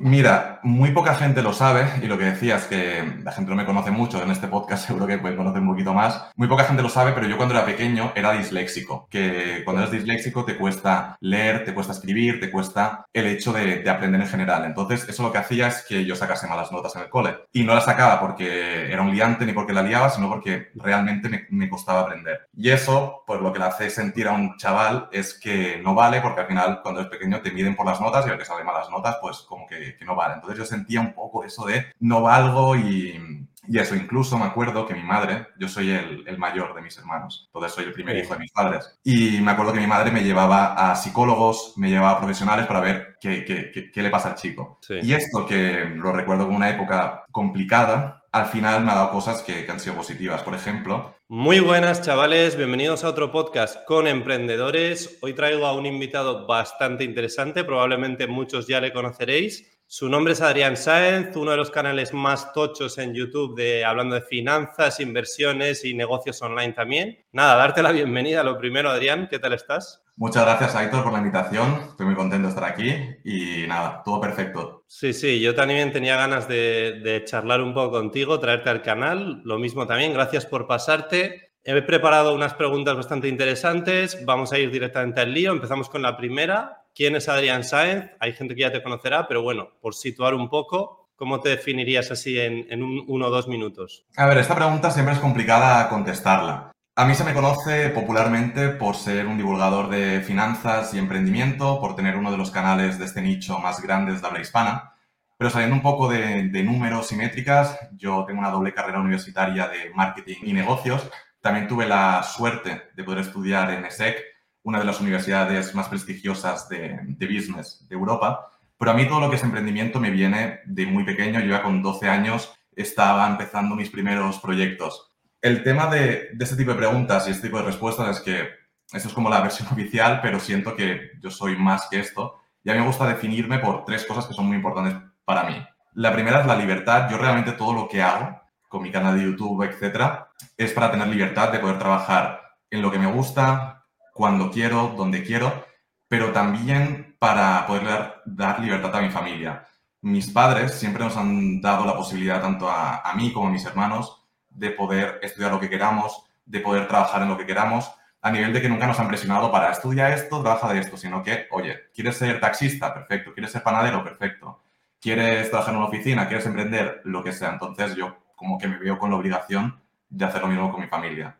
[0.00, 3.64] Mira, muy poca gente lo sabe y lo que decías que la gente no me
[3.64, 6.30] conoce mucho en este podcast, seguro que pueden conocer un poquito más.
[6.36, 9.92] Muy poca gente lo sabe, pero yo cuando era pequeño era disléxico, que cuando eres
[9.92, 14.64] disléxico te cuesta leer, te cuesta escribir, te cuesta el hecho de, aprender en general.
[14.64, 17.36] Entonces, eso lo que hacía es que yo sacase malas notas en el cole.
[17.52, 21.28] Y no las sacaba porque era un liante ni porque la liaba, sino porque realmente
[21.28, 22.48] me, me costaba aprender.
[22.56, 26.20] Y eso, pues lo que le hace sentir a un chaval es que no vale
[26.20, 28.62] porque al final cuando eres pequeño te miden por las notas y el que sale
[28.62, 30.34] malas notas, pues como que que, no vale.
[30.34, 34.86] Entonces yo sentía un poco eso de no valgo y, y eso, incluso me acuerdo
[34.86, 38.16] que mi madre, yo soy el, el, mayor de mis hermanos, entonces soy el primer
[38.16, 41.88] hijo de mis padres, y me acuerdo que mi madre me llevaba a psicólogos, me
[41.88, 44.80] llevaba a profesionales para ver qué, qué, qué, le pasa al chico.
[44.88, 49.42] Y esto, que lo recuerdo como una época complicada, al final me ha dado cosas
[49.42, 50.42] que, que han sido positivas.
[50.42, 55.18] Por ejemplo, muy buenas chavales, bienvenidos a otro podcast con emprendedores.
[55.22, 59.79] Hoy traigo a un invitado bastante interesante, probablemente muchos ya le conoceréis.
[59.92, 64.14] Su nombre es Adrián Sáenz, uno de los canales más tochos en YouTube de hablando
[64.14, 67.18] de finanzas, inversiones y negocios online también.
[67.32, 68.44] Nada, darte la bienvenida.
[68.44, 70.04] Lo primero, Adrián, ¿qué tal estás?
[70.14, 71.86] Muchas gracias, Aitor, por la invitación.
[71.88, 74.84] Estoy muy contento de estar aquí y nada, todo perfecto.
[74.86, 79.42] Sí, sí, yo también tenía ganas de, de charlar un poco contigo, traerte al canal.
[79.44, 81.50] Lo mismo también, gracias por pasarte.
[81.64, 84.24] He preparado unas preguntas bastante interesantes.
[84.24, 85.50] Vamos a ir directamente al lío.
[85.50, 86.79] Empezamos con la primera.
[86.94, 88.10] ¿Quién es Adrián Sáenz?
[88.18, 92.10] Hay gente que ya te conocerá, pero bueno, por situar un poco, ¿cómo te definirías
[92.10, 94.06] así en, uno o dos minutos?
[94.16, 96.72] A ver, esta pregunta siempre es complicada contestarla.
[96.96, 101.94] A mí se me conoce popularmente por ser un divulgador de finanzas y emprendimiento, por
[101.94, 104.94] tener uno de los canales de este nicho más grandes de habla hispana.
[105.38, 109.68] Pero saliendo un poco de, de, números y métricas, yo tengo una doble carrera universitaria
[109.68, 111.08] de marketing y negocios.
[111.40, 114.22] También tuve la suerte de poder estudiar en ESSEC,
[114.62, 118.50] una de las universidades más prestigiosas de, business de Europa.
[118.78, 121.40] Pero a mí todo lo que es emprendimiento me viene de muy pequeño.
[121.40, 125.12] Yo ya con 12 años estaba empezando mis primeros proyectos.
[125.40, 128.48] El tema de, de este tipo de preguntas y este tipo de respuestas es que
[128.92, 132.36] esto es como la versión oficial, pero siento que yo soy más que esto.
[132.62, 135.56] Y a mí me gusta definirme por tres cosas que son muy importantes para mí.
[135.94, 137.10] La primera es la libertad.
[137.10, 141.08] Yo realmente todo lo que hago con mi canal de YouTube, etcétera, es para tener
[141.08, 142.40] libertad de poder trabajar
[142.70, 143.79] en lo que me gusta,
[144.20, 145.64] cuando quiero, donde quiero,
[146.06, 149.66] pero también para poder dar, libertad a mi familia.
[150.02, 154.22] Mis padres siempre nos han dado la posibilidad, tanto a, mí como a mis hermanos,
[154.50, 158.52] de poder estudiar lo que queramos, de poder trabajar en lo que queramos, a nivel
[158.52, 161.78] de que nunca nos han presionado para estudiar esto, trabaja de esto, sino que, oye,
[161.94, 162.92] ¿quieres ser taxista?
[162.92, 163.32] Perfecto.
[163.32, 164.04] ¿Quieres ser panadero?
[164.04, 164.62] Perfecto.
[165.00, 166.28] ¿Quieres trabajar en una oficina?
[166.28, 167.00] ¿Quieres emprender?
[167.04, 167.52] Lo que sea.
[167.52, 170.88] Entonces yo como que me veo con la obligación de hacer lo mismo con mi
[170.88, 171.39] familia.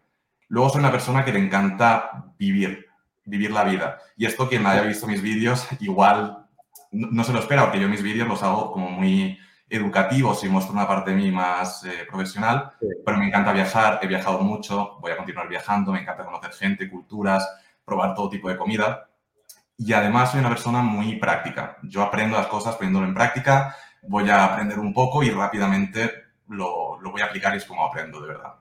[0.51, 2.87] Luego soy una persona que le encanta vivir,
[3.25, 3.99] vivir la vida.
[4.17, 6.45] Y esto quien haya visto mis vídeos igual
[6.91, 9.39] no, se lo espera, porque yo mis vídeos los hago como muy
[9.69, 12.73] educativos y muestro una parte de mí más eh, profesional,
[13.07, 16.91] pero me encanta viajar, he viajado mucho, voy a continuar viajando, me encanta conocer gente,
[16.91, 17.49] culturas,
[17.85, 19.09] probar todo tipo de comida.
[19.77, 21.79] Y además soy una persona muy práctica.
[21.85, 26.11] Yo aprendo las cosas poniéndolo en práctica, voy a aprender un poco y rápidamente
[26.49, 28.55] lo, lo voy a aplicar y es como aprendo de verdad.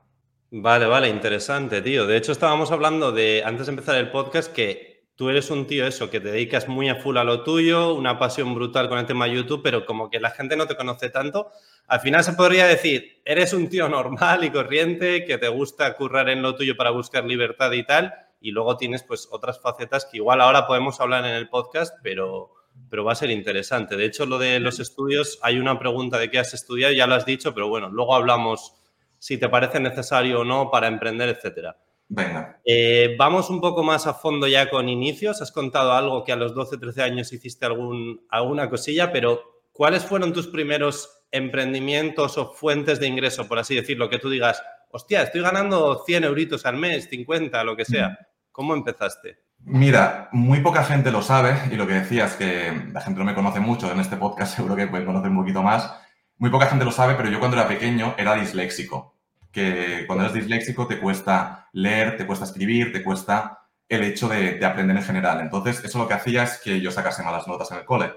[0.51, 2.07] Vale, vale, interesante, tío.
[2.07, 5.85] De hecho, estábamos hablando de, antes de empezar el podcast, que tú eres un tío
[5.85, 9.05] eso, que te dedicas muy a full a lo tuyo, una pasión brutal con el
[9.05, 11.51] tema YouTube, pero como que la gente no te conoce tanto.
[11.85, 16.29] Al final se podría decir, eres un tío normal y corriente, que te gusta currar
[16.29, 18.11] en lo tuyo para buscar libertad y tal,
[18.41, 22.53] y luego tienes pues otras facetas que igual ahora podemos hablar en el podcast, pero,
[22.89, 23.95] pero va a ser interesante.
[23.97, 27.13] De hecho, lo de los estudios, hay una pregunta de qué has estudiado, ya lo
[27.13, 28.73] has dicho, pero bueno, luego hablamos
[29.19, 31.77] si te parece necesario o no para emprender, etcétera.
[32.07, 32.59] Venga.
[32.65, 35.41] Eh, vamos un poco más a fondo ya con inicios.
[35.41, 40.03] Has contado algo que a los 12, 13 años hiciste algún, alguna cosilla, pero ¿cuáles
[40.03, 44.09] fueron tus primeros emprendimientos o fuentes de ingreso, por así decirlo?
[44.09, 48.17] Que tú digas, hostia, estoy ganando 100 euritos al mes, 50, lo que sea.
[48.51, 49.43] ¿Cómo empezaste?
[49.59, 53.35] Mira, muy poca gente lo sabe y lo que decías que la gente no me
[53.35, 55.93] conoce mucho en este podcast, seguro que pueden conocer un poquito más.
[56.39, 59.13] Muy poca gente lo sabe, pero yo cuando era pequeño era disléxico.
[59.51, 63.59] Que cuando eres disléxico te cuesta leer, te cuesta escribir, te cuesta
[63.89, 65.41] el hecho de, aprender en general.
[65.41, 68.13] Entonces, eso lo que hacía es que yo sacase malas notas en el cole.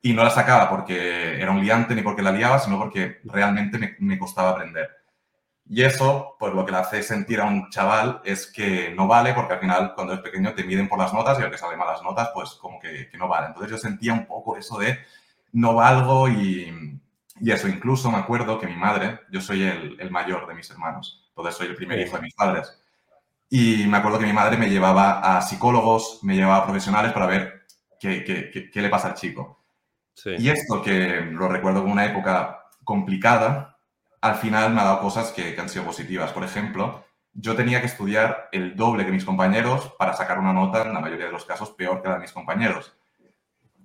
[0.00, 3.96] Y no las sacaba porque era un liante ni porque la liaba, sino porque realmente
[3.98, 4.88] me, costaba aprender.
[5.68, 9.34] Y eso, pues lo que le hace sentir a un chaval es que no vale,
[9.34, 11.76] porque al final cuando eres pequeño te miden por las notas y el que sale
[11.76, 13.48] malas notas, pues como que, que no vale.
[13.48, 14.98] Entonces yo sentía un poco eso de
[15.52, 17.00] no valgo y,
[17.40, 21.24] y eso, incluso me acuerdo que mi madre, yo soy el, mayor de mis hermanos,
[21.28, 22.80] entonces soy el primer hijo de mis padres.
[23.48, 27.26] Y me acuerdo que mi madre me llevaba a psicólogos, me llevaba a profesionales para
[27.26, 27.66] ver
[28.00, 29.62] qué, qué, qué, le pasa al chico.
[30.38, 33.78] Y esto, que lo recuerdo como una época complicada,
[34.20, 36.32] al final me ha dado cosas que, que han sido positivas.
[36.32, 37.04] Por ejemplo,
[37.34, 41.00] yo tenía que estudiar el doble que mis compañeros para sacar una nota, en la
[41.00, 42.96] mayoría de los casos, peor que la de mis compañeros.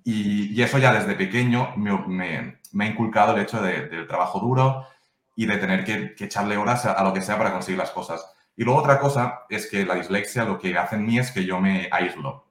[0.04, 4.86] Y, eso ya desde pequeño me, me, ha inculcado el hecho del trabajo duro
[5.34, 8.24] y de tener que, echarle horas a, lo que sea para conseguir las cosas.
[8.56, 11.44] Y luego otra cosa es que la dislexia lo que hace en mí es que
[11.44, 12.46] yo me aíslo.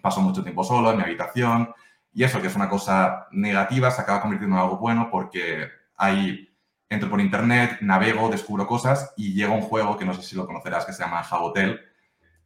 [0.00, 1.72] Paso mucho tiempo solo en mi habitación
[2.12, 6.48] y eso, que es una cosa negativa, se acaba convirtiendo en algo bueno porque hay
[6.88, 10.46] entro por internet, navego, descubro cosas y llega un juego que no sé si lo
[10.46, 11.80] conocerás que se llama Jabotel,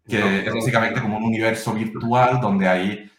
[0.08, 3.10] que es básicamente como un universo virtual donde ahí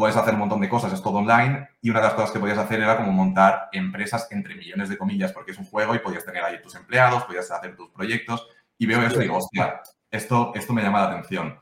[0.00, 2.38] puedes hacer un montón de cosas, es todo online y una de las cosas que
[2.38, 5.98] podías hacer era como montar empresas entre millones de comillas porque es un juego y
[5.98, 8.48] podías tener ahí tus empleados, podías hacer tus proyectos
[8.78, 11.60] y veo eso y digo, hostia, esto, esto me llama la atención.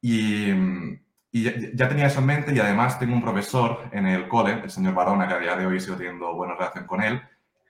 [0.00, 0.50] Y,
[1.30, 4.70] y ya, tenía eso en mente y además tengo un profesor en el cole, el
[4.70, 7.20] señor Barona, que a día de hoy sigo teniendo buena relación con él,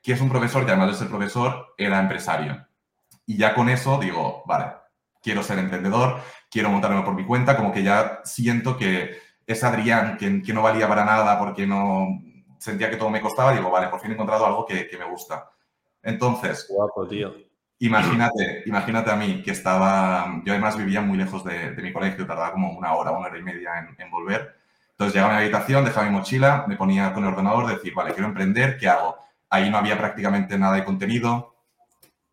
[0.00, 2.68] que es un profesor que además de ser profesor era empresario.
[3.26, 4.66] Y ya con eso digo, vale,
[5.20, 10.18] quiero ser emprendedor, quiero montarme por mi cuenta, como que ya siento que es Adrián,
[10.18, 12.20] que, que no valía para nada porque no
[12.58, 15.50] sentía que todo me costaba, digo, vale, por fin he encontrado algo que, me gusta.
[16.02, 17.34] Entonces, Guapo, tío.
[17.78, 22.52] Imagínate, imagínate a mí que estaba, yo además vivía muy lejos de, mi colegio, tardaba
[22.52, 24.56] como una hora, una hora y media en, en, volver.
[24.90, 28.12] Entonces llegaba a mi habitación, dejaba mi mochila, me ponía con el ordenador, decir, vale,
[28.12, 29.16] quiero emprender, ¿qué hago?
[29.48, 31.54] Ahí no había prácticamente nada de contenido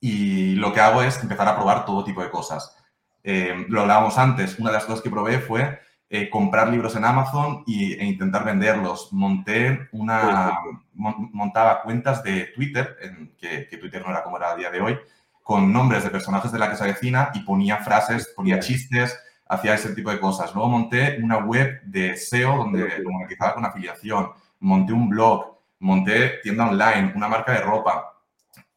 [0.02, 2.76] y lo que hago es empezar a probar todo tipo de cosas.
[3.24, 7.04] Eh, lo hablábamos antes, una de las cosas que probé fue eh, comprar libros en
[7.04, 9.12] Amazon y, e intentar venderlos.
[9.12, 10.60] Monté una,
[10.94, 14.98] montaba cuentas de Twitter, en, que, Twitter no era como era a día de hoy,
[15.42, 19.18] con nombres de personajes de la que se vecina y ponía frases, ponía chistes,
[19.48, 20.54] hacía ese tipo de cosas.
[20.54, 24.30] Luego monté una web de SEO donde lo monetizaba con afiliación,
[24.60, 28.14] monté un blog, monté tienda online, una marca de ropa.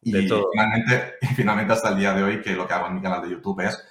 [0.01, 3.21] Y finalmente, finalmente hasta el día de hoy, que lo que hago en mi canal
[3.21, 3.83] de YouTube es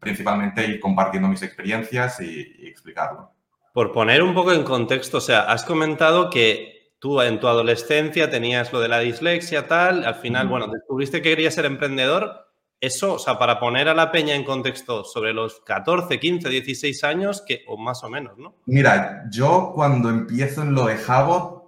[0.00, 3.32] principalmente ir compartiendo mis experiencias y, explicarlo.
[3.72, 8.30] Por poner un poco en contexto, o sea, has comentado que tú en tu adolescencia
[8.30, 12.46] tenías lo de la dislexia, tal, al final, bueno, descubriste que querías ser emprendedor.
[12.80, 17.04] Eso, o sea, para poner a la peña en contexto sobre los 14, 15, 16
[17.04, 18.54] años, que, o más o menos, ¿no?
[18.66, 21.58] Mira, yo cuando empiezo en lo de Jabo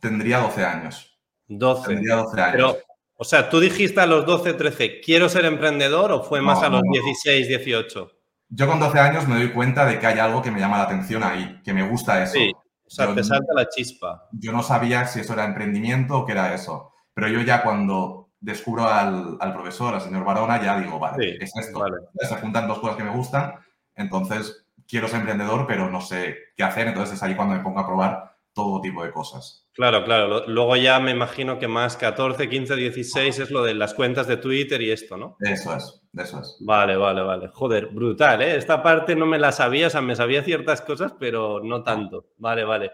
[0.00, 1.18] tendría 12 años.
[1.48, 1.88] 12.
[1.88, 2.52] Tendría 12 años.
[2.52, 2.78] Pero,
[3.20, 6.68] o sea, ¿tú dijiste a los 12, 13, quiero ser emprendedor o fue más a
[6.68, 8.12] los 16, 18?
[8.50, 10.84] Yo con 12 años me doy cuenta de que hay algo que me llama la
[10.84, 12.34] atención ahí, que me gusta eso.
[12.34, 14.28] Sí, o sea, te salta la chispa.
[14.30, 16.92] Yo no sabía si eso era emprendimiento o qué era eso.
[17.12, 21.84] Pero yo ya cuando descubro al, profesor, al señor Barona, ya digo, vale, es esto.
[22.20, 23.54] Se juntan dos cosas que me gustan,
[23.96, 27.80] entonces quiero ser emprendedor, pero no sé qué hacer, entonces es ahí cuando me pongo
[27.80, 29.67] a probar todo tipo de cosas.
[29.78, 30.44] Claro, claro.
[30.48, 34.36] Luego ya me imagino que más 14, 15, 16 es lo de las cuentas de
[34.36, 35.36] Twitter y esto, ¿no?
[35.38, 36.56] Eso es, eso es.
[36.58, 37.46] Vale, vale, vale.
[37.46, 38.56] Joder, brutal, ¿eh?
[38.56, 42.30] Esta parte no me la sabía, o sea, me sabía ciertas cosas, pero no tanto.
[42.38, 42.90] Vale, vale.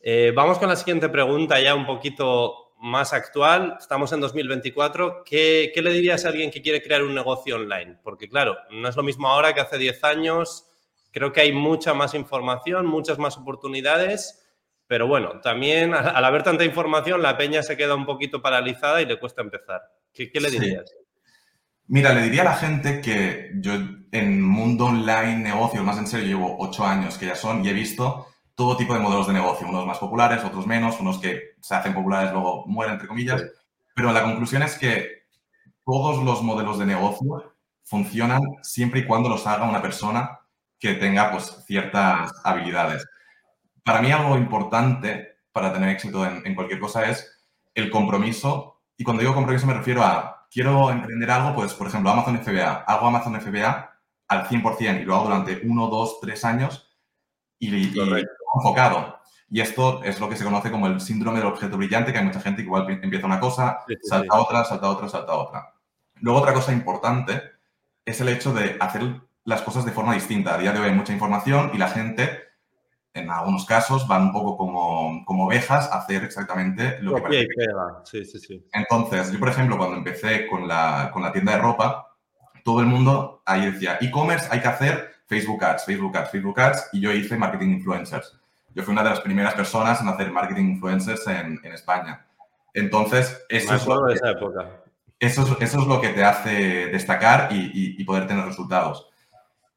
[0.00, 3.76] Eh, vamos con la siguiente pregunta, ya un poquito más actual.
[3.78, 5.24] Estamos en 2024.
[5.26, 7.98] ¿Qué, ¿Qué le dirías a alguien que quiere crear un negocio online?
[8.02, 10.66] Porque, claro, no es lo mismo ahora que hace 10 años.
[11.10, 14.41] Creo que hay mucha más información, muchas más oportunidades
[14.86, 19.06] pero bueno, también al haber tanta información, la peña se queda un poquito paralizada y
[19.06, 19.80] le cuesta empezar.
[20.12, 20.84] ¿Qué, le dirías?
[21.86, 23.72] Mira, le diría a la gente que yo
[24.12, 27.72] en mundo online, negocio, más en serio, llevo ocho años que ya son y he
[27.72, 31.74] visto todo tipo de modelos de negocio, unos más populares, otros menos, unos que se
[31.74, 33.42] hacen populares luego mueren, entre comillas.
[33.94, 35.22] Pero la conclusión es que
[35.84, 40.38] todos los modelos de negocio funcionan siempre y cuando los haga una persona
[40.78, 43.06] que tenga pues ciertas habilidades
[43.84, 48.80] para mí algo importante para tener éxito en, cualquier cosa es el compromiso.
[48.96, 52.84] Y cuando digo compromiso me refiero a, quiero emprender algo, pues por ejemplo, Amazon FBA.
[52.86, 53.90] Hago Amazon FBA
[54.28, 56.90] al 100% y lo hago durante uno, dos, tres años
[57.58, 57.92] y, y
[58.54, 59.20] enfocado.
[59.50, 62.24] Y esto es lo que se conoce como el síndrome del objeto brillante, que hay
[62.24, 65.74] mucha gente que igual empieza una cosa, salta otra, salta otra, salta otra.
[66.20, 67.42] Luego otra cosa importante
[68.04, 69.02] es el hecho de hacer
[69.44, 70.54] las cosas de forma distinta.
[70.54, 72.51] A día de hoy hay mucha información y la gente
[73.14, 77.48] en algunos casos van un poco como, como ovejas a hacer exactamente lo que parece.
[78.04, 78.66] Sí, sí, sí.
[78.72, 82.08] Entonces, yo, por ejemplo, cuando empecé con la, con la tienda de ropa,
[82.64, 86.88] todo el mundo ahí decía, e-commerce hay que hacer Facebook Ads, Facebook Ads, Facebook Ads,
[86.92, 88.38] y yo hice marketing influencers.
[88.74, 92.26] Yo fui una de las primeras personas en hacer marketing influencers en, en España.
[92.72, 94.82] Entonces, eso es, lo que, esa época.
[95.18, 99.10] Eso, es, eso es lo que te hace destacar y, y, y poder tener resultados.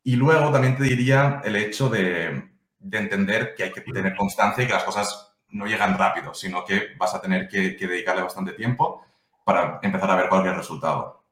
[0.03, 2.54] Y luego también te diría el hecho de,
[2.85, 6.63] de entender que hay que tener constancia y que las cosas no llegan rápido, sino
[6.63, 9.03] que vas a tener que, dedicarle bastante tiempo
[9.43, 11.23] para empezar a ver cualquier resultado.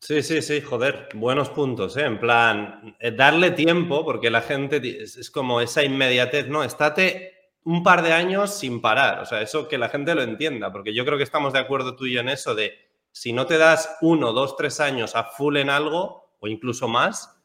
[0.00, 2.04] Sí, sí, sí, joder, buenos puntos, ¿eh?
[2.04, 6.62] En plan, eh, darle tiempo, porque la gente es como esa inmediatez, ¿no?
[6.62, 7.32] Estate
[7.64, 10.94] un par de años sin parar, o sea, eso que la gente lo entienda, porque
[10.94, 12.74] yo creo que estamos de acuerdo tú y yo en eso de
[13.10, 17.37] si no te das uno, dos, tres años a full en algo, o incluso más,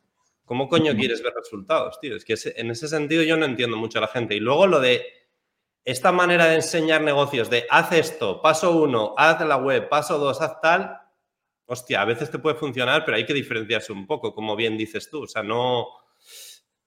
[0.45, 2.15] ¿cómo coño quieres ver resultados, tío?
[2.15, 4.35] Es que en ese sentido yo no entiendo mucho a la gente.
[4.35, 5.05] Y luego lo de
[5.85, 10.41] esta manera de enseñar negocios, de haz esto, paso uno, haz la web, paso dos,
[10.41, 10.97] haz tal,
[11.65, 15.09] hostia, a veces te puede funcionar, pero hay que diferenciarse un poco, como bien dices
[15.09, 15.23] tú.
[15.23, 15.87] O sea, no,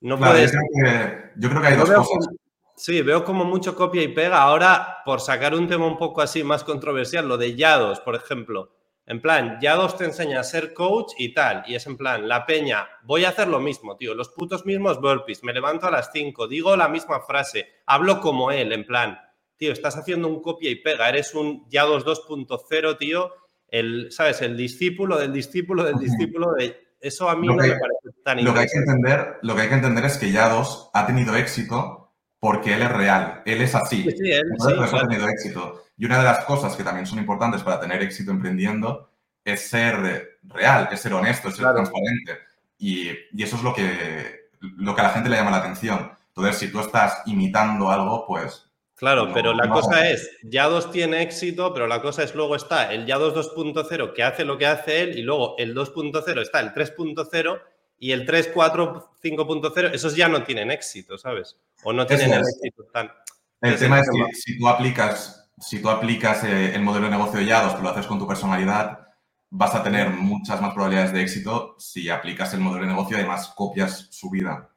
[0.00, 0.52] no puedes...
[0.52, 2.34] Yo creo, que, hay dos cosas.
[2.76, 4.42] sí, veo como mucho copia y pega.
[4.42, 8.75] Ahora, por sacar un tema un poco así más controversial, lo de Yados, por ejemplo.
[9.06, 11.62] En plan, Yados te enseña a ser coach y tal.
[11.66, 14.14] Y es en plan, la peña, voy a hacer lo mismo, tío.
[14.14, 15.44] Los putos mismos burpees.
[15.44, 19.18] Me levanto a las 5, digo la misma frase, hablo como él, en plan,
[19.56, 21.08] tío, estás haciendo un copia y pega.
[21.08, 23.32] Eres un Yados 2.0, tío
[23.68, 24.42] el, ¿sabes?
[24.42, 26.86] El discípulo del discípulo del discípulo de...
[27.00, 29.68] Eso a mí no me parece tan lo que, hay que entender, lo que hay
[29.68, 34.02] que entender es que Yados ha tenido éxito porque él es real, él es así.
[34.02, 35.84] Sí, él, ha tenido éxito.
[35.96, 39.10] Y una de las cosas que también son importantes para tener éxito emprendiendo
[39.44, 42.38] es ser real, es ser honesto, es ser transparente.
[42.78, 46.12] Y, y, eso es lo que, lo que a la gente le llama la atención.
[46.28, 51.74] Entonces, si tú estás imitando algo, pues Claro, pero la cosa es, Ya2 tiene éxito,
[51.74, 55.18] pero la cosa es luego está el Ya2 2.0 que hace lo que hace él
[55.18, 57.60] y luego el 2.0 está el 3.0
[57.98, 61.58] y el 3, 4, 5.0, esos ya no tienen éxito, ¿sabes?
[61.82, 63.12] O no tienen el éxito tan...
[63.60, 67.40] El tema es que si tú aplicas, si tú aplicas eh, el modelo de negocio
[67.40, 69.06] de Ya2, que lo haces con tu personalidad,
[69.50, 73.20] vas a tener muchas más probabilidades de éxito si aplicas el modelo de negocio y
[73.20, 74.70] además copias su vida.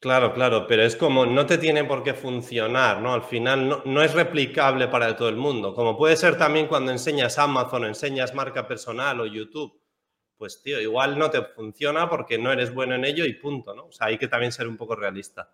[0.00, 3.14] Claro, claro, pero es como no te tiene por qué funcionar, ¿no?
[3.14, 5.72] Al final no, es replicable para todo el mundo.
[5.74, 9.80] Como puede ser también cuando enseñas Amazon, enseñas marca personal o YouTube.
[10.36, 13.86] Pues, tío, igual no te funciona porque no eres bueno en ello y punto, ¿no?
[13.86, 15.48] O sea, hay que también ser un poco realista.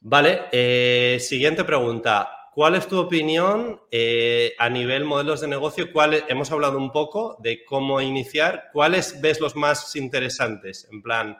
[0.00, 2.39] Vale, eh, siguiente pregunta.
[2.54, 5.92] ¿Cuál es tu opinión eh, a nivel modelos de negocio?
[5.92, 8.70] ¿Cuál, hemos hablado un poco de cómo iniciar.
[8.72, 11.38] ¿Cuáles ves los más interesantes, en plan,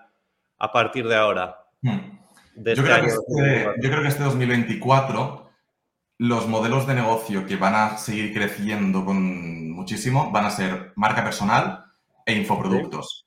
[0.58, 1.56] a partir de ahora?
[1.82, 2.20] Hmm.
[2.56, 5.50] Este yo, creo que este, 2024
[6.18, 11.24] los modelos de negocio que van a seguir creciendo con muchísimo van a ser marca
[11.24, 11.86] personal
[12.26, 13.24] e infoproductos.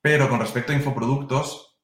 [0.00, 1.76] Pero con respecto a infoproductos,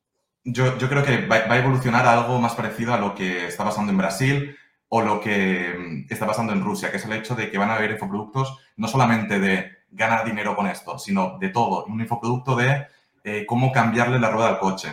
[0.45, 3.99] yo, creo que va, a evolucionar algo más parecido a lo que está pasando en
[3.99, 4.57] Brasil
[4.91, 7.71] o lo que mm, está pasando en Rusia, que es el hecho de que van
[7.71, 11.87] a haber infoproductos no solamente de ganar dinero con esto, sino de todo.
[11.87, 12.87] Un infoproducto de
[13.25, 14.91] eh, cómo cambiarle la rueda al coche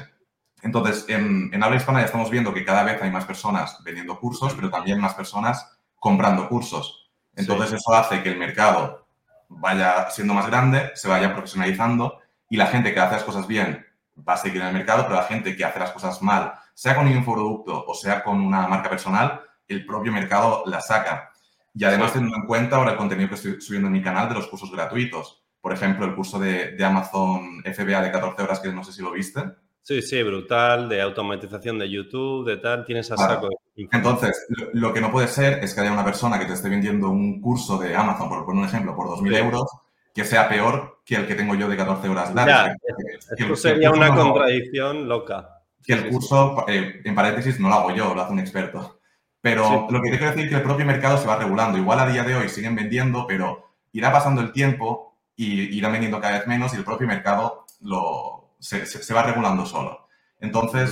[0.64, 4.54] entonces, en, habla hispana ya estamos viendo que cada vez hay más personas vendiendo cursos,
[4.56, 7.10] pero también más personas comprando cursos.
[7.36, 9.08] Entonces, eso hace que el mercado
[9.50, 13.86] vaya siendo más grande, se vaya profesionalizando y la gente que hace las cosas bien
[14.28, 16.96] va a seguir en el mercado, pero la gente que hace las cosas mal, sea
[16.96, 21.32] con un infoproducto o sea con una marca personal, el propio mercado la saca.
[21.74, 24.36] Y además, teniendo en cuenta ahora el contenido que estoy subiendo en mi canal de
[24.36, 25.44] los cursos gratuitos.
[25.62, 29.02] Por ejemplo, el curso de, de Amazon FBA de 14 horas, que no sé si
[29.02, 29.42] lo viste.
[29.88, 33.48] Sí, sí, brutal, de automatización de YouTube, de tal, tienes a saco.
[33.74, 37.10] Entonces, lo, que no puede ser es que haya una persona que te esté vendiendo
[37.10, 39.64] un curso de Amazon, por poner un ejemplo, por 2.000 euros,
[40.14, 42.76] que sea peor que el que tengo yo de 14 horas largas.
[43.56, 45.62] Sería una contradicción loca.
[45.82, 48.97] Que el curso, eh, en paréntesis, no lo hago yo, lo hace un experto.
[49.42, 51.78] Pero lo que te quiero decir es que el propio mercado se va regulando.
[51.78, 56.20] Igual a día de hoy siguen vendiendo, pero irá pasando el tiempo y irán vendiendo
[56.20, 60.08] cada vez menos y el propio mercado lo, se, va regulando solo.
[60.40, 60.92] Entonces,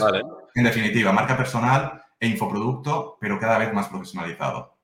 [0.54, 4.75] en definitiva, marca personal e infoproducto, pero cada vez más profesionalizado.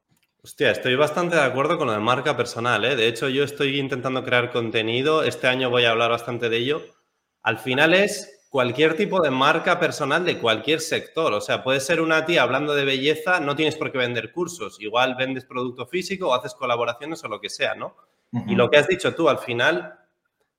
[0.43, 2.83] Hostia, estoy bastante de acuerdo con lo de marca personal.
[2.83, 2.95] ¿eh?
[2.95, 5.23] De hecho, yo estoy intentando crear contenido.
[5.23, 6.81] Este año voy a hablar bastante de ello.
[7.43, 11.33] Al final es cualquier tipo de marca personal de cualquier sector.
[11.33, 14.75] O sea, puede ser una tía hablando de belleza, no tienes por qué vender cursos.
[14.81, 17.95] Igual vendes producto físico o haces colaboraciones o lo que sea, ¿no?
[18.47, 19.99] Y lo que has dicho tú, al final,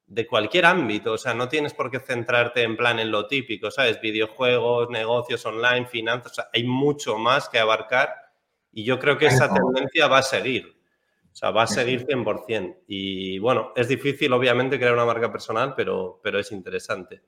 [0.07, 3.71] de cualquier ámbito, o sea, no tienes por qué centrarte en plan en lo típico,
[3.71, 4.01] ¿sabes?
[4.01, 8.15] Videojuegos, negocios online, finanzas, o sea, hay mucho más que abarcar
[8.73, 10.77] y yo creo que esa tendencia va a seguir,
[11.31, 12.85] o sea, va a seguir 100%.
[12.87, 17.23] Y bueno, es difícil obviamente crear una marca personal, pero, pero es interesante.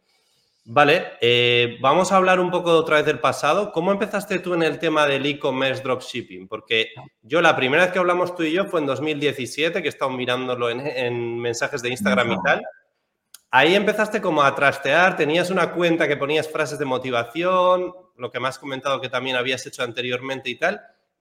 [0.67, 3.71] Vale, eh, vamos a hablar un poco otra vez del pasado.
[3.71, 6.49] ¿Cómo empezaste tú en el tema del e-commerce dropshipping?
[6.49, 6.89] Porque
[7.21, 10.11] yo la primera vez que hablamos tú y yo fue en 2017, que he estado
[10.11, 12.63] mirándolo en, mensajes de Instagram y tal.
[13.51, 18.41] Ahí empezaste como a trastear, tenías una cuenta que ponías frases de motivación, lo que
[18.41, 20.81] me has comentado que también habías hecho anteriormente y tal.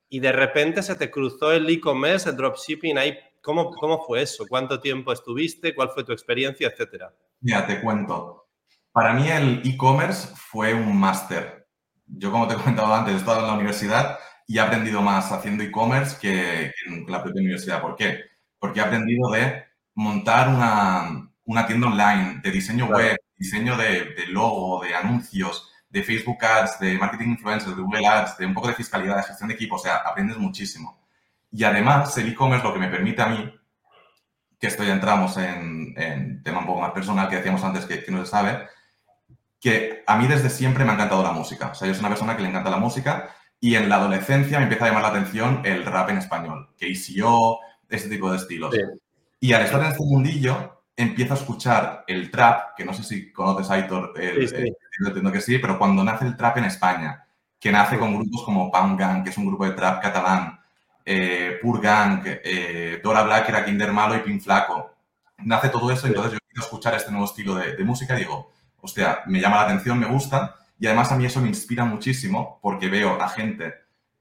[0.09, 3.17] y de repente se te cruzó el e-commerce, el dropshipping ahí.
[3.41, 4.45] ¿Cómo, ¿Cómo fue eso?
[4.47, 5.75] ¿Cuánto tiempo estuviste?
[5.75, 6.67] ¿Cuál fue tu experiencia?
[6.69, 7.13] Etcétera.
[7.41, 8.42] Mira, te cuento.
[8.93, 11.67] Para mí el e-commerce fue un máster.
[12.05, 15.31] Yo, como te he comentado antes, he estado en la universidad y he aprendido más
[15.31, 17.81] haciendo e-commerce que, en la propia universidad.
[17.81, 18.19] ¿Por qué?
[18.59, 19.63] Porque he aprendido de
[19.95, 26.03] montar una, una tienda online, de diseño web, diseño de, de, logo, de anuncios, de
[26.03, 29.49] Facebook Ads, de marketing influencers, de Google Ads, de un poco de fiscalidad, de gestión
[29.49, 29.75] de equipo.
[29.75, 31.03] O sea, aprendes muchísimo.
[31.51, 33.59] Y además, el e-commerce lo que me permite a mí,
[34.59, 38.03] que esto ya entramos en, en tema un poco más personal que decíamos antes que,
[38.03, 38.67] que no se sabe,
[39.63, 41.69] que a mí desde siempre me ha encantado la música.
[41.71, 44.57] O sea, yo soy una persona que le encanta la música y en la adolescencia
[44.57, 48.75] me empieza a llamar la atención el rap en español, KCO, ese tipo de estilos.
[49.39, 53.31] Y al estar en este mundillo, empiezo a escuchar el trap, que no sé si
[53.31, 54.55] conoces, Aitor, el, sí,
[54.99, 57.25] entiendo que sí, pero cuando nace el trap en España,
[57.57, 60.59] que nace con grupos como Pound Gang, que es un grupo de trap catalán,
[61.05, 64.91] eh, Pur Gang, eh, Dora Black, era Kinder Malo y Pin Flaco.
[65.37, 68.19] Nace todo eso, y entonces yo quiero escuchar este nuevo estilo de, de música y
[68.19, 68.51] digo,
[68.83, 72.59] hostia, me llama la atención, me gusta, y además a mí eso me inspira muchísimo
[72.61, 73.73] porque veo a gente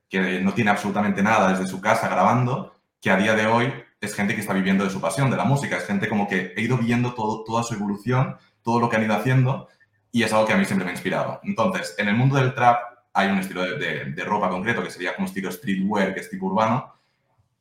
[0.09, 4.15] que no tiene absolutamente nada desde su casa grabando, que a día de hoy es
[4.15, 6.63] gente que está viviendo de su pasión, de la música, es gente como que he
[6.63, 9.69] ido viendo todo, toda su evolución, todo lo que han ido haciendo,
[10.13, 11.41] y es algo que a mí siempre me ha inspirado.
[11.43, 12.81] Entonces, en el mundo del trap
[13.13, 16.47] hay un estilo de, de, ropa concreto que sería como estilo streetwear, que es tipo
[16.47, 16.95] urbano,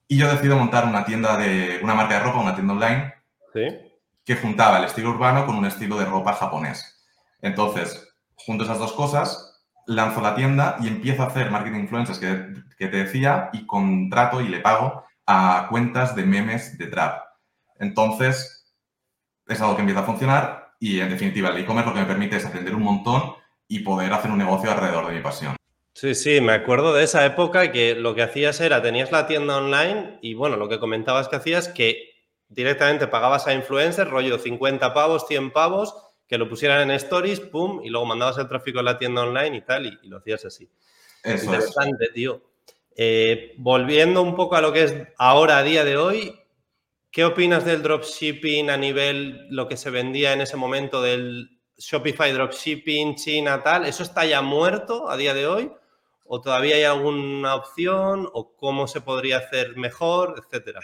[0.07, 3.13] y yo decido montar una tienda de, una marca de ropa, una tienda online,
[4.25, 6.90] que juntaba el estilo urbano con un estilo de ropa japonés.
[7.41, 12.53] Entonces, junto esas dos cosas, lanzo la tienda y empiezo a hacer marketing influencers que,
[12.77, 17.21] que te decía y contrato y le pago a cuentas de memes de trap.
[17.79, 18.73] Entonces,
[19.47, 22.37] es algo que empieza a funcionar y, en definitiva, el e-commerce lo que me permite
[22.37, 23.33] es aprender un montón
[23.67, 25.55] y poder hacer un negocio alrededor de mi pasión.
[25.93, 29.57] Sí, sí, me acuerdo de esa época que lo que hacías era, tenías la tienda
[29.57, 32.11] online y, bueno, lo que comentabas que hacías que
[32.47, 35.95] directamente pagabas a influencers, rollo 50 pavos, 100 pavos,
[36.31, 39.57] que lo pusieran en stories, pum, y luego mandabas el tráfico a la tienda online
[39.57, 40.65] y tal, y, lo hacías así.
[41.21, 42.41] Eso Interesante, tío.
[42.95, 46.39] Eh, volviendo un poco a lo que es ahora, a día de hoy,
[47.11, 52.31] ¿qué opinas del dropshipping a nivel lo que se vendía en ese momento del Shopify
[52.31, 53.85] dropshipping, China, tal?
[53.85, 55.69] ¿Eso está ya muerto a día de hoy?
[56.23, 58.29] ¿O todavía hay alguna opción?
[58.31, 60.79] ¿O cómo se podría hacer mejor, etcétera?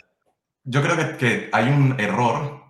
[0.66, 2.67] Yo creo que, que hay un error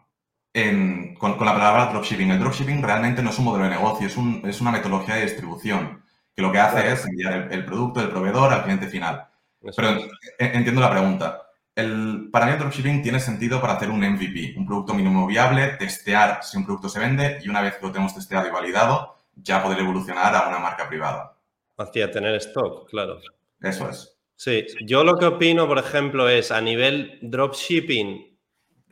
[1.20, 2.32] con, la palabra dropshipping.
[2.32, 5.24] El dropshipping realmente no es un modelo de negocio, es, un, es una metodología de
[5.24, 6.04] distribución,
[6.36, 9.28] que lo que hace es enviar el, producto del proveedor al cliente final.
[9.76, 9.90] Pero
[10.40, 11.44] entiendo la pregunta.
[11.76, 15.76] El, para mí el dropshipping tiene sentido para hacer un MVP, un producto mínimo viable,
[15.78, 19.16] testear si un producto se vende y una vez que lo tenemos testeado y validado,
[19.36, 21.38] ya poder evolucionar a una marca privada.
[21.78, 23.20] Hacia tener stock, claro.
[23.62, 24.18] Eso es.
[24.36, 28.27] Sí, yo lo que opino, por ejemplo, es a nivel dropshipping,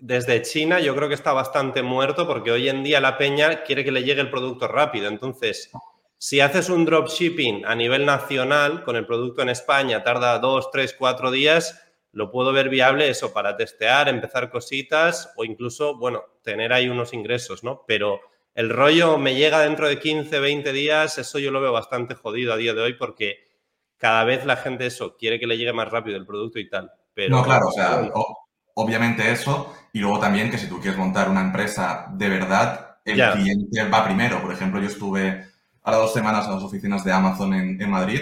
[0.06, 3.84] desde China yo creo que está bastante muerto porque hoy en día la peña quiere
[3.84, 5.08] que le llegue el producto rápido.
[5.08, 5.72] Entonces,
[6.20, 10.96] si haces un dropshipping a nivel nacional con el producto en España, tarda dos, tres,
[10.98, 16.72] cuatro días, lo puedo ver viable eso para testear, empezar cositas o incluso, bueno, tener
[16.72, 17.84] ahí unos ingresos, ¿no?
[17.88, 18.22] Pero
[18.54, 22.54] el rollo me llega dentro de 15, 20 días, eso yo lo veo bastante jodido
[22.54, 23.40] a día de hoy porque
[23.98, 26.92] cada vez la gente eso quiere que le llegue más rápido el producto y tal.
[27.16, 28.12] Pero, no, claro, o sea,
[28.76, 33.32] obviamente eso, y luego también que si tú quieres montar una empresa de verdad, el
[33.34, 34.42] cliente va primero.
[34.42, 35.48] Por ejemplo, yo estuve
[35.84, 38.22] ahora dos semanas en las oficinas de Amazon en, Madrid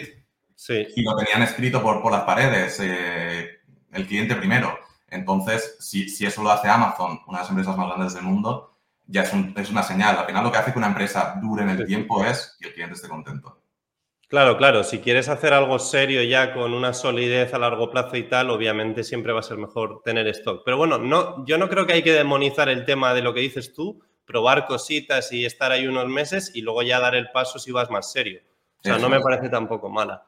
[0.55, 0.85] sí.
[0.95, 3.59] y lo tenían escrito por, por las paredes, eh,
[3.91, 4.77] el cliente primero.
[5.09, 8.75] Entonces, si, si, eso lo hace Amazon, una de las empresas más grandes del mundo,
[9.07, 10.17] ya es, es una señal.
[10.17, 12.73] Al final lo que hace que una empresa dure en el tiempo es que el
[12.73, 13.62] cliente esté contento.
[14.33, 18.23] Claro, claro, si quieres hacer algo serio ya con una solidez a largo plazo y
[18.23, 20.63] tal, obviamente siempre va a ser mejor tener stock.
[20.65, 23.41] Pero bueno, no, yo no creo que hay que demonizar el tema de lo que
[23.41, 27.59] dices tú, probar cositas y estar ahí unos meses y luego ya dar el paso
[27.59, 28.41] si vas más serio.
[28.79, 30.25] O sea, no me parece tampoco mala.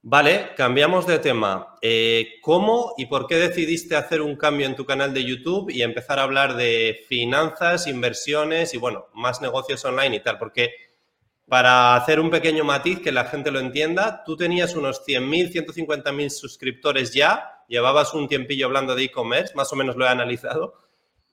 [0.00, 1.76] Vale, cambiamos de tema.
[1.82, 5.82] Eh, ¿Cómo y por qué decidiste hacer un cambio en tu canal de YouTube y
[5.82, 10.38] empezar a hablar de finanzas, inversiones y bueno, más negocios online y tal?
[10.38, 10.93] Porque
[11.46, 16.30] para hacer un pequeño matiz que la gente lo entienda, tú tenías unos 100.000, 150.000
[16.30, 20.84] suscriptores ya, llevabas un tiempillo hablando de e-commerce, más o menos lo he analizado,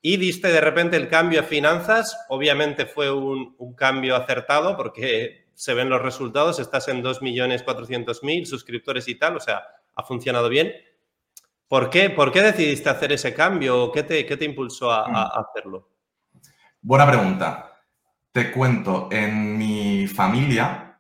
[0.02, 2.26] y diste de repente el cambio a finanzas.
[2.30, 9.16] Obviamente fue un, cambio acertado porque se ven los resultados, estás en 2.400.000 suscriptores y
[9.16, 9.64] tal, o sea,
[9.96, 10.74] ha funcionado bien.
[11.68, 13.92] ¿Por qué, ¿Por qué decidiste hacer ese cambio?
[13.92, 15.40] ¿Qué te, qué te impulsó a mm.
[15.40, 15.88] hacerlo?
[16.82, 17.71] Buena pregunta.
[18.32, 20.92] Te cuento, en mi familia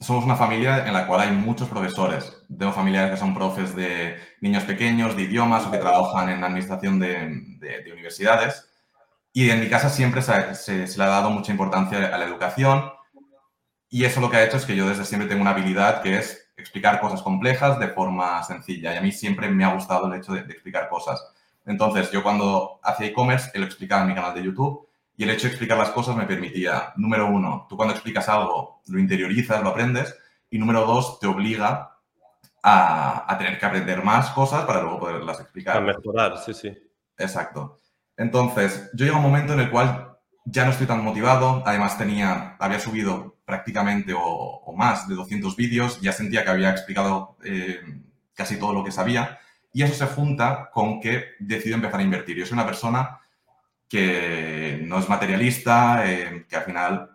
[0.00, 2.42] somos una familia en la cual hay muchos profesores.
[2.58, 6.98] Tengo familiares que son profes de niños pequeños, de idiomas o que trabajan en administración
[6.98, 7.52] de,
[7.92, 8.66] universidades.
[9.32, 12.90] Y en mi casa siempre se, le ha dado mucha importancia a la educación.
[13.88, 16.18] Y eso lo que ha hecho es que yo desde siempre tengo una habilidad que
[16.18, 18.94] es explicar cosas complejas de forma sencilla.
[18.94, 21.22] Y a mí siempre me ha gustado el hecho de, de explicar cosas.
[21.66, 24.89] Entonces, yo cuando hacía e-commerce, lo explicaba en mi canal de YouTube
[25.20, 28.80] y el hecho de explicar las cosas me permitía, número uno, tú cuando explicas algo
[28.86, 30.16] lo interiorizas, lo aprendes,
[30.48, 31.98] y número dos, te obliga
[32.62, 35.76] a, tener que aprender más cosas para luego poderlas explicar.
[35.76, 36.74] A mejorar, sí, sí.
[37.18, 37.80] Exacto.
[38.16, 41.98] Entonces, yo llego a un momento en el cual ya no estoy tan motivado, además
[41.98, 47.78] tenía, había subido prácticamente o, más de 200 vídeos, ya sentía que había explicado eh,
[48.32, 49.38] casi todo lo que sabía,
[49.70, 52.38] y eso se junta con que decido empezar a invertir.
[52.38, 53.19] Yo soy una persona
[53.90, 57.10] que no es materialista, eh, que al final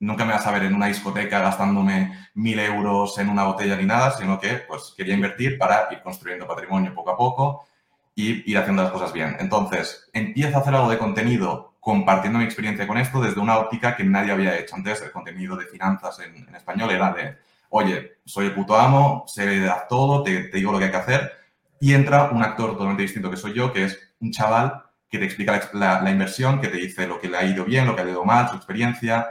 [0.00, 3.86] nunca me vas a ver en una discoteca gastándome mil euros en una botella ni
[3.86, 7.66] nada, sino que pues quería invertir para ir construyendo patrimonio poco a poco
[8.14, 9.34] y ir haciendo las cosas bien.
[9.40, 13.96] Entonces, empiezo a hacer algo de contenido compartiendo mi experiencia con esto desde una óptica
[13.96, 15.00] que nadie había hecho antes.
[15.00, 17.38] El contenido de finanzas en, español era de,
[17.70, 21.32] oye, soy el puto amo, sé todo, te, te digo lo que hay que hacer.
[21.80, 24.83] Y entra un actor totalmente distinto que soy yo, que es un chaval
[25.14, 27.94] que te explica la, inversión, que te dice lo que le ha ido bien, lo
[27.94, 29.28] que ha ido mal, su experiencia,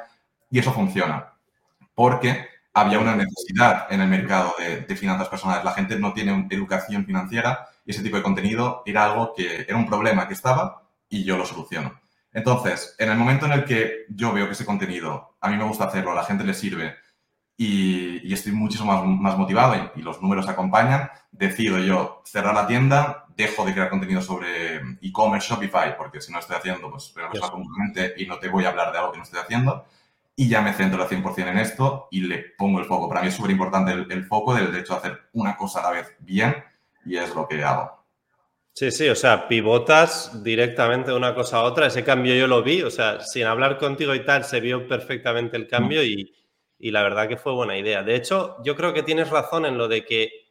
[0.50, 1.34] y eso funciona.
[1.94, 5.66] Porque había una necesidad en el mercado de, finanzas personales.
[5.66, 9.76] La gente no tiene educación financiera y ese tipo de contenido era algo que era
[9.76, 12.00] un problema que estaba y yo lo soluciono.
[12.32, 15.66] Entonces, en el momento en el que yo veo que ese contenido, a mí me
[15.66, 16.96] gusta hacerlo, a la gente le sirve
[17.58, 22.68] y, estoy muchísimo más, más motivado y, y, los números acompañan, decido yo cerrar la
[22.68, 27.24] tienda, dejo de crear contenido sobre e-commerce, Shopify, porque si no estoy haciendo, pues voy
[27.24, 29.86] a y no te voy a hablar de algo que no estoy haciendo.
[30.36, 33.08] Y ya me centro al 100% en esto y le pongo el foco.
[33.08, 35.92] Para mí es súper importante el, foco del hecho de hacer una cosa a la
[35.92, 36.56] vez bien
[37.06, 38.04] y es lo que hago.
[38.74, 41.86] Sí, sí, o sea, pivotas directamente de una cosa a otra.
[41.86, 45.56] Ese cambio yo lo vi, o sea, sin hablar contigo y tal, se vio perfectamente
[45.56, 46.34] el cambio y,
[46.84, 48.04] y la verdad que fue buena idea.
[48.04, 50.50] De hecho, yo creo que tienes razón en lo de que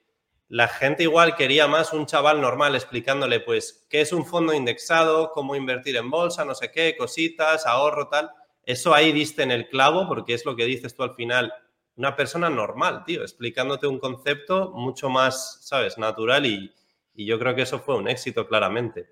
[0.49, 5.31] la gente igual quería más un chaval normal explicándole, pues, qué es un fondo indexado,
[5.33, 8.31] cómo invertir en bolsa, no sé qué, cositas, ahorro, tal.
[8.65, 11.53] Eso ahí diste en el clavo, porque es lo que dices tú al final.
[11.97, 16.73] Una persona normal, tío, explicándote un concepto mucho más, ¿sabes?, natural y,
[17.15, 19.11] yo creo que eso fue un éxito claramente.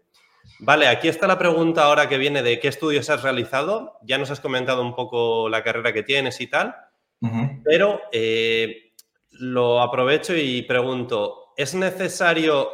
[0.60, 3.98] Vale, aquí está la pregunta ahora que viene de qué estudios has realizado.
[4.00, 6.74] Ya nos has comentado un poco la carrera que tienes y tal,
[7.62, 8.92] pero eh,
[9.32, 12.70] lo aprovecho y pregunto, ¿es necesario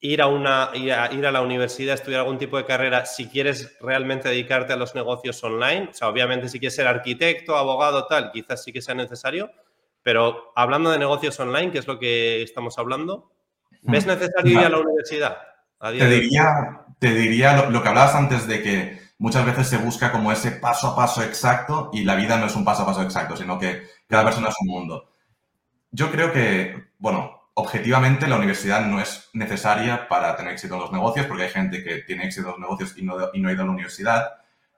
[0.00, 3.76] ir a, una, ir a, la universidad a estudiar algún tipo de carrera si quieres
[3.80, 5.88] realmente dedicarte a los negocios online?
[5.90, 9.50] O sea, obviamente si quieres ser arquitecto, abogado, tal, quizás sí que sea necesario,
[10.02, 13.32] pero hablando de negocios online, que es lo que estamos hablando,
[13.82, 14.08] ¿ves hmm.
[14.08, 15.38] necesario ir a la universidad?
[15.80, 20.12] te, diría, te diría lo, lo que hablabas antes de que muchas veces se busca
[20.12, 23.02] como ese paso a paso exacto y la vida no es un paso a paso
[23.02, 25.12] exacto, sino que cada persona es un mundo.
[25.90, 30.92] Yo creo que, bueno, objetivamente la universidad no es necesaria para tener éxito en los
[30.92, 33.52] negocios, porque hay gente que tiene éxito en los negocios y no, y no ha
[33.52, 34.34] ido a la universidad,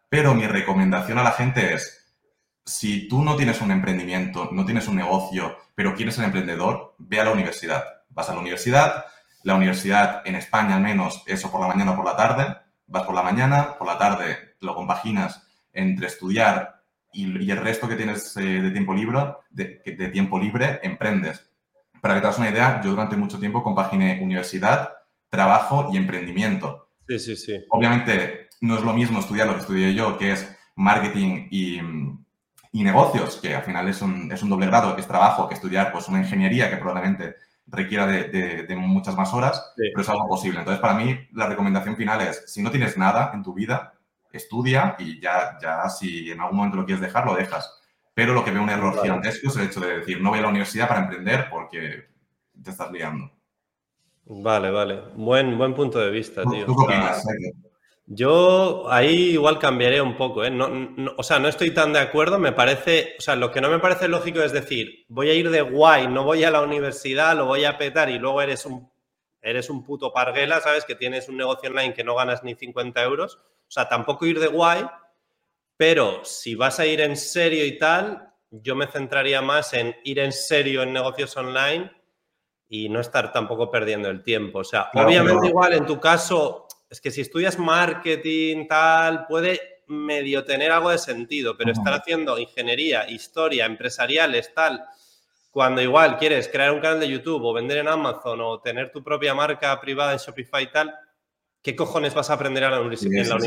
[0.09, 2.07] pero mi recomendación a la gente es,
[2.65, 7.21] si tú no tienes un emprendimiento, no tienes un negocio, pero quieres ser emprendedor, ve
[7.21, 7.85] a la universidad.
[8.11, 9.07] Vas a la universidad,
[9.43, 12.57] la universidad en España al menos, eso por la mañana o por la tarde,
[12.89, 17.97] vas por la mañana, por la tarde lo compaginas entre estudiar y, el resto que
[17.97, 19.19] tienes eh, de, tiempo libre,
[19.51, 21.51] de, tiempo libre, emprendes.
[22.01, 24.93] Para que te hagas una idea, yo durante mucho tiempo compaginé universidad,
[25.29, 26.91] trabajo y emprendimiento.
[27.07, 27.65] Sí, sí, sí.
[27.71, 31.81] Obviamente no es lo mismo estudiar lo que estudié yo, que es marketing y,
[32.73, 35.55] y negocios, que al final es un, es un, doble grado, que es trabajo, que
[35.55, 37.37] estudiar pues una ingeniería que probablemente
[37.71, 40.61] requiera de, de muchas más horas, pero es algo posible.
[40.61, 43.95] Entonces, para mí, la recomendación final es, si no tienes nada en tu vida,
[44.33, 47.75] estudia y ya, ya si en algún momento lo quieres dejar, lo dejas.
[48.15, 50.43] Pero lo que veo un error gigantesco es el hecho de decir, no voy a
[50.43, 52.09] la universidad para emprender porque
[52.63, 53.31] te estás liando.
[54.25, 55.03] Vale, vale.
[55.15, 56.67] Buen, buen punto de vista, tío.
[56.67, 57.25] ¿Tú qué opinas?
[58.11, 60.51] Yo ahí igual cambiaré un poco, ¿eh?
[61.17, 63.81] o sea, no estoy tan de acuerdo, me parece, o sea, lo que no me
[63.81, 67.45] parece lógico es decir, voy a ir de guay, no voy a la universidad, lo
[67.45, 68.91] voy a petar y luego eres un,
[69.43, 70.87] eres un puto parguela, ¿sabes?
[70.87, 73.37] Que tienes un negocio online que no ganas ni 50 euros.
[73.37, 74.87] O sea, tampoco ir de guay,
[75.77, 80.19] pero si vas a ir en serio y tal, yo me centraría más en ir
[80.19, 81.93] en serio en negocios online
[82.69, 84.61] y no estar tampoco perdiendo el tiempo.
[84.61, 90.45] O sea, obviamente igual en tu caso, es que si estudias marketing, tal, puede medio
[90.45, 94.85] tener algo de sentido, pero estar haciendo ingeniería, historia, empresariales, tal,
[95.51, 99.03] cuando igual quieres crear un canal de YouTube o vender en Amazon o tener tu
[99.03, 100.95] propia marca privada en Shopify y tal,
[101.63, 103.39] ¿qué cojones vas a aprender en la universidad?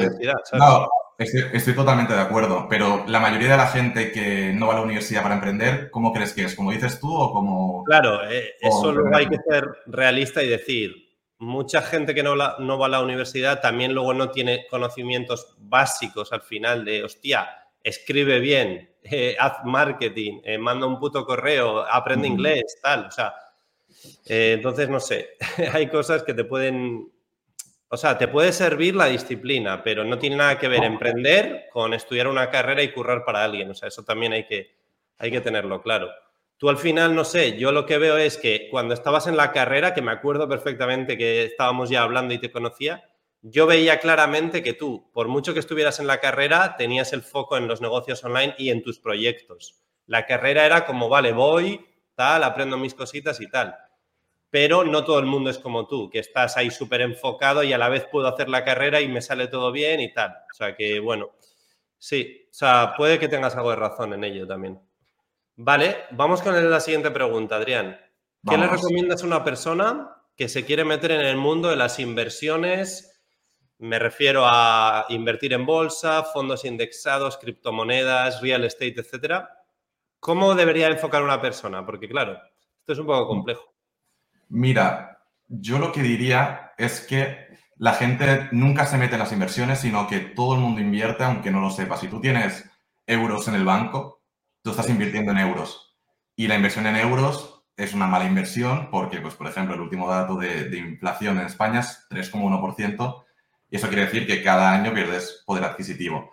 [0.53, 4.77] No, estoy, totalmente de acuerdo, pero la mayoría de la gente que no va a
[4.77, 6.55] la universidad para emprender, ¿cómo crees que es?
[6.55, 7.83] ¿Como dices tú o como...?
[7.83, 11.10] Claro, eh, eso luego hay que ser realista y decir,
[11.41, 16.31] mucha gente que no, no va a la universidad también luego no tiene conocimientos básicos
[16.31, 17.49] al final de, hostia,
[17.83, 23.07] escribe bien, eh, haz marketing, eh, manda un puto correo, aprende inglés, tal.
[23.07, 23.33] O sea,
[24.25, 25.31] entonces no sé,
[25.73, 27.11] hay cosas que te pueden
[27.93, 31.93] o sea, te puede servir la disciplina, pero no tiene nada que ver emprender con
[31.93, 33.69] estudiar una carrera y currar para alguien.
[33.69, 34.77] O sea, eso también hay que,
[35.17, 36.09] hay que tenerlo claro.
[36.61, 39.51] Tú al final, no sé, yo lo que veo es que cuando estabas en la
[39.51, 43.03] carrera, que me acuerdo perfectamente que estábamos ya hablando y te conocía,
[43.41, 47.57] yo veía claramente que tú, por mucho que estuvieras en la carrera, tenías el foco
[47.57, 49.81] en los negocios online y en tus proyectos.
[50.05, 53.75] La carrera era como, vale, voy, tal, aprendo mis cositas y tal
[54.51, 57.77] pero no todo el mundo es como tú, que estás ahí súper enfocado y a
[57.77, 60.31] la vez puedo hacer la carrera y me sale todo bien y tal.
[60.51, 61.31] O sea que, bueno,
[61.97, 64.77] sí, o sea, puede que tengas algo de razón en ello también.
[65.55, 67.99] Vale, vamos con la siguiente pregunta, Adrián.
[68.47, 71.99] ¿Qué le recomiendas a una persona que se quiere meter en el mundo de las
[71.99, 73.21] inversiones?
[73.77, 79.49] Me refiero a invertir en bolsa, fondos indexados, criptomonedas, real estate, etcétera.
[80.19, 81.85] ¿Cómo debería enfocar una persona?
[81.85, 82.39] Porque, claro,
[82.79, 83.73] esto es un poco complejo.
[84.49, 89.79] Mira, yo lo que diría es que la gente nunca se mete en las inversiones,
[89.79, 91.97] sino que todo el mundo invierte aunque no lo sepa.
[91.97, 92.69] Si tú tienes
[93.07, 94.20] euros en el banco,
[94.61, 95.95] tú estás invirtiendo en euros.
[96.35, 100.09] Y la inversión en euros es una mala inversión porque, pues, por ejemplo, el último
[100.09, 103.23] dato de, de inflación en España es 3,1%.
[103.69, 106.31] Y eso quiere decir que cada año pierdes poder adquisitivo.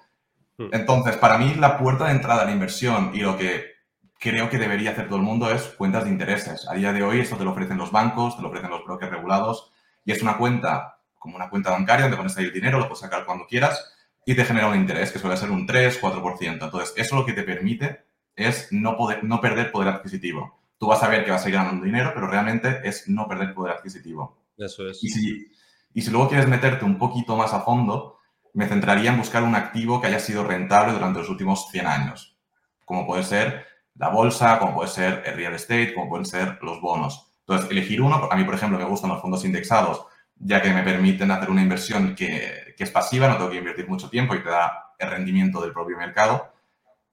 [0.57, 0.69] Hmm.
[0.73, 3.79] Entonces, para mí, la puerta de entrada a la inversión y lo que
[4.19, 6.67] creo que debería hacer todo el mundo es cuentas de intereses.
[6.69, 9.13] A día de hoy esto te lo ofrecen los bancos, te lo ofrecen los brokers
[9.13, 9.73] regulados
[10.05, 13.01] y es una cuenta como una cuenta bancaria donde pones ahí el dinero, lo puedes
[13.01, 13.93] sacar cuando quieras
[14.25, 16.53] y te genera un interés que suele ser un 3, 4%.
[16.53, 18.05] Entonces, eso lo que te permite
[18.39, 20.59] es no, poder, no perder poder adquisitivo.
[20.79, 23.53] Tú vas a ver que vas a ir ganando dinero, pero realmente es no perder
[23.53, 24.39] poder adquisitivo.
[24.57, 25.03] Eso es.
[25.03, 25.53] Y si,
[25.93, 28.19] y si luego quieres meterte un poquito más a fondo,
[28.55, 32.37] me centraría en buscar un activo que haya sido rentable durante los últimos 100 años,
[32.85, 36.81] como puede ser la bolsa, como puede ser el real estate, como pueden ser los
[36.81, 37.33] bonos.
[37.41, 40.05] Entonces, elegir uno, a mí, por ejemplo, me gustan los fondos indexados,
[40.37, 44.09] ya que me permiten hacer una inversión que, es pasiva, no tengo que invertir mucho
[44.09, 46.53] tiempo y te da el rendimiento del propio mercado.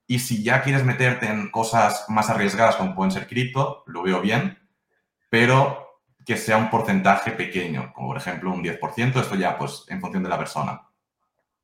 [0.08, 4.22] Y si ya quieres meterte en cosas más arriesgadas, como pueden ser cripto, lo veo
[4.22, 4.58] bien,
[5.30, 10.02] pero que sea un porcentaje pequeño, como por ejemplo un 10%, esto ya pues en
[10.02, 10.82] función de la persona.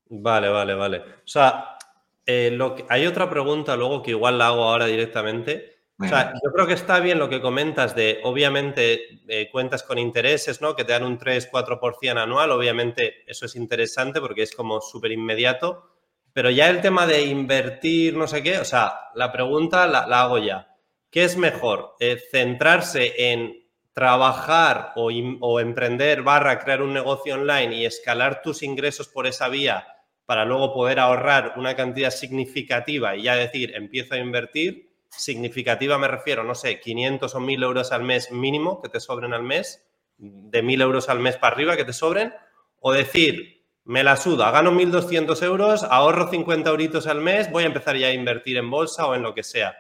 [0.10, 0.98] Vale, vale, vale.
[1.00, 1.78] O sea,
[2.26, 2.58] eh,
[2.90, 5.72] hay otra pregunta luego que igual la hago ahora directamente.
[5.98, 10.00] O sea, yo creo que está bien lo que comentas de, obviamente, eh, cuentas con
[10.00, 10.76] intereses, ¿no?
[10.76, 12.52] Que te dan un 3-4% anual.
[12.52, 15.92] Obviamente, eso es interesante porque es como súper inmediato.
[16.34, 20.38] Pero ya el tema de invertir, no sé qué, o sea, la pregunta la, hago
[20.38, 20.76] ya.
[21.10, 21.96] ¿Qué es mejor?
[22.00, 28.64] Eh, ¿Centrarse en trabajar o, o emprender barra crear un negocio online y escalar tus
[28.64, 29.86] ingresos por esa vía?
[30.32, 34.90] para luego poder ahorrar una cantidad significativa y ya decir, empiezo a invertir.
[35.10, 39.34] Significativa me refiero, no sé, 500 o 1000 euros al mes mínimo que te sobren
[39.34, 39.86] al mes,
[40.18, 42.34] de 1000 euros al mes para arriba que te sobren,
[42.80, 47.68] o decir, me la suda, gano 1.200 euros, ahorro 50 euritos al mes, voy a
[47.68, 49.76] empezar ya a invertir en bolsa o en lo que sea.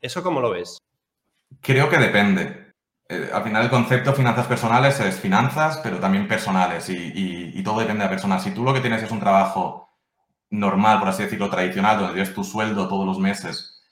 [0.00, 0.78] ¿Eso cómo lo ves?
[1.60, 2.74] Creo que depende.
[3.08, 7.80] Eh, al final el concepto de finanzas personales es finanzas, pero también personales y, todo
[7.80, 8.38] depende de la persona.
[8.38, 9.90] Si tú lo que tienes es un trabajo
[10.50, 13.82] normal, por así decirlo, tradicional, donde tienes tu sueldo todos los meses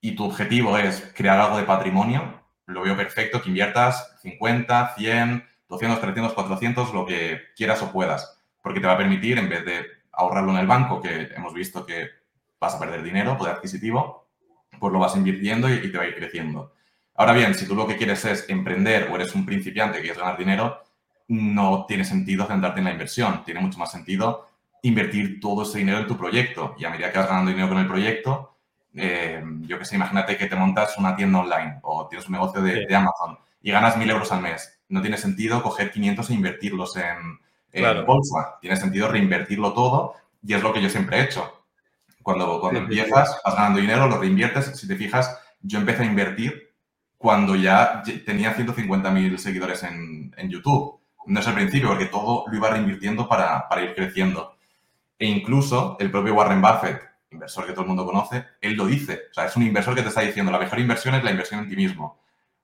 [0.00, 5.48] y tu objetivo es crear algo de patrimonio, lo veo perfecto que inviertas 50, 100,
[5.68, 8.31] 200, 300, 400, lo que quieras o puedas,
[8.62, 11.84] porque te va a permitir, en vez de ahorrarlo en el banco, que hemos visto
[11.84, 12.08] que
[12.60, 14.28] vas a perder dinero, poder adquisitivo,
[14.78, 16.74] pues lo vas invirtiendo y, te va a ir creciendo.
[17.14, 20.20] Ahora bien, si tú lo que quieres es emprender o eres un principiante que quieres
[20.20, 20.82] ganar dinero,
[21.28, 23.44] no tiene sentido centrarte en la inversión.
[23.44, 24.46] Tiene mucho más sentido
[24.82, 26.74] invertir todo ese dinero en tu proyecto.
[26.78, 28.56] Y a medida que vas ganando dinero con el proyecto,
[28.94, 32.60] eh, yo que sé, imagínate que te montas una tienda online o tienes un negocio
[32.60, 34.80] de, Amazon y ganas mil euros al mes.
[34.88, 37.40] No tiene sentido coger 500 e invertirlos en,
[38.06, 38.58] bolsa.
[38.60, 41.64] Tiene sentido reinvertirlo todo y es lo que yo siempre he hecho.
[42.22, 44.78] Cuando, cuando empiezas, vas ganando dinero, lo reinviertes.
[44.78, 46.70] Si te fijas, yo empecé a invertir
[47.16, 51.00] cuando ya tenía 150.000 seguidores en, en, YouTube.
[51.26, 54.56] No es el principio, porque todo lo iba reinvirtiendo para, para ir creciendo.
[55.18, 59.22] E incluso el propio Warren Buffett, inversor que todo el mundo conoce, él lo dice.
[59.30, 61.60] O sea, es un inversor que te está diciendo, la mejor inversión es la inversión
[61.60, 62.20] en ti mismo.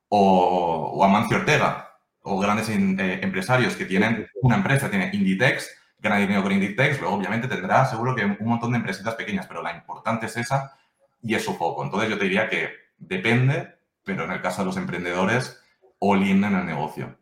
[0.08, 1.87] O, o Amancio Ortega,
[2.28, 7.16] o grandes eh, empresarios que tienen una empresa, tiene Inditex, gana dinero con Inditex, luego
[7.16, 10.76] obviamente tendrá seguro que un montón de empresitas pequeñas, pero la importante es esa
[11.22, 11.84] y es su foco.
[11.84, 15.60] Entonces yo te diría que depende, pero en el caso de los emprendedores,
[15.98, 17.16] all in en el negocio.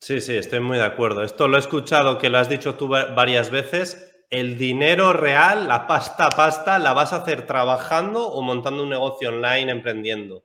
[0.00, 1.22] Sí, sí, estoy muy de acuerdo.
[1.22, 4.08] Esto lo he escuchado que lo has dicho tú varias veces.
[4.30, 9.28] El dinero real, la pasta pasta, la vas a hacer trabajando o montando un negocio
[9.28, 10.42] online, emprendiendo.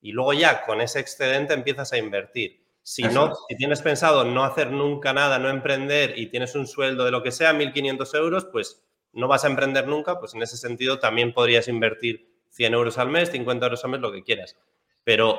[0.00, 2.61] Y luego ya con ese excedente empiezas a invertir.
[2.84, 7.04] Si no, si tienes pensado no hacer nunca nada, no emprender y tienes un sueldo
[7.04, 10.56] de lo que sea, 1.500 euros, pues no vas a emprender nunca, pues en ese
[10.56, 14.56] sentido también podrías invertir 100 euros al mes, 50 euros al mes, lo que quieras.
[15.04, 15.38] Pero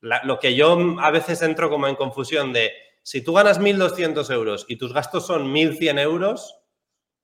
[0.00, 2.72] lo que yo a veces entro como en confusión de,
[3.02, 6.56] si tú ganas 1.200 euros y tus gastos son 1.100 euros,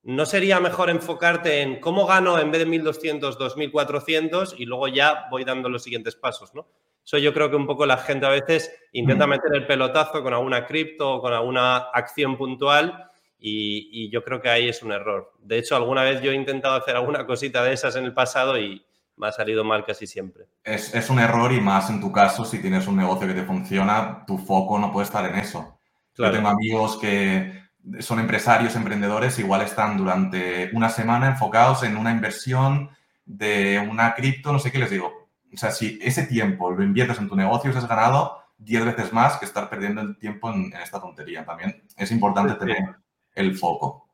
[0.03, 5.27] ¿no sería mejor enfocarte en cómo gano en vez de 1.200, 2.400 y luego ya
[5.31, 6.67] voy dando los siguientes pasos, ¿no?
[7.05, 9.31] Eso yo creo que un poco la gente a veces intenta mm.
[9.31, 13.09] meter el pelotazo con alguna cripto o con alguna acción puntual
[13.45, 15.33] y, yo creo que ahí es un error.
[15.41, 18.57] De hecho, alguna vez yo he intentado hacer alguna cosita de esas en el pasado
[18.57, 18.85] y
[19.17, 20.45] me ha salido mal casi siempre.
[20.63, 24.25] Es, un error y más en tu caso, si tienes un negocio que te funciona,
[24.27, 25.79] tu foco no puede estar en eso.
[26.17, 27.63] Yo tengo amigos que
[27.99, 32.91] son empresarios, emprendedores, igual están durante una semana enfocados en una inversión
[33.25, 35.22] de una cripto, no sé qué les digo
[35.53, 39.37] o sea, si ese tiempo lo inviertes en tu negocio, has ganado 10 veces más
[39.39, 41.45] que estar perdiendo el tiempo en, esta tontería.
[41.45, 42.97] También es importante tener
[43.35, 44.09] el foco.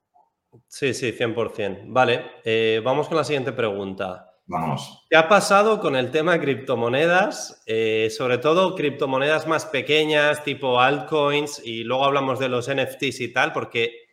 [0.66, 1.84] Sí, sí, 100%.
[1.86, 4.24] Vale, eh, vamos con la siguiente pregunta.
[4.46, 5.06] Vámonos.
[5.10, 7.62] ¿Qué ha pasado con el tema de criptomonedas?
[7.66, 13.32] Eh, sobre todo criptomonedas más pequeñas, tipo altcoins, y luego hablamos de los NFTs y
[13.32, 14.07] tal, porque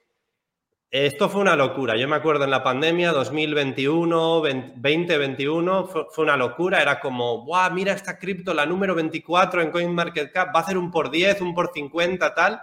[1.04, 1.98] esto fue una locura.
[1.98, 6.82] Yo me acuerdo en la pandemia 2021, 2021, fue, fue una locura.
[6.82, 7.70] Era como, ¡guau!
[7.74, 11.54] Mira esta cripto, la número 24 en CoinMarketCap, va a hacer un por 10, un
[11.54, 12.62] por 50, tal.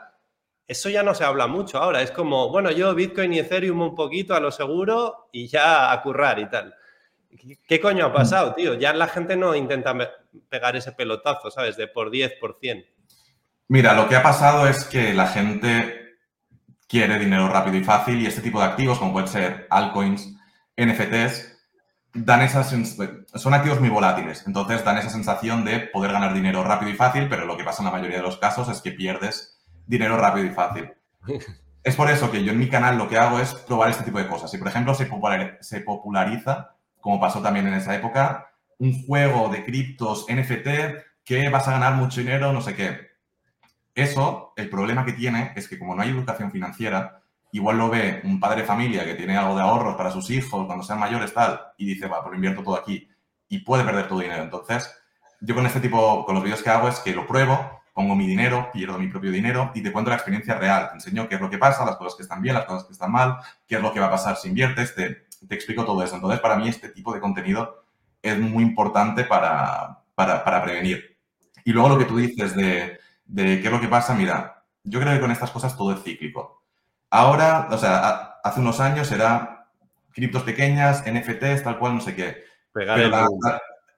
[0.66, 2.00] Eso ya no se habla mucho ahora.
[2.00, 6.00] Es como, bueno, yo Bitcoin y Ethereum un poquito a lo seguro y ya a
[6.00, 6.74] currar y tal.
[7.68, 8.74] ¿Qué coño ha pasado, tío?
[8.74, 9.94] Ya la gente no intenta
[10.48, 11.76] pegar ese pelotazo, ¿sabes?
[11.76, 12.86] De por 10, por 100.
[13.68, 16.01] Mira, lo que ha pasado es que la gente
[16.92, 20.36] quiere dinero rápido y fácil y este tipo de activos, como pueden ser altcoins,
[20.76, 21.58] NFTs,
[22.12, 26.90] dan esas, son activos muy volátiles, entonces dan esa sensación de poder ganar dinero rápido
[26.90, 29.58] y fácil, pero lo que pasa en la mayoría de los casos es que pierdes
[29.86, 30.92] dinero rápido y fácil.
[31.84, 34.18] Es por eso que yo en mi canal lo que hago es probar este tipo
[34.18, 34.48] de cosas.
[34.48, 35.10] Si, por ejemplo, se,
[35.62, 40.68] se populariza, como pasó también en esa época, un juego de criptos NFT
[41.24, 43.11] que vas a ganar mucho dinero, no sé qué.
[43.94, 48.22] Eso, el problema que tiene es que como no hay educación financiera, igual lo ve
[48.24, 51.34] un padre de familia que tiene algo de ahorros para sus hijos cuando sean mayores,
[51.34, 53.08] tal, y dice, va, pues invierto todo aquí,
[53.48, 54.42] y puede perder tu dinero.
[54.42, 54.90] Entonces,
[55.40, 58.26] yo con este tipo, con los vídeos que hago es que lo pruebo, pongo mi
[58.26, 60.88] dinero, pierdo mi propio dinero y te cuento la experiencia real.
[60.88, 62.92] Te enseño qué es lo que pasa, las cosas que están bien, las cosas que
[62.92, 66.02] están mal, qué es lo que va a pasar si inviertes, te, te explico todo
[66.02, 66.14] eso.
[66.14, 67.84] Entonces, para mí este tipo de contenido
[68.22, 71.18] es muy importante para, para, para prevenir.
[71.64, 75.00] Y luego lo que tú dices de de qué es lo que pasa, mira, yo
[75.00, 76.64] creo que con estas cosas todo es cíclico.
[77.10, 79.68] Ahora, o sea, hace unos años era
[80.12, 82.44] criptos pequeñas, NFTs, tal cual, no sé qué.
[82.72, 82.96] Pero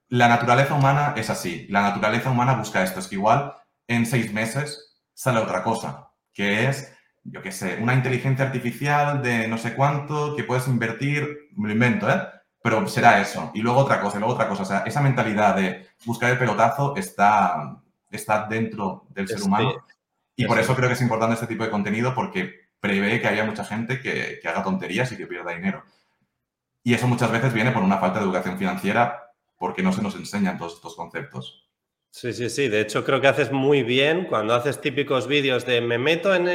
[0.08, 1.66] la, naturaleza humana es así.
[1.70, 3.00] La naturaleza humana busca esto.
[3.00, 3.54] Es que igual
[3.88, 9.48] en seis meses sale otra cosa, que es, yo qué sé, una inteligencia artificial de
[9.48, 12.20] no sé cuánto que puedes invertir, me lo invento, ¿eh?
[12.62, 13.50] Pero será eso.
[13.54, 14.62] Y luego otra cosa, y luego otra cosa.
[14.62, 17.76] O sea, esa mentalidad de buscar el pelotazo está,
[18.16, 19.84] está dentro del ser humano.
[20.36, 23.44] Y por eso creo que es importante este tipo de contenido porque prevé que haya
[23.44, 25.84] mucha gente que, haga tonterías y que pierda dinero.
[26.82, 30.14] Y eso muchas veces viene por una falta de educación financiera porque no se nos
[30.16, 31.70] enseñan todos estos conceptos.
[32.10, 32.68] Sí, sí, sí.
[32.68, 36.46] De hecho, creo que haces muy bien cuando haces típicos vídeos de me meto en...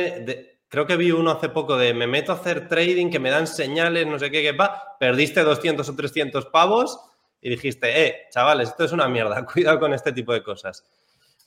[0.67, 3.47] creo que vi uno hace poco de me meto a hacer trading, que me dan
[3.47, 4.97] señales, no sé qué, qué va.
[4.99, 6.99] Perdiste 200 o 300 pavos
[7.41, 10.83] y dijiste, eh, chavales, esto es una mierda, cuidado con este tipo de cosas.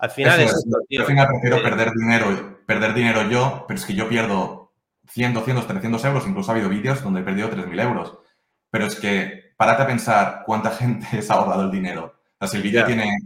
[0.03, 3.95] Al final es, Yo al final prefiero perder dinero, perder dinero yo, pero es que
[3.95, 4.73] yo pierdo
[5.09, 6.27] 100, 200, 300 euros.
[6.27, 8.19] Incluso ha habido vídeos donde he perdido 3.000 euros.
[8.69, 12.17] Pero es que, párate a pensar cuánta gente se ha ahorrado el dinero.
[12.33, 13.17] O sea, si el vídeo tiene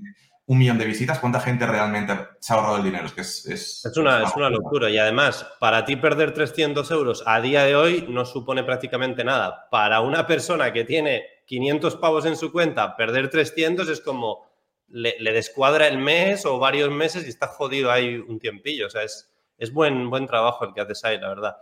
[0.45, 3.07] un millón de visitas, ¿cuánta gente realmente se ha ahorrado el dinero?
[3.07, 4.91] Es que es, es, una, es una locura.
[4.91, 9.67] Y además, para ti perder 300 euros a día de hoy no supone prácticamente nada.
[9.71, 14.46] Para una persona que tiene 500 pavos en su cuenta, perder 300 es como
[14.89, 18.87] le, descuadra el mes o varios meses y está jodido ahí un tiempillo.
[18.87, 21.57] O sea, es, es buen, buen trabajo el que haces ahí, la verdad.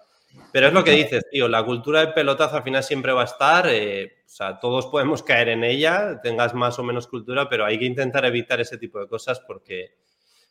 [0.53, 3.27] Pero es lo que dices, tío, la cultura del pelotazo al final siempre va a
[3.27, 7.65] estar, eh, o sea, todos podemos caer en ella, tengas más o menos cultura, pero
[7.65, 9.97] hay que intentar evitar ese tipo de cosas porque,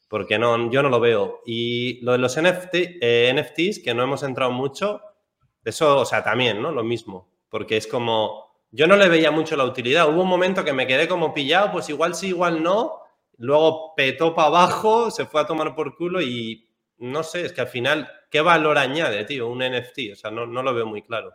[0.07, 1.41] porque no, yo no lo veo.
[1.45, 5.01] Y lo de los NFT, eh, NFTs, que no hemos entrado mucho,
[5.63, 6.71] eso, o sea, también, ¿no?
[6.71, 10.09] Lo mismo, porque es como, yo no le veía mucho la utilidad.
[10.09, 12.99] Hubo un momento que me quedé como pillado, pues igual sí, igual no.
[13.37, 16.67] Luego petó para abajo, se fue a tomar por culo y
[16.97, 20.13] no sé, es que al final, ¿qué valor añade, tío, un NFT?
[20.13, 21.33] O sea, no, lo veo muy claro.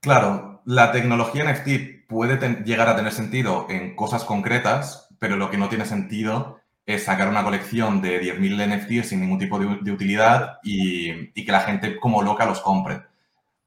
[0.00, 5.56] Claro, la tecnología NFT puede llegar a tener sentido en cosas concretas, pero lo que
[5.56, 10.58] no tiene sentido es sacar una colección de 10.000 NFTs sin ningún tipo de, utilidad
[10.62, 13.00] y, que la gente como loca los compre.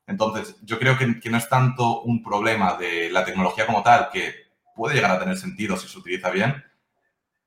[0.07, 4.09] Entonces, yo creo que, que, no es tanto un problema de la tecnología como tal,
[4.11, 4.33] que
[4.75, 6.63] puede llegar a tener sentido si se utiliza bien,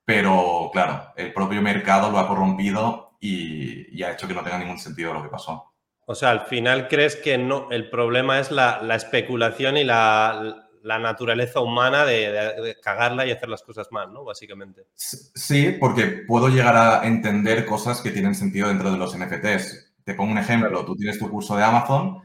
[0.05, 4.79] pero claro, el propio mercado lo ha corrompido y, ha hecho que no tenga ningún
[4.79, 5.73] sentido lo que pasó.
[6.07, 11.61] O sea, al final crees que no, el problema es la, especulación y la, naturaleza
[11.61, 14.25] humana de, cagarla y hacer las cosas mal, ¿no?
[14.25, 14.87] Básicamente.
[14.97, 19.95] Sí, porque puedo llegar a entender cosas que tienen sentido dentro de los NFTs.
[20.03, 22.21] Te pongo un ejemplo, tú tienes tu curso de Amazon,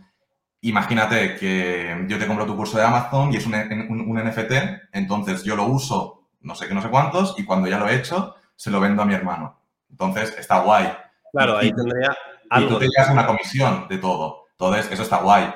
[0.69, 4.51] imagínate que yo te compro tu curso de Amazon y es un, un NFT,
[4.93, 7.95] entonces yo lo uso no sé qué, no sé cuántos y cuando ya lo he
[7.95, 9.59] hecho, se lo vendo a mi hermano.
[9.89, 10.93] Entonces, está guay.
[11.31, 12.15] Claro, ahí tendría
[12.49, 12.69] algo.
[12.69, 14.45] Y tú te llevas una comisión de todo.
[14.51, 15.51] Entonces, eso está guay.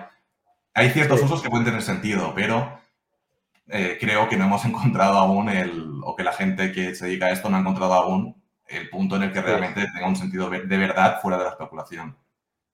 [0.74, 2.80] Hay ciertos usos que pueden tener sentido, pero
[3.68, 7.28] eh, creo que no hemos encontrado aún el, o que la gente que se dedica
[7.28, 10.50] a esto no ha encontrado aún el punto en el que realmente tenga un sentido
[10.50, 12.18] de verdad fuera de la especulación.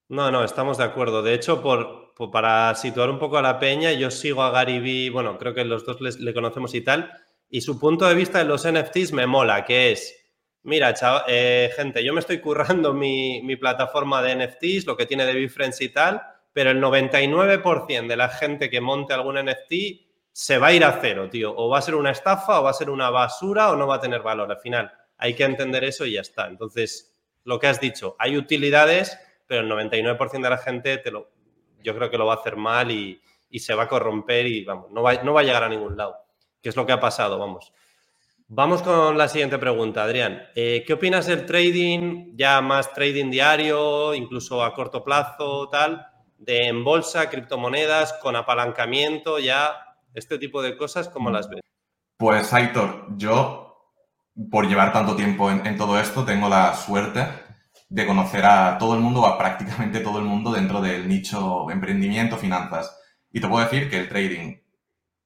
[0.08, 1.22] No, no, estamos de acuerdo.
[1.22, 5.10] De hecho, por, para situar un poco a la peña, yo sigo a Gary Vee,
[5.10, 7.12] bueno, creo que los dos le conocemos y tal,
[7.50, 10.26] y su punto de vista de los NFTs me mola, que es,
[10.64, 10.94] mira,
[11.28, 15.82] eh, gente, yo me estoy currando mi, plataforma de NFTs, lo que tiene de Friends
[15.82, 19.74] y tal, pero el 99% de la gente que monte algún NFT
[20.32, 21.54] se va a ir a cero, tío.
[21.56, 23.96] O va a ser una estafa, o va a ser una basura, o no va
[23.96, 24.52] a tener valor.
[24.52, 26.48] Al final, hay que entender eso y ya está.
[26.48, 31.30] Entonces, lo que has dicho, hay utilidades, pero el 99% de la gente te lo,
[31.86, 33.22] yo creo que lo va a hacer mal y,
[33.58, 36.18] se va a corromper y vamos, no va, no va a llegar a ningún lado,
[36.62, 37.72] que es lo que ha pasado, vamos.
[38.48, 40.44] Vamos con la siguiente pregunta, Adrián.
[40.56, 46.06] Eh, ¿Qué opinas del trading, ya más trading diario, incluso a corto plazo, tal,
[46.38, 51.62] de en bolsa, criptomonedas, con apalancamiento, ya este tipo de cosas, ¿cómo las ves?
[52.18, 53.92] Pues, Aitor, yo,
[54.52, 57.28] por llevar tanto tiempo en, todo esto, tengo la suerte
[57.90, 61.70] de conocer a todo el mundo, o a prácticamente todo el mundo dentro del nicho
[61.72, 63.00] emprendimiento, finanzas.
[63.32, 64.58] Y te puedo decir que el trading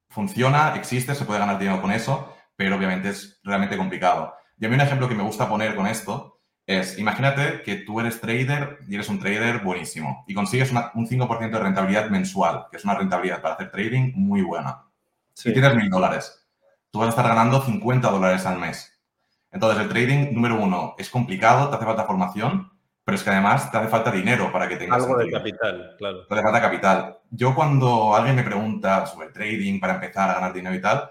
[0.08, 4.34] funciona, existe, se puede ganar dinero con eso pero obviamente es realmente complicado.
[4.58, 8.00] Y a mí un ejemplo que me gusta poner con esto es, imagínate que tú
[8.00, 12.76] eres trader y eres un trader buenísimo y consigues un 5% de rentabilidad mensual, que
[12.76, 14.84] es una rentabilidad para hacer trading muy buena.
[15.32, 16.46] Si tienes mil dólares.
[16.90, 18.99] Tú vas a estar ganando 50 dólares al mes.
[19.52, 22.70] Entonces, el trading, número uno, es complicado, te hace falta formación,
[23.04, 25.02] pero es que además te hace falta dinero para que tengas...
[25.02, 26.26] Algo de capital, claro.
[26.26, 27.18] Te hace falta capital.
[27.30, 31.10] Yo cuando alguien me pregunta sobre trading para empezar a ganar dinero y tal,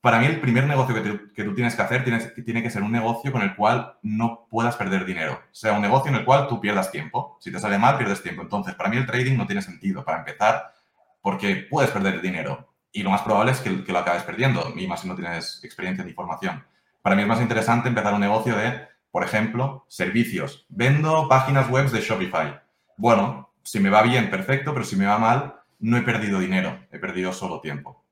[0.00, 0.94] para mí el primer negocio
[1.34, 2.04] que, tú tienes que hacer
[2.44, 5.34] tiene que ser un negocio con el cual no puedas perder dinero.
[5.34, 7.36] O sea, un negocio en el cual tú pierdas tiempo.
[7.40, 8.42] Si te sale mal, pierdes tiempo.
[8.42, 10.72] Entonces, para mí el trading no tiene sentido para empezar
[11.20, 12.72] porque puedes perder dinero.
[12.92, 16.04] Y lo más probable es que, lo acabes perdiendo, y más si no tienes experiencia
[16.04, 16.64] ni formación.
[17.08, 20.66] Para mí es más interesante empezar un negocio de, por ejemplo, servicios.
[20.68, 22.60] Vendo páginas web de Shopify.
[22.98, 26.86] Bueno, si me va bien, perfecto, pero si me va mal, no he perdido dinero,
[26.92, 28.04] he perdido solo tiempo.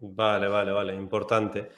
[0.00, 1.70] Vale, vale, vale, importante.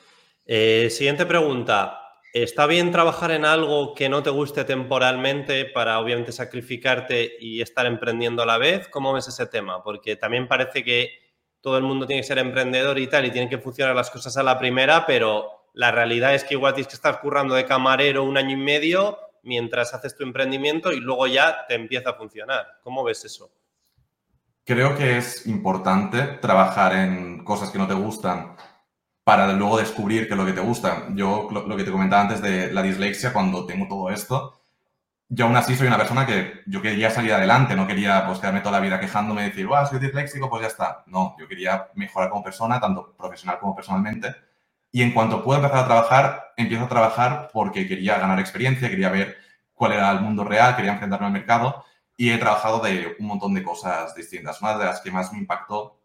[0.44, 2.00] Eh, siguiente pregunta.
[2.34, 7.86] ¿Está bien trabajar en algo que no te guste temporalmente para obviamente sacrificarte y estar
[7.86, 8.88] emprendiendo a la vez?
[8.88, 9.80] ¿Cómo ves ese tema?
[9.84, 11.20] Porque también parece que
[11.60, 14.36] todo el mundo tiene que ser emprendedor y tal y tienen que funcionar las cosas
[14.36, 18.24] a la primera, pero la realidad es que igual tienes que estar currando de camarero
[18.24, 22.78] un año y medio mientras haces tu emprendimiento y luego ya te empieza a funcionar.
[22.82, 23.50] ¿Cómo ves eso?
[24.64, 28.56] Creo que es importante trabajar en cosas que no te gustan
[29.24, 31.06] para luego descubrir que lo que te gusta.
[31.14, 34.60] Yo, lo, que te comentaba antes de la dislexia, cuando tengo todo esto,
[35.28, 38.60] yo aún así soy una persona que yo quería salir adelante, no quería pues, quedarme
[38.60, 41.04] toda la vida quejándome y decir, wow, soy disléxico, pues ya está.
[41.06, 44.34] No, yo quería mejorar como persona, tanto profesional como personalmente.
[44.90, 49.10] Y en cuanto puedo empezar a trabajar, empiezo a trabajar porque quería ganar experiencia, quería
[49.10, 49.36] ver
[49.74, 51.84] cuál era el mundo real, quería enfrentarme al mercado
[52.16, 54.60] y he trabajado de un montón de cosas distintas.
[54.60, 56.00] Una de las que más me impactó,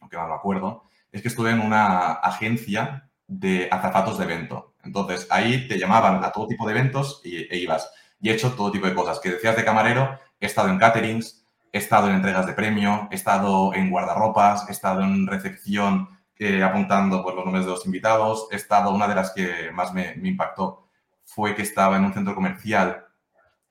[0.00, 4.74] aunque no me acuerdo, es que estuve en una agencia de azafatos de evento.
[4.82, 7.92] Entonces, ahí te llamaban a todo tipo de eventos y, e ibas.
[8.20, 9.20] Y he hecho todo tipo de cosas.
[9.20, 13.14] Que decías de camarero, he estado en caterings, he estado en entregas de premio, he
[13.14, 16.08] estado en guardarropas, he estado en recepción
[16.42, 19.92] eh, apuntando por los nombres de los invitados, he estado, una de las que más
[19.92, 20.88] me, impactó
[21.22, 23.04] fue que estaba en un centro comercial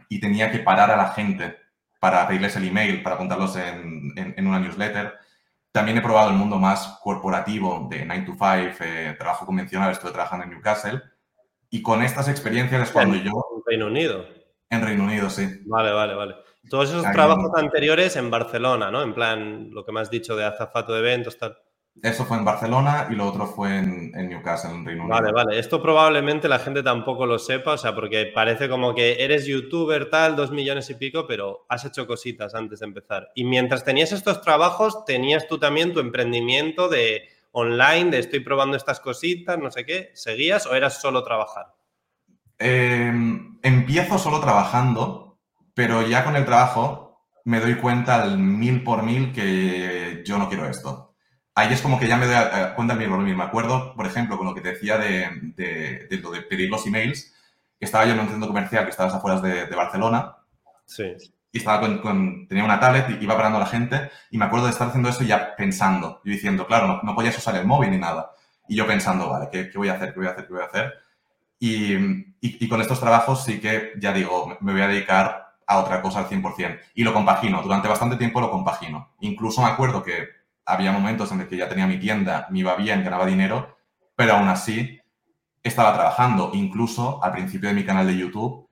[0.07, 1.57] y tenía que parar a la gente
[1.99, 5.15] para pedirles el email, para apuntarlos en, en, una newsletter.
[5.71, 8.43] También he probado el mundo más corporativo de 9 to 5,
[8.81, 11.01] eh, trabajo convencional, estuve trabajando en Newcastle.
[11.71, 13.31] Y con estas experiencias es cuando yo...
[13.31, 14.27] En Reino Unido.
[14.69, 15.47] En Reino Unido, sí.
[15.65, 16.35] Vale, vale, vale.
[16.69, 19.01] Todos esos trabajos anteriores en Barcelona, ¿no?
[19.01, 21.57] En plan, lo que me has dicho de azafato de eventos, tal.
[22.01, 25.19] Eso fue en Barcelona y lo otro fue en, Newcastle, en Reino Unido.
[25.19, 25.59] Vale, vale.
[25.59, 30.09] Esto probablemente la gente tampoco lo sepa, o sea, porque parece como que eres youtuber
[30.09, 33.29] tal, dos millones y pico, pero has hecho cositas antes de empezar.
[33.35, 38.77] Y mientras tenías estos trabajos, tenías tú también tu emprendimiento de online, de estoy probando
[38.77, 40.11] estas cositas, no sé qué.
[40.13, 41.73] ¿Seguías o eras solo trabajar?
[42.57, 45.37] Em, empiezo solo trabajando,
[45.73, 50.47] pero ya con el trabajo me doy cuenta al mil por mil que yo no
[50.47, 51.08] quiero esto
[51.59, 52.35] ahí es como que ya me doy
[52.75, 53.37] cuenta del mismo.
[53.37, 56.85] Me acuerdo, por ejemplo, con lo que te decía de, de, lo de pedir los
[56.87, 57.33] emails,
[57.77, 60.37] que estaba yo en un centro comercial que estaba a las afueras de, Barcelona.
[60.85, 61.15] Sí.
[61.51, 64.67] Y estaba con, tenía una tablet y iba parando a la gente y me acuerdo
[64.67, 67.97] de estar haciendo eso ya pensando, y diciendo, claro, no, podías usar el móvil ni
[67.97, 68.31] nada.
[68.67, 70.13] Y yo pensando, vale, ¿qué, voy a hacer?
[70.13, 70.45] ¿Qué voy a hacer?
[70.45, 70.93] ¿Qué voy a hacer?
[71.59, 71.93] Y,
[72.39, 76.19] y, con estos trabajos sí que, ya digo, me voy a dedicar a otra cosa
[76.19, 76.79] al 100%.
[76.93, 79.13] Y lo compagino, durante bastante tiempo lo compagino.
[79.19, 80.38] Incluso me acuerdo que
[80.69, 83.77] había momentos en los que ya tenía mi tienda, me iba bien, ganaba dinero,
[84.15, 85.01] pero aún así
[85.63, 86.51] estaba trabajando.
[86.53, 88.69] Incluso al principio de mi canal de YouTube,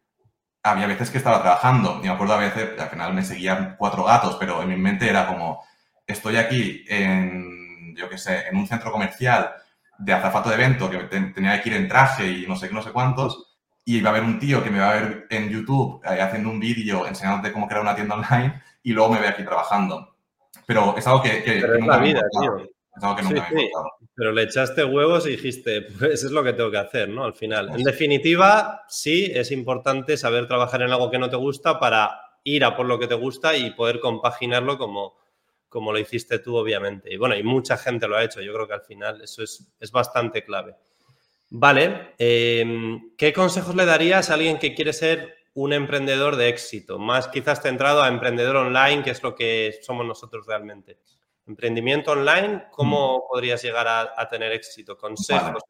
[0.63, 1.99] había veces que estaba trabajando.
[2.01, 5.09] Y me acuerdo a veces, al final me seguían cuatro gatos, pero en mi mente
[5.09, 5.63] era como,
[6.05, 9.51] estoy aquí en, yo qué sé, en un centro comercial
[9.97, 12.83] de azafato de evento, que tenía que ir en traje y no sé qué, no
[12.83, 16.01] sé cuántos, y iba a haber un tío que me va a ver en YouTube
[16.05, 19.43] eh, haciendo un vídeo enseñándote cómo crear una tienda online y luego me ve aquí
[19.43, 20.16] trabajando.
[20.67, 22.57] Pero es algo que, pero es la vida, tío.
[22.57, 23.69] Es algo que nunca me
[24.13, 27.23] Pero le echaste huevos y dijiste, pues eso es lo que tengo que hacer, ¿no?
[27.23, 27.69] Al final.
[27.69, 32.65] En definitiva, sí, es importante saber trabajar en algo que no te gusta para ir
[32.65, 35.17] a por lo que te gusta y poder compaginarlo como,
[35.69, 37.13] como lo hiciste tú, obviamente.
[37.13, 38.41] Y bueno, y mucha gente lo ha hecho.
[38.41, 40.75] Yo creo que al final eso es, es bastante clave.
[41.49, 46.99] Vale, em, ¿qué consejos le darías a alguien que quiere ser un emprendedor de éxito,
[46.99, 50.99] más quizás centrado a emprendedor online, que es lo que somos nosotros realmente.
[51.47, 53.21] Emprendimiento online, ¿cómo mm.
[53.27, 54.95] podrías llegar a, tener éxito?
[54.95, 55.63] Consejos.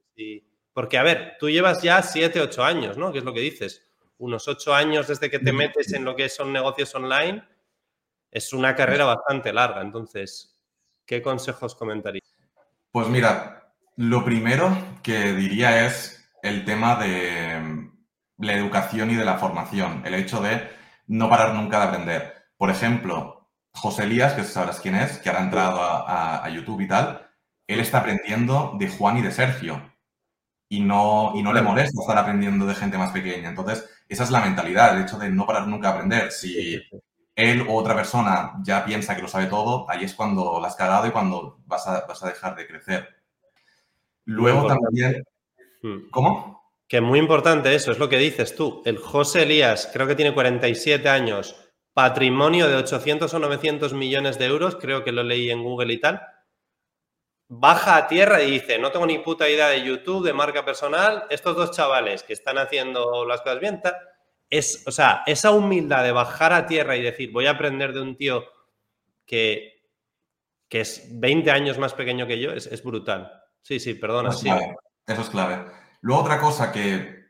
[0.74, 3.14] Porque, a ver, tú llevas ya siete, ocho años, ¿no?
[3.14, 3.82] ¿Qué es lo que dices?
[4.18, 7.42] Unos ocho años desde que te metes en lo que son negocios online.
[8.30, 9.82] Es una carrera bastante larga.
[9.82, 10.60] Entonces,
[11.06, 12.36] ¿qué consejos comentarías?
[12.92, 17.96] Pues mira, lo primero que diría es el tema de
[18.38, 20.70] la educación y de la formación, el hecho de
[21.08, 22.34] no parar nunca de aprender.
[22.58, 26.88] Por ejemplo, José Elías, que sabrás quién es, que ahora ha entrado a, YouTube y
[26.88, 27.30] tal,
[27.68, 29.94] él está aprendiendo de Juan y de Sergio.
[30.70, 33.50] Y no, y no le molesta estar aprendiendo de gente más pequeña.
[33.50, 36.32] Entonces, esa es la mentalidad, el hecho de no parar nunca de aprender.
[36.32, 36.82] Si
[37.36, 40.76] él u otra persona ya piensa que lo sabe todo, ahí es cuando la has
[40.76, 43.08] cagado y cuando vas a, vas a dejar de crecer.
[44.26, 45.24] Luego también...
[45.82, 46.10] Hmm.
[46.10, 46.67] ¿Cómo?
[46.88, 48.82] Que muy importante eso, es lo que dices tú.
[48.86, 51.56] El José Elías, creo que tiene 47 años,
[51.94, 56.00] patrimonio de 800 o 900 millones de euros, creo que lo leí en Google y
[56.00, 56.22] tal.
[57.50, 61.26] Baja a tierra y dice, no tengo ni puta idea de YouTube, de marca personal,
[61.30, 63.82] estos dos chavales que están haciendo las cosas bien,
[64.50, 68.02] es, o sea, esa humildad de bajar a tierra y decir, voy a aprender de
[68.02, 68.46] un tío
[69.26, 69.84] que,
[70.70, 73.44] que es 20 años más pequeño que yo, es, brutal.
[73.62, 74.32] Sí, sí, perdona.
[74.32, 74.50] sí.
[75.06, 75.77] Eso es clave.
[76.02, 77.28] Luego otra cosa que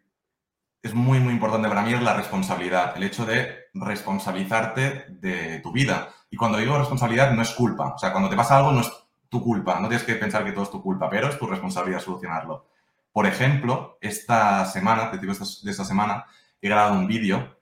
[0.82, 5.72] es muy, muy importante para mí es la responsabilidad, el hecho de responsabilizarte de tu
[5.72, 6.10] vida.
[6.30, 8.92] Y cuando digo responsabilidad no es culpa, o sea, cuando te pasa algo no es
[9.30, 12.00] tu culpa, no tienes que pensar que todo es tu culpa, pero es tu responsabilidad
[12.00, 12.68] solucionarlo.
[13.12, 16.26] Por ejemplo, esta semana, te digo de esta semana,
[16.62, 17.58] he grabado un vídeo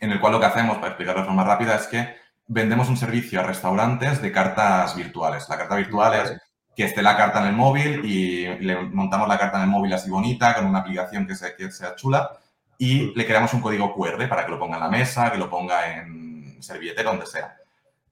[0.00, 2.16] en el cual lo que hacemos, para explicarlo de forma rápida, es que
[2.46, 5.48] vendemos un servicio a restaurantes de cartas virtuales.
[5.48, 6.40] La carta virtual es
[6.76, 9.92] que esté la carta en el móvil y le montamos la carta en el móvil
[9.94, 12.30] así bonita, con una aplicación que, sea, que sea chula
[12.78, 15.48] y le creamos un código QR para que lo ponga en la mesa, que lo
[15.48, 17.56] ponga en servilletera, donde sea.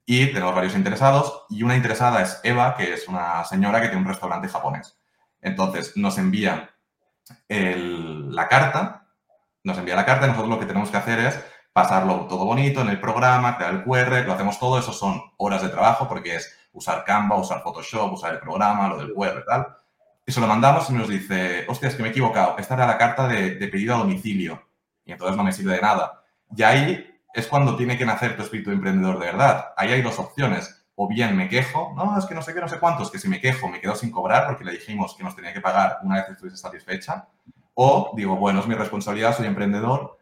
[0.04, 4.02] Y tenemos varios interesados y una interesada es Eva, que es una señora que tiene
[4.02, 4.98] un restaurante japonés.
[5.40, 6.70] Entonces nos envía
[7.48, 9.06] la carta,
[9.64, 11.40] nos envía la carta y nosotros lo que tenemos que hacer es
[11.72, 15.62] pasarlo todo bonito en el programa, crear el QR, lo hacemos todo, eso son horas
[15.62, 19.76] de trabajo porque es usar Canva, usar Photoshop, usar el programa, lo del web tal.
[20.24, 22.86] Y se lo mandamos y nos dice, hostia, es que me he equivocado, esta era
[22.86, 24.62] la carta de, pedido a domicilio
[25.04, 26.22] y entonces no me sirve de nada.
[26.56, 29.72] Y ahí es cuando tiene que nacer tu espíritu emprendedor de verdad.
[29.76, 30.78] Ahí hay dos opciones.
[30.94, 33.26] O bien me quejo, no, es que no sé qué, no sé cuántos, que si
[33.26, 36.16] me quejo me quedo sin cobrar porque le dijimos que nos tenía que pagar una
[36.16, 37.28] vez que estuviese satisfecha.
[37.74, 40.18] O digo, bueno, es mi responsabilidad, soy emprendedor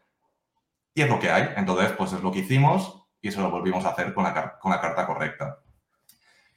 [0.94, 1.50] y es lo que hay.
[1.56, 4.70] Entonces, pues es lo que hicimos y eso lo volvimos a hacer con la, con
[4.70, 5.58] la carta correcta.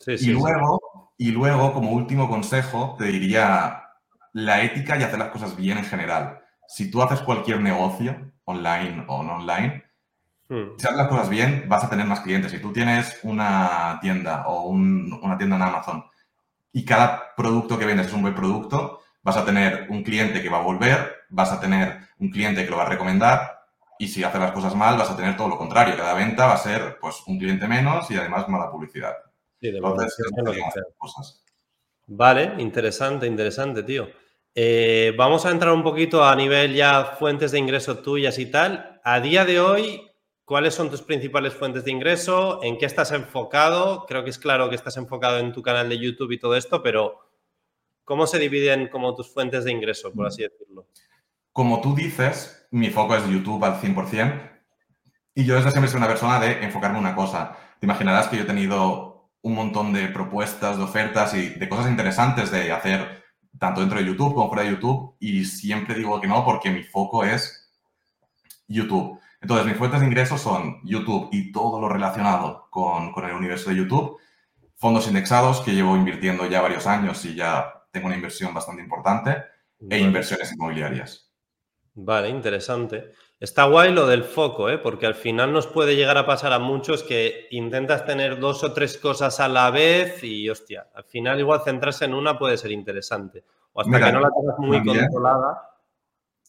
[0.08, 3.84] Y, luego, y luego, como último consejo, te diría
[4.34, 6.40] la ética y hacer las cosas bien en general.
[6.68, 9.84] Si tú haces cualquier negocio, online o no online,
[10.50, 10.78] hmm.
[10.78, 12.52] si haces las cosas bien, vas a tener más clientes.
[12.52, 16.06] Si tú tienes una tienda o una tienda en Amazon
[16.72, 20.50] y cada producto que vendes es un buen producto, vas a tener un cliente que
[20.50, 23.60] va a volver, vas a tener un cliente que lo va a recomendar
[24.00, 25.96] y si haces las cosas mal vas a tener todo lo contrario.
[25.96, 29.14] Cada venta va a ser pues un cliente menos y además mala publicidad.
[29.64, 30.18] Sí, de Entonces,
[30.98, 31.42] cosas.
[32.08, 34.10] Vale, interesante, interesante, tío.
[34.54, 39.00] Eh, vamos a entrar un poquito a nivel ya fuentes de ingreso tuyas y tal.
[39.06, 40.12] A día de hoy,
[40.44, 42.62] ¿cuáles son tus principales fuentes de ingreso?
[42.62, 44.06] ¿En qué estás enfocado?
[44.06, 46.84] Creo que es claro que estás enfocado en tu canal de YouTube y todo esto,
[46.84, 47.20] pero
[48.04, 50.88] ¿cómo se dividen como tus fuentes de ingreso, por así decirlo?
[51.54, 54.62] Como tú dices, mi foco es YouTube al 100%.
[55.36, 57.58] Y yo desde siempre soy una persona de enfocarme en una cosa.
[57.80, 59.13] Te imaginarás que yo he tenido
[59.44, 63.24] un montón de propuestas, de ofertas y de cosas interesantes de hacer
[63.60, 66.84] tanto dentro de YouTube como fuera de YouTube y siempre digo que no porque mi
[66.84, 67.72] foco es
[68.68, 69.20] YouTube.
[69.42, 73.70] Entonces, mis fuentes de ingresos son YouTube y todo lo relacionado con, con el universo
[73.70, 74.18] de YouTube,
[74.78, 79.44] fondos indexados que llevo invirtiendo ya varios años y ya tengo una inversión bastante importante,
[79.90, 81.30] e inversiones inmobiliarias.
[81.96, 83.12] Vale, interesante.
[83.44, 84.78] Está guay lo del foco, ¿eh?
[84.78, 88.72] porque al final nos puede llegar a pasar a muchos que intentas tener dos o
[88.72, 92.72] tres cosas a la vez y, hostia, al final igual centrarse en una puede ser
[92.72, 93.44] interesante.
[93.74, 95.62] O hasta que no la tengas muy controlada.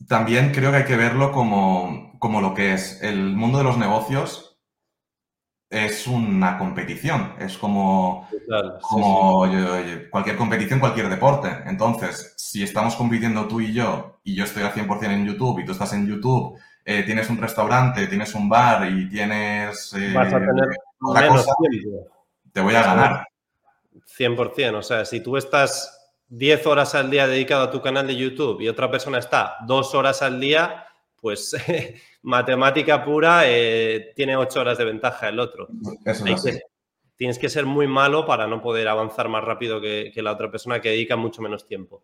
[0.07, 3.03] También creo que hay que verlo como, como lo que es.
[3.03, 4.61] El mundo de los negocios
[5.69, 8.29] es una competición, es como,
[8.83, 9.49] como
[10.13, 11.49] cualquier competición, cualquier deporte.
[11.67, 15.65] Entonces, si estamos compitiendo tú y yo, y yo estoy al 100% en YouTube y
[15.65, 19.93] tú estás en YouTube, eh, tienes un restaurante, tienes un bar y tienes...
[19.95, 20.69] Eh, Vas a tener
[21.01, 22.09] menos tiempo.
[22.53, 23.27] Te voy a ganar.
[24.19, 28.17] 100%, o sea, si tú estás 10 horas al día dedicado a tu canal de
[28.17, 30.87] YouTube y otra persona está 2 horas al día,
[31.21, 31.57] pues
[32.23, 35.69] matemática pura eh, tiene ocho horas de ventaja el otro.
[36.05, 36.63] Eso es
[37.17, 40.81] tienes que ser muy malo para no poder avanzar más rápido que, la otra persona
[40.81, 42.03] que dedica mucho menos tiempo.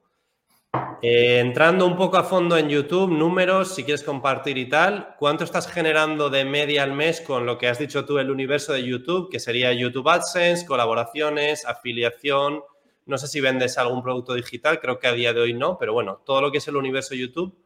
[1.03, 5.45] Eh, entrando un poco a fondo en YouTube, números, si quieres compartir y tal, ¿cuánto
[5.45, 8.85] estás generando de media al mes con lo que has dicho tú, el universo de
[8.85, 12.63] YouTube, que sería YouTube AdSense, colaboraciones, afiliación?
[13.07, 15.93] No sé si vendes algún producto digital, creo que a día de hoy no, pero
[15.93, 17.57] bueno, todo lo que es el universo YouTube,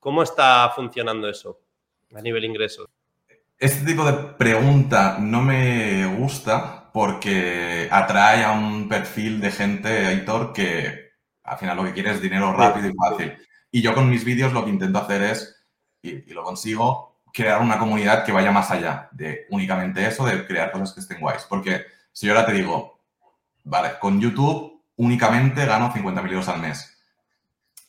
[0.00, 1.60] ¿Cómo está funcionando eso
[2.14, 2.86] a nivel ingresos?
[3.58, 10.54] Este tipo de pregunta no me gusta porque atrae a un perfil de gente, Aitor,
[10.54, 11.09] que
[11.44, 13.36] al final lo que quiere es dinero rápido y fácil.
[13.70, 15.64] Y yo con mis vídeos lo que intento hacer es,
[16.02, 20.72] y, lo consigo, crear una comunidad que vaya más allá de únicamente eso, de crear
[20.72, 21.46] cosas que estén guays.
[21.48, 23.00] Porque si yo ahora te digo,
[23.64, 27.00] vale, con YouTube únicamente gano 50.000 euros al mes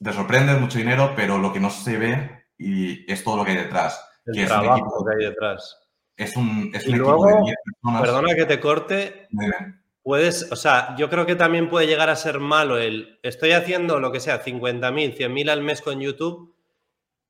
[0.03, 3.51] te sorprende, mucho dinero, pero lo que no se ve y es todo lo que
[3.51, 4.03] hay detrás.
[4.25, 5.77] El que trabajo es un que hay detrás.
[6.17, 7.27] Es un, es y luego,
[8.01, 9.27] Perdona que te corte.
[10.03, 13.99] Puedes, o sea, yo creo que también puede llegar a ser malo el estoy haciendo
[13.99, 16.55] lo que sea, 50.000, 100.000 al mes con YouTube.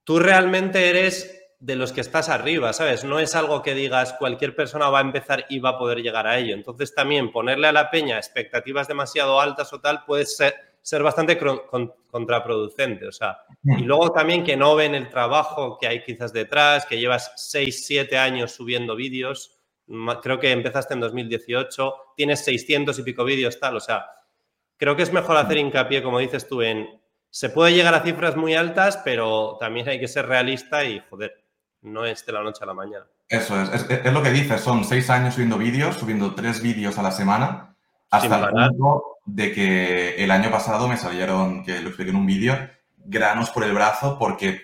[0.04, 3.04] Tú realmente eres de los que estás arriba, ¿sabes?
[3.04, 6.26] No es algo que digas cualquier persona va a empezar y va a poder llegar
[6.26, 6.56] a ello.
[6.56, 11.38] Entonces también ponerle a la peña expectativas demasiado altas o tal puede ser, ser bastante
[12.10, 13.08] contraproducente.
[13.08, 17.00] O sea, y luego también que no ven el trabajo que hay quizás detrás, que
[17.00, 19.61] llevas 6, 7 años subiendo vídeos.
[20.22, 23.76] Creo que empezaste en 2018, tienes 600 y pico vídeos, tal.
[23.76, 24.06] O sea,
[24.78, 26.88] creo que es mejor hacer hincapié, como dices tú, en.
[27.30, 31.46] Se puede llegar a cifras muy altas, pero también hay que ser realista y, joder,
[31.82, 33.06] no es de la noche a la mañana.
[33.30, 37.04] Eso es, es, lo que dices, son seis años subiendo vídeos, subiendo tres vídeos a
[37.04, 37.74] la semana,
[38.10, 42.26] hasta el punto de que el año pasado me salieron, que lo expliqué en un
[42.26, 42.58] vídeo,
[42.98, 44.62] granos por el brazo porque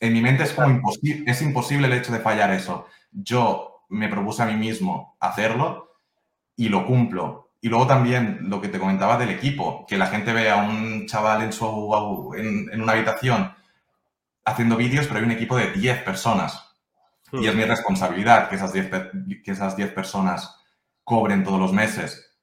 [0.00, 2.86] en mi mente es como imposible, es imposible el hecho de fallar eso.
[3.12, 5.98] Yo me propuse a mí mismo hacerlo
[6.56, 7.52] y lo cumplo.
[7.60, 11.06] Y luego también lo que te comentaba del equipo, que la gente ve a un
[11.06, 13.54] chaval en, su, en, en una habitación
[14.44, 16.74] haciendo vídeos, pero hay un equipo de 10 personas.
[17.32, 18.90] Y es mi responsabilidad que esas 10
[19.42, 20.56] que esas 10 personas
[21.02, 22.38] cobren todos los meses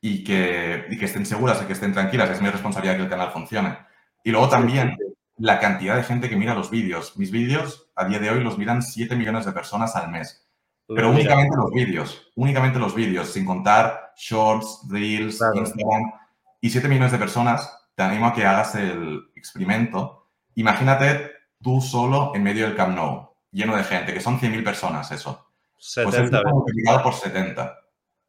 [0.00, 2.30] y que, que estén seguras y que estén tranquilas.
[2.30, 3.78] Es mi responsabilidad que el canal funcione.
[4.24, 4.96] Y luego también
[5.36, 7.16] la cantidad de gente que mira los vídeos.
[7.18, 10.46] Mis vídeos a día de hoy los miran 7 millones de personas al mes.
[10.94, 16.12] Pero únicamente los vídeos, únicamente los vídeos, sin contar shorts, reels, Instagram.
[16.60, 20.28] Y 7 millones de personas, te animo a que hagas el experimento.
[20.56, 21.30] Imagínate
[21.62, 25.46] tú solo en medio del Camp Nou, lleno de gente, que son 100.000 personas eso.
[25.78, 27.78] 70 pues multiplicado por 70.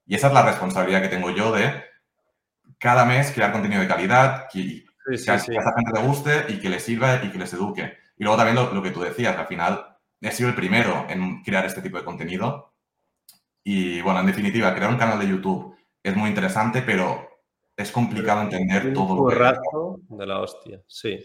[0.08, 1.84] Y esa es la responsabilidad que tengo yo de
[2.78, 6.70] cada mes crear contenido de calidad, que, que a esa gente le guste y que
[6.70, 7.98] le sirva y que les eduque.
[8.18, 9.91] Y luego también lo, que tú decías, al final
[10.22, 12.74] he sido el primero en crear este tipo de contenido.
[13.64, 17.28] Y bueno, en definitiva, crear un canal de YouTube es muy interesante, pero
[17.76, 20.16] es complicado entender todo lo que...
[20.16, 21.20] de la hostia, sí.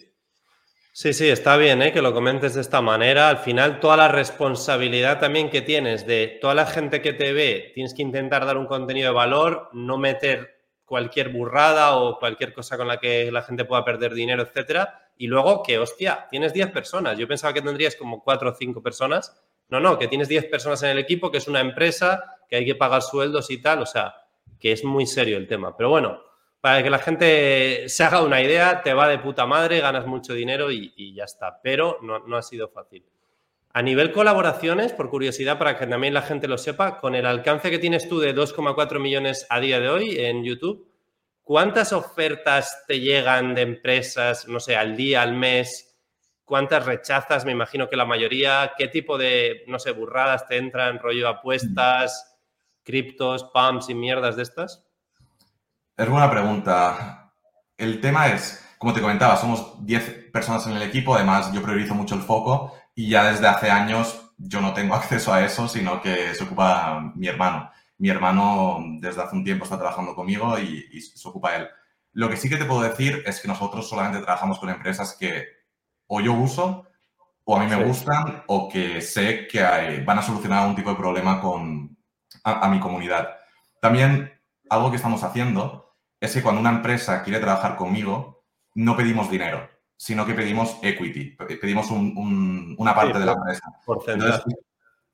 [0.92, 1.92] Sí, sí, está bien ¿eh?
[1.92, 3.28] que lo comentes de esta manera.
[3.28, 7.72] Al final, toda la responsabilidad también que tienes de toda la gente que te ve,
[7.74, 12.78] tienes que intentar dar un contenido de valor, no meter cualquier burrada o cualquier cosa
[12.78, 15.05] con la que la gente pueda perder dinero, etcétera.
[15.18, 17.18] Y luego que, hostia, tienes 10 personas.
[17.18, 19.40] Yo pensaba que tendrías como 4 o 5 personas.
[19.68, 22.64] No, no, que tienes 10 personas en el equipo, que es una empresa, que hay
[22.64, 23.82] que pagar sueldos y tal.
[23.82, 24.14] O sea,
[24.58, 25.76] que es muy serio el tema.
[25.76, 26.20] Pero bueno,
[26.60, 30.34] para que la gente se haga una idea, te va de puta madre, ganas mucho
[30.34, 31.60] dinero y, ya está.
[31.62, 33.04] Pero no, ha sido fácil.
[33.72, 37.70] A nivel colaboraciones, por curiosidad, para que también la gente lo sepa, con el alcance
[37.70, 40.85] que tienes tú de 2,4 millones a día de hoy en YouTube,
[41.46, 45.96] ¿cuántas ofertas te llegan de empresas, no sé, al día, al mes?
[46.44, 47.44] ¿Cuántas rechazas?
[47.44, 48.72] Me imagino que la mayoría.
[48.76, 52.36] ¿Qué tipo de, no sé, burradas te entran, rollo apuestas,
[52.82, 54.84] criptos, pumps y mierdas de estas?
[55.96, 57.32] Es buena pregunta.
[57.78, 61.94] El tema es, como te comentaba, somos 10 personas en el equipo, además yo priorizo
[61.94, 66.02] mucho el foco y ya desde hace años yo no tengo acceso a eso, sino
[66.02, 67.70] que se ocupa mi hermano.
[67.98, 71.68] Mi hermano desde hace un tiempo está trabajando conmigo y, se ocupa él.
[72.12, 75.46] Lo que sí que te puedo decir es que nosotros solamente trabajamos con empresas que
[76.06, 76.86] o yo uso
[77.44, 80.96] o a mí me gustan o que sé que van a solucionar algún tipo de
[80.96, 81.96] problema con
[82.44, 83.36] a mi comunidad.
[83.80, 84.32] También
[84.68, 88.44] algo que estamos haciendo es que cuando una empresa quiere trabajar conmigo,
[88.74, 93.62] no pedimos dinero, sino que pedimos equity, pedimos una parte de la empresa.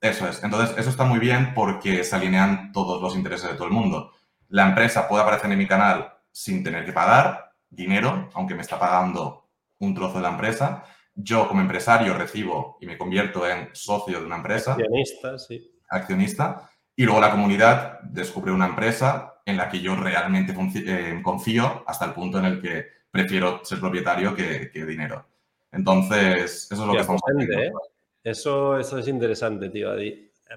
[0.03, 0.43] Eso es.
[0.43, 4.11] Entonces, eso está muy bien porque se alinean todos los intereses de todo el mundo.
[4.49, 8.77] La empresa puede aparecer en mi canal sin tener que pagar dinero, aunque me está
[8.77, 9.47] pagando
[9.79, 10.83] un trozo de la empresa.
[11.15, 14.73] Yo, como empresario, recibo y me convierto en socio de una empresa.
[14.73, 15.71] Accionista, sí.
[15.89, 16.69] Accionista.
[16.97, 20.53] Y luego la comunidad descubre una empresa en la que yo realmente
[20.85, 25.25] eh, confío hasta el punto en el que prefiero ser propietario que, dinero.
[25.71, 27.57] Entonces, eso es lo que estamos haciendo.
[27.57, 27.71] ¿eh?
[28.23, 29.91] Eso, eso es interesante, tío.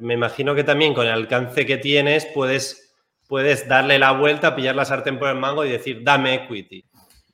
[0.00, 2.94] Me imagino que también con el alcance que tienes puedes,
[3.26, 6.84] puedes darle la vuelta, pillar la sartén por el mango y decir, dame equity.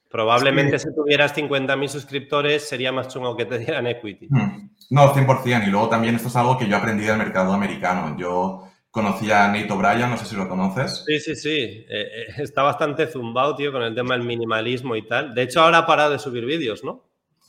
[0.08, 4.28] Probablemente si tuvieras 50.000 suscriptores sería más chungo que te dieran equity.
[4.28, 4.70] Hmm.
[4.90, 5.66] No, 100%.
[5.66, 8.14] Y luego también esto es algo que yo aprendí del mercado americano.
[8.18, 11.02] Yo Conocí a Nate O'Brien, no sé si lo conoces.
[11.06, 11.56] Sí, sí, sí.
[11.56, 15.34] Eh, eh, está bastante zumbado, tío, con el tema del minimalismo y tal.
[15.34, 17.02] De hecho, ahora ha parado de subir vídeos, ¿no?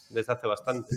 [0.09, 0.95] Desde hace bastante.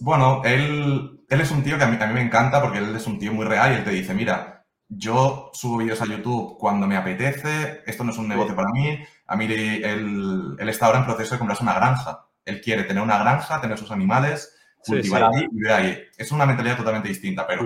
[0.00, 2.94] Bueno, él, él es un tío que a mí, a mí me encanta porque él
[2.94, 6.56] es un tío muy real y él te dice, mira, yo subo vídeos a YouTube
[6.58, 8.98] cuando me apetece, esto no es un negocio para mí.
[9.26, 12.26] A mí él, él está ahora en proceso de comprarse una granja.
[12.44, 15.98] Él quiere tener una granja, tener sus animales cultivar ahí y vivir ahí.
[16.16, 17.64] Es una mentalidad totalmente distinta, pero...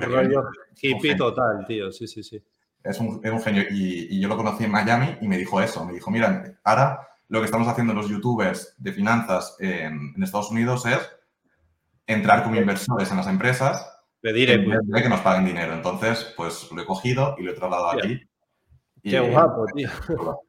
[0.80, 2.42] hippie total, tío, sí, sí, sí.
[2.82, 3.64] Es un, es un genio.
[3.70, 5.84] Y, yo lo conocí en Miami y me dijo eso.
[5.84, 10.84] Me dijo, mira, ahora lo que estamos haciendo los youtubers de finanzas en, Estados Unidos
[10.86, 10.98] es
[12.12, 13.92] entrar como inversores en las empresas
[14.22, 15.74] pedir que nos paguen dinero.
[15.74, 18.20] Entonces, pues lo he cogido y lo he trasladado aquí.
[19.02, 19.90] Qué guapo, tío.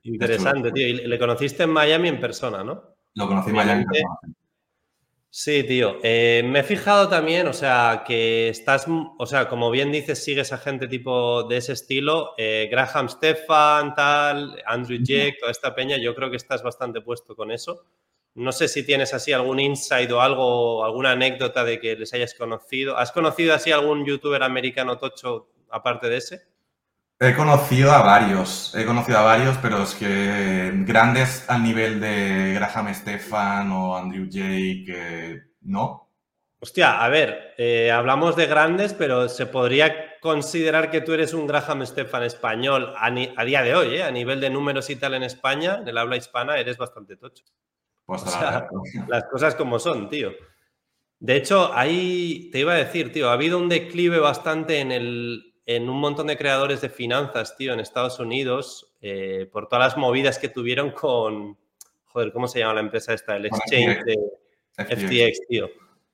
[0.03, 0.88] Interesante, tío.
[0.88, 2.95] Y le conociste en Miami en persona, ¿no?
[3.16, 4.20] Lo conocí en Miami en persona.
[5.36, 5.97] Sí, tío.
[6.03, 10.53] Eh, me he fijado también, o sea, que estás, o sea, como bien dices, sigues
[10.53, 12.36] a gente tipo de ese estilo.
[12.38, 17.36] Eh, Graham Stefan, tal, Andrew Jake, toda esta peña, yo creo que estás bastante puesto
[17.36, 17.84] con eso.
[18.36, 22.34] No sé si tienes así algún insight o algo, alguna anécdota de que les hayas
[22.34, 22.97] conocido.
[22.97, 26.41] ¿Has conocido así algún youtuber americano tocho aparte de ese?
[27.19, 32.53] He conocido a varios, he conocido a varios, pero es que grandes al nivel de
[32.55, 36.09] Graham Stefan o Andrew Jake, ¿no?
[36.59, 41.45] Hostia, a ver, eh, hablamos de grandes, pero se podría considerar que tú eres un
[41.45, 43.11] Graham Stefan español a,
[43.43, 44.03] día de hoy, ¿eh?
[44.03, 47.43] a nivel de números y tal en España, en el habla hispana, eres bastante tocho.
[49.07, 50.31] Las cosas como son, tío.
[51.19, 55.53] De hecho, ahí te iba a decir, tío, ha habido un declive bastante en el,
[55.65, 59.97] en un montón de creadores de finanzas, tío, en Estados Unidos, eh, por todas las
[59.97, 61.57] movidas que tuvieron con,
[62.05, 63.37] joder, ¿cómo se llama la empresa esta?
[63.37, 64.17] El exchange de
[64.75, 65.69] FTX, tío.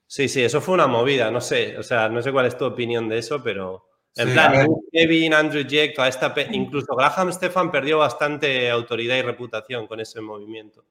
[0.06, 2.66] Sí, sí, eso fue una movida, no sé, o sea, no sé cuál es tu
[2.66, 3.86] opinión de eso, pero
[4.16, 9.88] en plan, Kevin, Andrew Jack, toda esta, incluso Graham Stefan perdió bastante autoridad y reputación
[9.88, 10.84] con ese movimiento.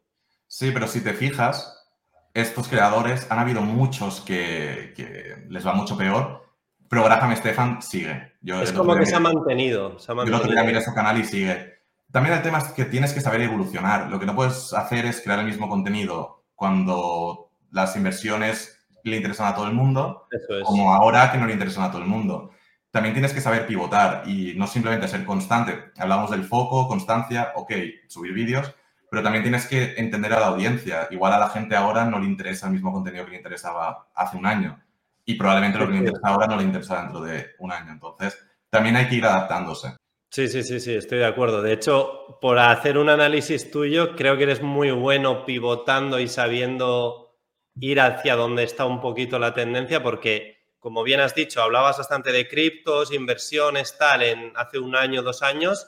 [0.49, 1.87] Sí, pero si te fijas,
[2.35, 6.43] estos creadores, han habido muchos que, les va mucho peor,
[6.89, 8.33] pero Graham Stefan sigue.
[8.43, 10.45] es como que se ha, mantenido, se ha mantenido.
[10.45, 11.79] Yo lo su canal y sigue.
[12.11, 14.09] También el tema es que tienes que saber evolucionar.
[14.09, 19.49] Lo que no puedes hacer es crear el mismo contenido cuando las inversiones le interesan
[19.49, 20.27] a todo el mundo,
[20.65, 22.51] como ahora que no le interesan a todo el mundo.
[22.91, 25.93] También tienes que saber pivotar y no simplemente ser constante.
[25.99, 27.73] Hablamos del foco, constancia, ok,
[28.09, 28.75] subir vídeos,
[29.11, 31.09] pero también tienes que entender a la audiencia.
[31.11, 34.37] Igual a la gente ahora no le interesa el mismo contenido que le interesaba hace
[34.37, 34.81] un año
[35.25, 37.93] y probablemente lo que le interesa ahora no le interesa dentro de un año.
[37.93, 38.39] Entonces,
[38.71, 39.97] también hay que ir adaptándose.
[40.31, 41.63] Sí, sí, sí, sí, estoy de acuerdo.
[41.63, 47.37] De hecho, por hacer un análisis tuyo, creo que eres muy bueno pivotando y sabiendo
[47.81, 52.33] ir hacia donde está un poquito la tendencia, porque, como bien has dicho, hablabas bastante
[52.33, 55.87] de criptos, inversiones, tal, en hace un año, dos años,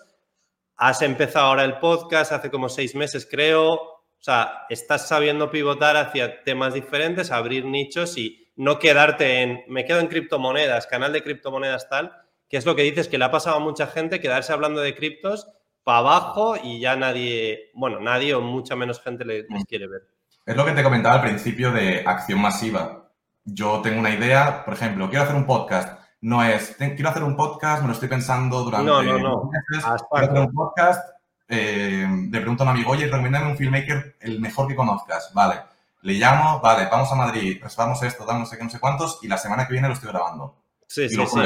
[0.83, 3.71] Has empezado ahora el podcast hace como seis meses, creo.
[3.71, 9.85] O sea, estás sabiendo pivotar hacia temas diferentes, abrir nichos y no quedarte en, me
[9.85, 12.13] quedo en criptomonedas, canal de criptomonedas tal,
[12.49, 14.95] que es lo que dices que le ha pasado a mucha gente, quedarse hablando de
[14.95, 15.49] criptos
[15.85, 20.09] para abajo y ya nadie, bueno, nadie o mucha menos gente les, les quiere ver.
[20.47, 23.13] Es lo que te comentaba al principio de acción masiva.
[23.45, 27.37] Yo tengo una idea, por ejemplo, quiero hacer un podcast no es, quiero hacer un
[27.37, 29.51] podcast, me lo estoy pensando durante no, no, no.
[29.69, 31.11] meses, quiero hacer un podcast,
[31.49, 35.61] eh, le pregunto a un amigo, oye, recomiéndame un filmmaker el mejor que conozcas, vale.
[36.03, 39.19] Le llamo, vale, vamos a Madrid, reservamos esto, damos no sé qué, no sé cuántos,
[39.23, 40.57] y la semana que viene lo estoy grabando.
[40.87, 41.41] Sí, sí, sí.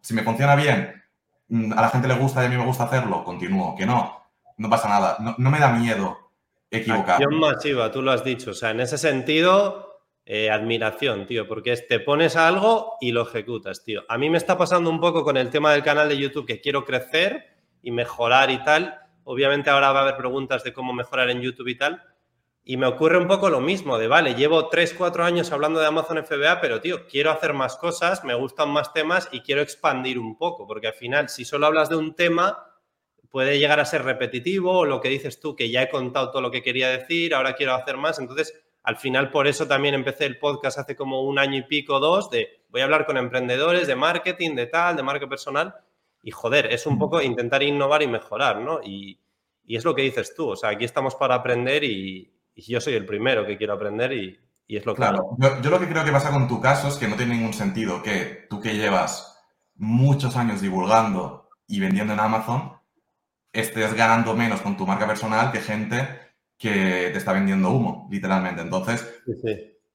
[0.00, 1.02] Si me funciona bien,
[1.48, 3.74] mm, a la gente le gusta y a mí me gusta hacerlo, continúo.
[3.76, 4.22] Que no,
[4.56, 5.16] no pasa nada.
[5.20, 6.30] No, no me da miedo
[6.70, 7.22] equivocar.
[7.22, 8.52] Acción masiva, tú lo has dicho.
[8.52, 9.91] O sea, en ese sentido,
[10.24, 14.04] eh, admiración, tío, porque te pones algo y lo ejecutas, tío.
[14.08, 16.60] A mí me está pasando un poco con el tema del canal de YouTube que
[16.60, 19.00] quiero crecer y mejorar y tal.
[19.24, 22.02] Obviamente ahora va a haber preguntas de cómo mejorar en YouTube y tal.
[22.64, 25.86] Y me ocurre un poco lo mismo, de vale, llevo 3, 4 años hablando de
[25.86, 30.16] Amazon FBA, pero tío, quiero hacer más cosas, me gustan más temas y quiero expandir
[30.16, 32.72] un poco, porque al final, si solo hablas de un tema,
[33.30, 36.40] puede llegar a ser repetitivo o lo que dices tú, que ya he contado todo
[36.40, 38.20] lo que quería decir, ahora quiero hacer más.
[38.20, 42.00] Entonces, al final, por eso también empecé el podcast hace como un año y pico,
[42.00, 45.74] dos, de voy a hablar con emprendedores de marketing, de tal, de marca personal.
[46.22, 48.80] Y joder, es un poco intentar innovar y mejorar, ¿no?
[48.82, 49.18] Y,
[49.68, 50.50] es lo que dices tú.
[50.50, 54.38] O sea, aquí estamos para aprender y, yo soy el primero que quiero aprender y,
[54.68, 55.02] es lo que.
[55.02, 57.36] Claro, yo, yo, lo que creo que pasa con tu caso es que no tiene
[57.36, 59.38] ningún sentido que tú que llevas
[59.76, 62.72] muchos años divulgando y vendiendo en Amazon
[63.52, 66.21] estés ganando menos con tu marca personal que gente
[66.62, 68.62] que te está vendiendo humo, literalmente.
[68.62, 69.04] Entonces,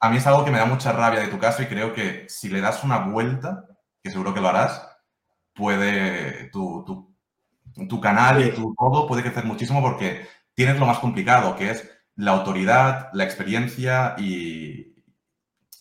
[0.02, 2.26] a mí es algo que me da mucha rabia de tu caso y creo que
[2.28, 3.64] si le das una vuelta,
[4.04, 4.86] que seguro que lo harás,
[5.56, 6.84] puede tu,
[7.88, 11.90] tu, canal y tu todo puede crecer muchísimo porque tienes lo más complicado, que es
[12.18, 14.94] la autoridad, la experiencia y,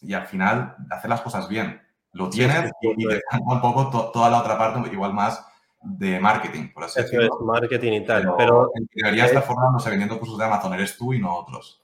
[0.03, 1.83] y al final hacer las cosas bien.
[2.13, 5.45] Lo tienes y, te un poco toda la otra parte, igual más
[5.87, 7.27] de marketing, por así decirlo.
[7.27, 8.35] Es marketing y tal.
[8.37, 11.83] Pero, debería estar formándose vendiendo cursos de Amazon, eres tú y no otros.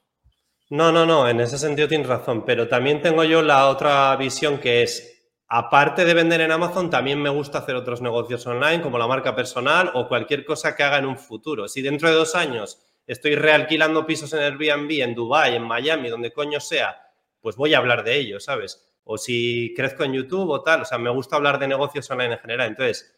[0.70, 4.58] No, no, no, en ese sentido tienes razón, pero también tengo yo la otra visión
[4.58, 8.96] que es, aparte de vender en Amazon, también me gusta hacer otros negocios online, como
[8.96, 11.68] la marca personal o cualquier cosa que haga en un futuro.
[11.68, 16.32] Si dentro de dos años estoy realquilando pisos en Airbnb, en Dubai, en Miami, donde
[16.32, 16.96] coño sea,
[17.40, 18.82] pues voy a hablar de ello, ¿sabes?
[19.04, 22.34] O si crezco en YouTube o tal, o sea, me gusta hablar de negocios online
[22.34, 22.68] en general.
[22.68, 23.14] Entonces,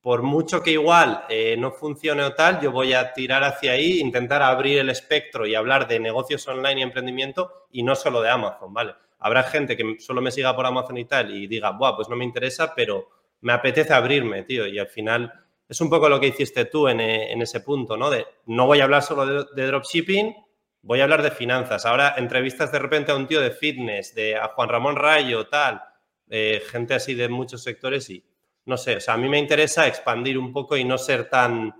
[0.00, 4.00] por mucho que igual eh, no funcione o tal, yo voy a tirar hacia ahí,
[4.00, 8.30] intentar abrir el espectro y hablar de negocios online y emprendimiento y no solo de
[8.30, 8.94] Amazon, ¿vale?
[9.18, 12.16] Habrá gente que solo me siga por Amazon y tal y diga, Buah, pues no
[12.16, 13.10] me interesa, pero
[13.42, 14.66] me apetece abrirme, tío.
[14.66, 15.32] Y al final
[15.68, 18.08] es un poco lo que hiciste tú en, eh, ese punto, ¿no?
[18.08, 20.34] De no voy a hablar solo de, dropshipping,
[20.82, 21.84] voy a hablar de finanzas.
[21.84, 25.82] Ahora entrevistas de repente a un tío de fitness, de a Juan Ramón Rayo, tal,
[26.30, 28.24] eh, gente así de muchos sectores y
[28.70, 31.74] no sé, o sea, a mí me interesa expandir un poco y no ser tan,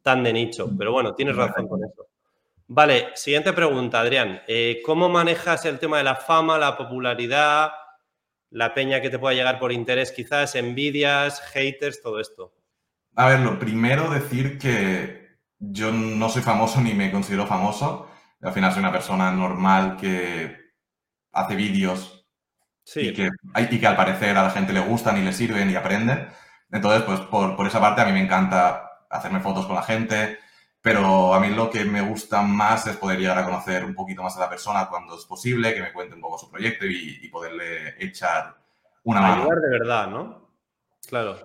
[0.00, 2.06] tan de nicho, pero bueno, tienes razón con eso.
[2.66, 4.40] Vale, siguiente pregunta, Adrián.
[4.48, 7.70] Eh, ¿Cómo manejas el tema de la fama, la popularidad,
[8.48, 12.54] la peña que te pueda llegar por interés, quizás envidias, haters, todo esto?
[13.14, 18.08] A ver, lo primero decir que yo no soy famoso ni me considero famoso.
[18.40, 20.56] Al final soy una persona normal que
[21.32, 22.11] hace vídeos
[22.96, 23.30] y, que,
[23.70, 26.28] y que al parecer a la gente le gustan y le sirven y aprenden.
[26.70, 30.38] Entonces, pues por, por esa parte a mí me encanta hacerme fotos con la gente,
[30.80, 34.22] Pero a mí lo que me gusta más es poder llegar a conocer un poquito
[34.22, 37.28] más a la persona cuando es posible, que me cuente un poco su proyecto y,
[37.28, 38.56] poderle echar
[39.04, 39.42] una mano.
[39.42, 40.48] Ayudar de verdad, ¿no?
[41.06, 41.36] Claro.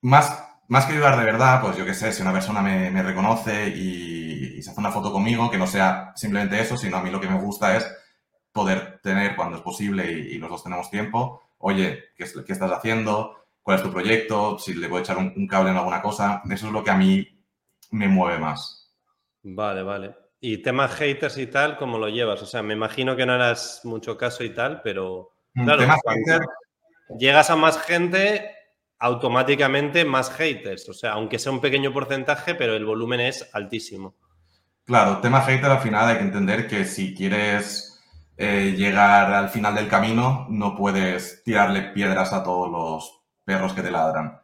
[0.00, 3.02] Más, más que ayudar de verdad, pues yo qué sé, si una persona me, me
[3.02, 7.10] reconoce y, se hace una foto conmigo, que no sea simplemente eso, sino a mí
[7.10, 7.86] lo que me gusta es
[8.56, 13.44] poder tener cuando es posible y, los dos tenemos tiempo, oye, ¿qué, ¿qué, estás haciendo?
[13.62, 14.58] ¿Cuál es tu proyecto?
[14.58, 16.42] Si le puedo echar un, un cable en alguna cosa.
[16.50, 17.24] Eso es lo que a mí
[17.90, 18.92] me mueve más.
[19.42, 20.16] Vale, vale.
[20.40, 22.42] Y temas haters y tal, ¿cómo lo llevas?
[22.42, 25.86] O sea, me imagino que no harás mucho caso y tal, pero mm, claro,
[27.18, 28.50] llegas a más gente,
[28.98, 30.88] automáticamente más haters.
[30.88, 34.14] O sea, aunque sea un pequeño porcentaje, pero el volumen es altísimo.
[34.84, 37.85] Claro, tema hater al final hay que entender que si quieres
[38.36, 43.82] eh, llegar al final del camino, no puedes tirarle piedras a todos los perros que
[43.82, 44.40] te ladran.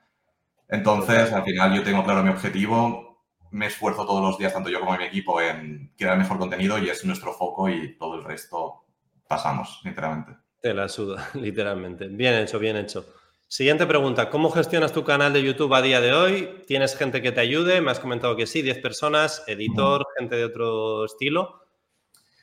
[0.68, 4.80] Entonces, al final yo tengo claro mi objetivo, me esfuerzo todos los días, tanto yo
[4.80, 8.84] como mi equipo, en crear mejor contenido y es nuestro foco y todo el resto
[9.28, 10.32] pasamos, literalmente.
[10.60, 12.08] Te la suda, literalmente.
[12.08, 13.04] Bien hecho, bien hecho.
[13.46, 16.62] Siguiente pregunta, ¿cómo gestionas tu canal de YouTube a día de hoy?
[16.66, 17.82] ¿Tienes gente que te ayude?
[17.82, 21.61] Me has comentado que sí, 10 personas, editor, gente de otro estilo.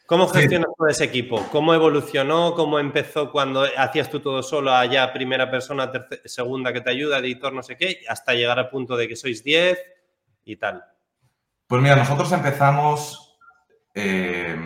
[0.10, 1.46] ¿Cómo gestionas todo ese equipo?
[1.52, 2.56] ¿Cómo evolucionó?
[2.56, 5.92] ¿Cómo empezó cuando hacías tú todo solo allá, primera persona,
[6.26, 9.44] segunda que te ayuda, editor, no sé qué, hasta llegar al punto de que sois
[9.44, 9.78] 10
[10.46, 10.84] y tal?
[11.68, 13.38] Pues mira, nosotros empezamos,
[13.94, 14.58] eh,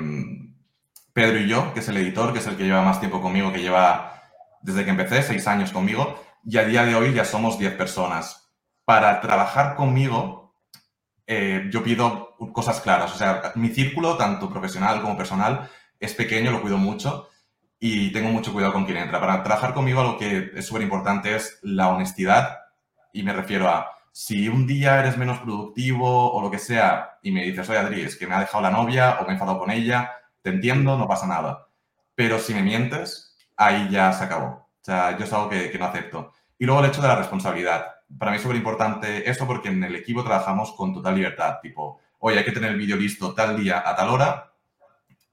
[1.12, 3.52] Pedro y yo, que es el editor, que es el que lleva más tiempo conmigo,
[3.52, 4.24] que lleva
[4.62, 8.50] desde que empecé, seis años conmigo, y a día de hoy ya somos diez personas.
[8.86, 10.56] Para trabajar conmigo,
[11.28, 13.14] eh, yo pido cosas claras.
[13.14, 15.70] O sea, mi círculo, tanto profesional como personal,
[16.00, 17.30] es pequeño, lo cuido mucho
[17.80, 19.20] y tengo mucho cuidado con quien entra.
[19.20, 22.60] Para trabajar conmigo, lo que es súper importante es la honestidad,
[23.14, 27.32] y me refiero a si un día eres menos productivo o lo que sea y
[27.32, 29.60] me dices, oye Adri, es que me ha dejado la novia o me he enfadado
[29.60, 30.12] con ella,
[30.42, 31.68] te entiendo, no pasa nada.
[32.16, 34.46] Pero si me mientes, ahí ya se acabó.
[34.46, 36.34] O sea, yo es algo que, no acepto.
[36.60, 37.88] Y luego el hecho de la responsabilidad.
[38.18, 41.58] Para mí es súper importante eso porque en el equipo trabajamos con total libertad.
[41.62, 44.54] Tipo, oye, hay que tener el vídeo listo tal día a tal hora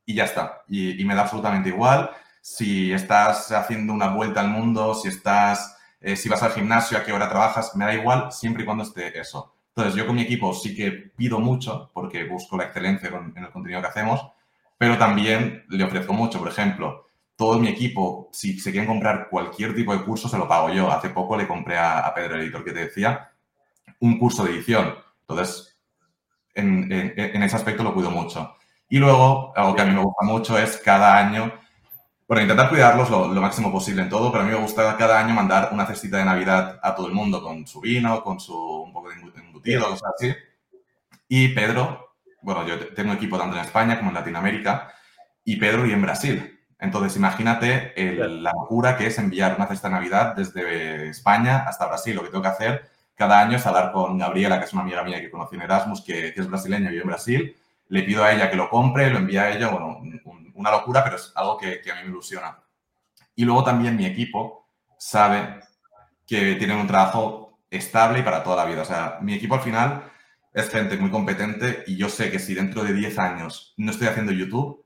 [0.05, 0.62] y ya está.
[0.68, 2.11] Y, me da absolutamente igual
[2.41, 7.05] si estás haciendo una vuelta al mundo, si estás eh, si vas al gimnasio, a
[7.05, 9.55] qué hora trabajas, me da igual siempre y cuando esté eso.
[9.68, 13.51] Entonces, yo con mi equipo sí que pido mucho porque busco la excelencia en el
[13.51, 14.32] contenido que hacemos,
[14.78, 16.38] pero también le ofrezco mucho.
[16.38, 20.49] Por ejemplo, todo mi equipo, si se quieren comprar cualquier tipo de curso, se lo
[20.49, 20.91] pago yo.
[20.91, 23.30] Hace poco le compré a, Pedro, el editor que te decía,
[24.01, 24.95] un curso de edición.
[25.20, 25.70] Entonces,
[26.55, 28.57] en, en ese aspecto lo cuido mucho.
[28.88, 31.53] Y luego, algo que a mí me gusta mucho es cada año
[32.30, 35.34] bueno, intentar cuidarlos lo, máximo posible en todo, pero a mí me gusta cada año
[35.34, 38.92] mandar una cestita de Navidad a todo el mundo con su vino, con su un
[38.92, 40.32] poco de embutido, cosas así.
[41.26, 44.94] Y Pedro, bueno, yo tengo equipo tanto en España como en Latinoamérica,
[45.44, 46.61] y Pedro y en Brasil.
[46.78, 52.14] Entonces, imagínate la locura que es enviar una cesta de Navidad desde España hasta Brasil.
[52.14, 52.90] Lo que tengo que hacer
[53.21, 56.01] cada año es hablar con Gabriela, que es una amiga mía que conocí en Erasmus,
[56.01, 57.57] que, que es brasileña y vive en Brasil.
[57.89, 61.05] Le pido a ella que lo compre, lo envía a ella, bueno, un, una locura,
[61.05, 62.59] pero es algo que, a mí me ilusiona.
[63.35, 65.61] Y luego también mi equipo sabe
[66.27, 68.81] que tienen un trabajo estable y para toda la vida.
[68.81, 70.11] O sea, mi equipo al final
[70.55, 74.09] es gente muy competente y yo sé que si dentro de 10 años no estoy
[74.09, 74.83] haciendo YouTube,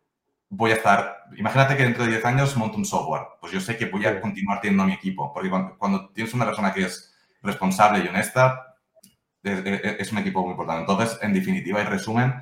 [0.49, 1.27] voy a estar...
[1.37, 3.23] Imagínate que dentro de 10 años monto un software.
[3.41, 5.33] Pues yo sé que voy a continuar teniendo mi equipo.
[5.33, 7.14] Porque cuando, tienes una persona que es
[7.45, 8.75] responsable y honesta,
[9.45, 10.81] es, un equipo muy importante.
[10.81, 12.35] Entonces, en definitiva y resumen,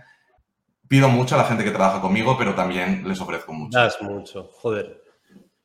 [0.88, 3.78] pido mucho a la gente que trabaja conmigo, pero también les ofrezco mucho.
[3.78, 5.02] Das mucho, joder.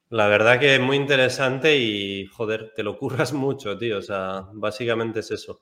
[0.10, 4.00] La verdad que es muy interesante y, joder, te lo curras mucho, tío.
[4.00, 5.62] O sea, básicamente es eso.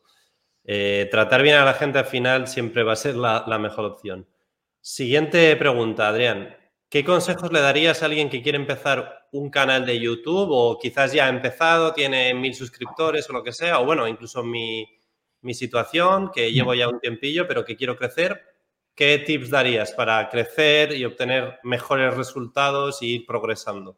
[0.63, 4.27] Eh, tratar bien a la gente al final siempre va a ser la, mejor opción.
[4.81, 6.55] Siguiente pregunta, Adrián.
[6.89, 11.11] ¿Qué consejos le darías a alguien que quiere empezar un canal de YouTube o quizás
[11.13, 14.87] ya ha empezado, tiene mil suscriptores o lo que sea, o bueno, incluso mi,
[15.41, 18.55] mi situación, que llevo ya un tiempillo, pero que quiero crecer?
[18.95, 23.97] ¿qué tips darías para crecer y obtener mejores resultados y ir progresando?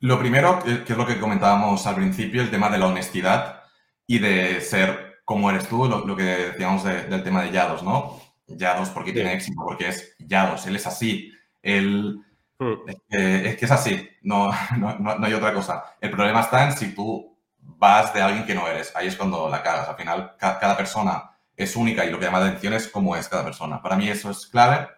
[0.00, 3.62] Lo primero, que es lo que comentábamos al principio, el tema de la honestidad
[4.06, 8.20] y de ser como eres tú, lo, que decíamos del tema de Yados, ¿no?
[8.48, 11.32] Yados porque tiene éxito, porque es Yados, él es así,
[11.62, 12.20] él
[12.58, 12.72] hmm.
[13.08, 15.96] es, que, es, así, no, no, hay otra cosa.
[16.00, 19.48] El problema está en si tú vas de alguien que no eres, ahí es cuando
[19.48, 19.88] la cagas.
[19.88, 23.28] Al final, cada persona es única y lo que llama la atención es cómo es
[23.28, 23.80] cada persona.
[23.80, 24.88] Para mí eso es clave.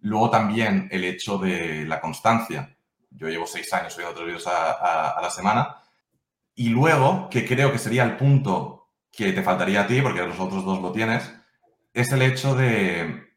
[0.00, 2.76] Luego también el hecho de la constancia.
[3.10, 5.76] Yo llevo seis años subiendo otros vídeos a, la semana.
[6.54, 10.40] Y luego, que creo que sería el punto que te faltaría a ti, porque los
[10.40, 11.32] otros dos lo tienes,
[11.92, 13.28] es el hecho de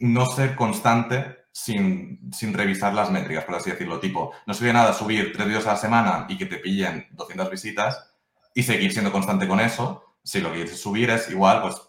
[0.00, 4.00] no ser constante sin, revisar las métricas, por así decirlo.
[4.00, 7.48] Tipo, no sirve nada subir tres vídeos a la semana y que te pillen 200
[7.48, 8.12] visitas
[8.52, 10.16] y seguir siendo constante con eso.
[10.24, 11.80] Si lo que quieres subir es igual, pues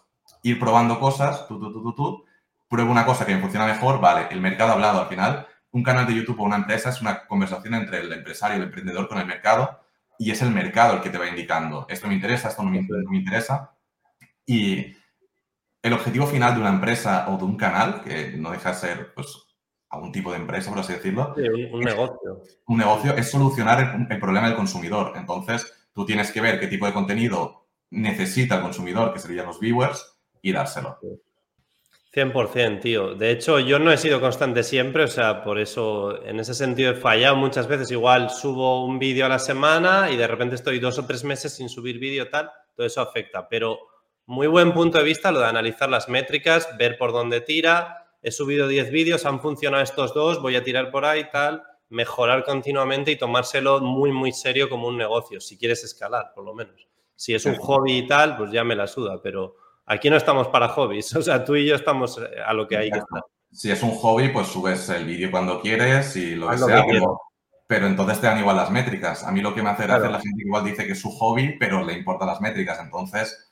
[0.42, 2.24] ir probando cosas, tú, tú, tú, tú, tú,
[2.68, 5.48] prueba una cosa que me funciona mejor, vale, el mercado ha hablado al final.
[5.72, 9.08] Un canal de YouTube o una empresa es una conversación entre el empresario, el emprendedor
[9.08, 9.80] con el mercado
[10.18, 12.78] y es el mercado el que te va indicando, esto me interesa, esto no me,
[13.18, 13.72] interesa.
[14.46, 14.96] Y
[15.82, 19.14] el objetivo final de una empresa o de un canal, que no deja de ser
[19.14, 19.45] pues,
[19.90, 21.34] algún tipo de empresa, por así decirlo.
[21.36, 22.42] un, negocio.
[22.66, 25.12] Un negocio es solucionar el, problema del consumidor.
[25.16, 29.60] Entonces, tú tienes que ver qué tipo de contenido necesita el consumidor, que serían los
[29.60, 30.98] viewers, y dárselo.
[32.16, 33.14] 100%, tío.
[33.14, 36.92] De hecho, yo no he sido constante siempre, o sea, por eso en ese sentido
[36.92, 37.90] he fallado muchas veces.
[37.90, 41.54] Igual subo un vídeo a la semana y de repente estoy dos o tres meses
[41.54, 43.46] sin subir vídeo tal, todo eso afecta.
[43.48, 43.78] Pero
[44.24, 48.05] muy buen punto de vista lo de analizar las métricas, ver por dónde tira.
[48.26, 51.62] He subido 10 vídeos, han funcionado estos dos, voy a tirar por ahí tal.
[51.88, 56.52] Mejorar continuamente y tomárselo muy, muy serio como un negocio, si quieres escalar, por lo
[56.52, 56.88] menos.
[57.14, 59.54] Si es un hobby y tal, pues ya me la suda, pero
[59.86, 62.76] Aquí no estamos para hobbies, o sea, tú y yo estamos eh, a lo que
[62.76, 63.22] hay que estar.
[63.52, 66.84] Si es un hobby, pues subes el vídeo cuando quieres y lo que sea,
[67.68, 69.24] pero, entonces te dan igual las métricas.
[69.24, 71.56] A mí lo que me hace gracia la gente igual dice que es su hobby,
[71.58, 73.45] pero le importan las métricas, entonces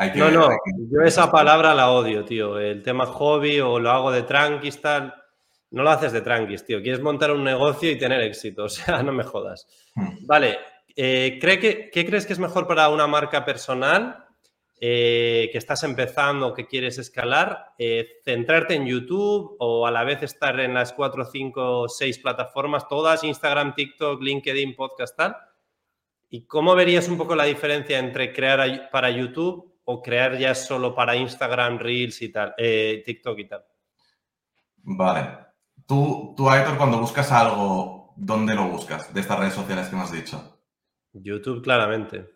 [0.00, 0.18] hay que...
[0.18, 0.48] No, no,
[0.90, 2.58] yo esa palabra la odio, tío.
[2.58, 5.14] El tema hobby o lo hago de tranquis, tal,
[5.72, 6.80] no lo haces de tranquis, tío.
[6.80, 9.66] Quieres montar un negocio y tener éxito, o sea, no me jodas.
[9.94, 10.26] Hmm.
[10.26, 10.58] Vale,
[10.96, 14.24] eh, ¿cree que, ¿qué crees que es mejor para una marca personal
[14.80, 20.22] eh, que estás empezando, que quieres escalar, eh, centrarte en YouTube o a la vez
[20.22, 25.36] estar en las cuatro, cinco, seis plataformas, todas, Instagram, TikTok, LinkedIn, podcast, tal.
[26.30, 30.94] ¿Y cómo verías un poco la diferencia entre crear para YouTube o crear ya solo
[30.94, 33.64] para Instagram, Reels y tal, eh, TikTok y tal?
[34.76, 35.38] Vale.
[35.84, 40.02] Tú, tú, Aitor, cuando buscas algo, ¿dónde lo buscas de estas redes sociales que me
[40.02, 40.60] has dicho?
[41.12, 42.30] YouTube, claramente.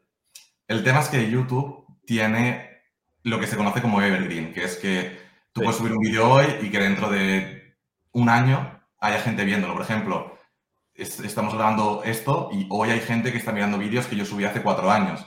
[0.66, 2.82] El tema es que YouTube tiene
[3.22, 5.16] lo que se conoce como evergreen, que es que
[5.52, 7.76] tú puedes subir un vídeo hoy y que dentro de
[8.10, 9.74] un año haya gente viéndolo.
[9.74, 10.36] Por ejemplo,
[10.94, 14.60] estamos grabando esto y hoy hay gente que está mirando vídeos que yo subí hace
[14.60, 15.24] cuatro años.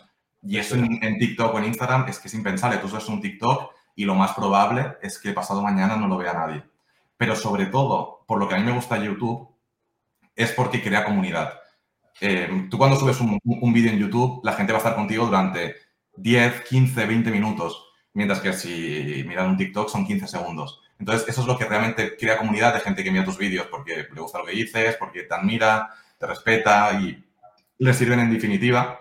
[0.47, 2.77] Y eso en, TikTok o en Instagram es que es impensable.
[2.77, 6.33] Tú subes un TikTok y lo más probable es que pasado mañana no lo vea
[6.33, 6.63] nadie.
[7.17, 9.49] Pero sobre todo, por lo que a mí me gusta YouTube,
[10.35, 11.53] es porque crea comunidad.
[12.21, 15.25] Eh, tú cuando subes un, un vídeo en YouTube, la gente va a estar contigo
[15.25, 15.75] durante
[16.15, 20.81] 10, 15, 20 minutos, mientras que si miran un TikTok son 15 segundos.
[20.99, 24.07] Entonces, eso es lo que realmente crea comunidad de gente que mira tus vídeos porque
[24.11, 27.23] le gusta lo que dices, porque te admira, te respeta y
[27.79, 28.99] le sirven en definitiva.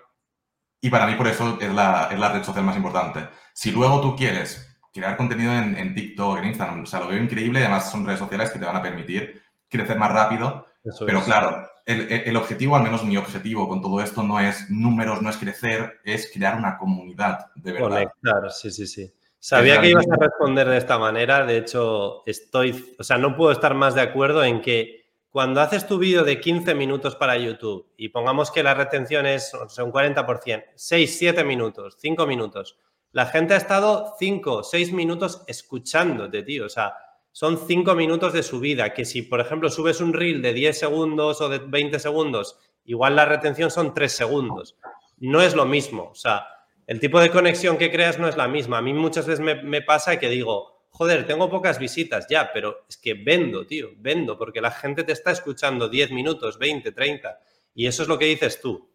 [0.87, 3.27] Y para mí por eso es la, es la red social más importante.
[3.53, 7.21] Si luego tú quieres crear contenido en, en, TikTok, en Instagram, o sea, lo veo
[7.21, 7.59] increíble.
[7.59, 10.69] Además, son redes sociales que te van a permitir crecer más rápido.
[11.05, 15.29] pero claro, el, objetivo, al menos mi objetivo con todo esto, no es números, no
[15.29, 17.89] es crecer, es crear una comunidad de verdad.
[17.89, 19.13] Conectar, sí, sí, sí.
[19.41, 23.51] Sabía que ibas a responder de esta manera, de hecho, estoy, o sea, no puedo
[23.51, 24.96] estar más de acuerdo en que
[25.37, 29.53] cuando haces tu vídeo de 15 minutos para YouTube y pongamos que la retención es
[29.53, 32.79] un 40%, 6, 7 minutos, 5 minutos,
[33.13, 36.95] la gente ha estado 5, 6 minutos escuchándote, tío, o sea,
[37.33, 41.43] son cinco minutos de subida, que si, por ejemplo, subes un reel de 10 segundos
[41.43, 44.79] o de 20 segundos, igual la retención son 3 segundos.
[45.19, 46.09] No es lo mismo.
[46.13, 46.47] O sea,
[46.87, 48.79] el tipo de conexión que creas no es la misma.
[48.79, 52.97] A mí muchas veces me, pasa que digo, joder, tengo pocas visitas ya, pero es
[52.97, 57.39] que vendo, tío, vendo, porque la gente te está escuchando 10 minutos, 20, 30.
[57.75, 58.91] Y eso es lo que dices tú.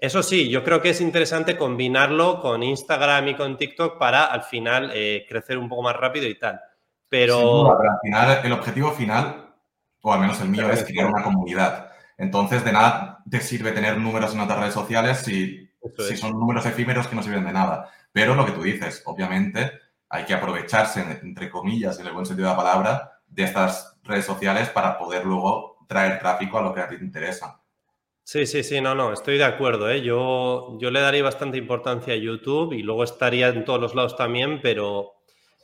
[0.00, 4.44] Eso sí, yo creo que es interesante combinarlo con Instagram y con TikTok para al
[4.44, 6.58] final eh, crecer un poco más rápido y tal.
[7.06, 7.70] Pero...
[7.70, 9.54] al final, el objetivo final,
[10.00, 11.92] o al menos el mío, es crear una comunidad.
[12.16, 16.64] Entonces, de nada te sirve tener números en otras redes sociales si, si son números
[16.64, 17.90] efímeros que no sirven de nada.
[18.10, 19.72] Pero lo que tú dices, obviamente,
[20.12, 24.24] hay que aprovecharse, entre comillas, en el buen sentido de la palabra, de estas redes
[24.24, 27.60] sociales para poder luego traer tráfico a lo que a ti te interesa.
[28.22, 29.90] Sí, sí, sí, no, no, estoy de acuerdo.
[29.90, 30.02] ¿eh?
[30.02, 34.16] Yo, yo le daría bastante importancia a YouTube y luego estaría en todos los lados
[34.16, 35.22] también, pero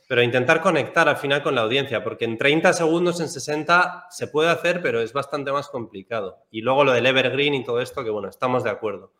[0.09, 4.25] pero intentar conectar al final con la audiencia, porque en 30 segundos, en 60 se
[4.25, 6.47] puede hacer, pero es bastante más complicado.
[6.49, 9.13] Y luego lo del evergreen y todo esto, que bueno, estamos de acuerdo.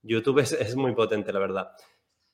[0.00, 1.72] YouTube es, muy potente, la verdad.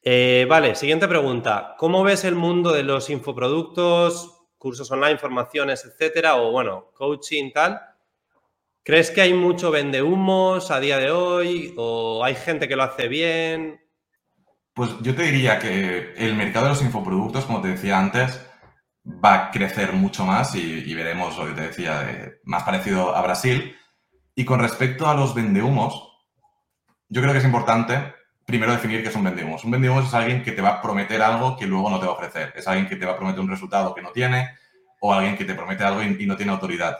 [0.06, 1.76] Eh, vale, siguiente pregunta.
[1.78, 7.80] ¿Cómo ves el mundo de los infoproductos, cursos online, formaciones, etcétera, o bueno, coaching, tal?
[8.82, 11.72] ¿Crees que hay mucho vende humos a día de hoy?
[11.78, 13.80] ¿O hay gente que lo hace bien?
[14.74, 18.44] Pues yo te diría que el mercado de los infoproductos, como te decía antes,
[19.06, 23.74] va a crecer mucho más y, veremos lo que te decía, más parecido a Brasil.
[24.34, 26.12] Y con respecto a los vendehumos,
[27.08, 28.12] yo creo que es importante
[28.44, 29.64] primero definir qué es un vendehumos.
[29.64, 32.12] Un vendehumos es alguien que te va a prometer algo que luego no te va
[32.12, 32.52] a ofrecer.
[32.56, 34.56] Es alguien que te va a prometer un resultado que no tiene
[35.00, 36.98] o alguien que te promete algo y, no tiene autoridad.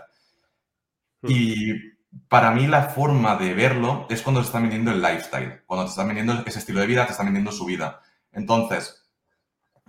[1.22, 1.30] Hmm.
[1.30, 1.94] Y
[2.28, 5.90] para mí la forma de verlo es cuando te están vendiendo el lifestyle, cuando te
[5.90, 8.00] están vendiendo ese estilo de vida, te están vendiendo su vida.
[8.32, 9.04] Entonces,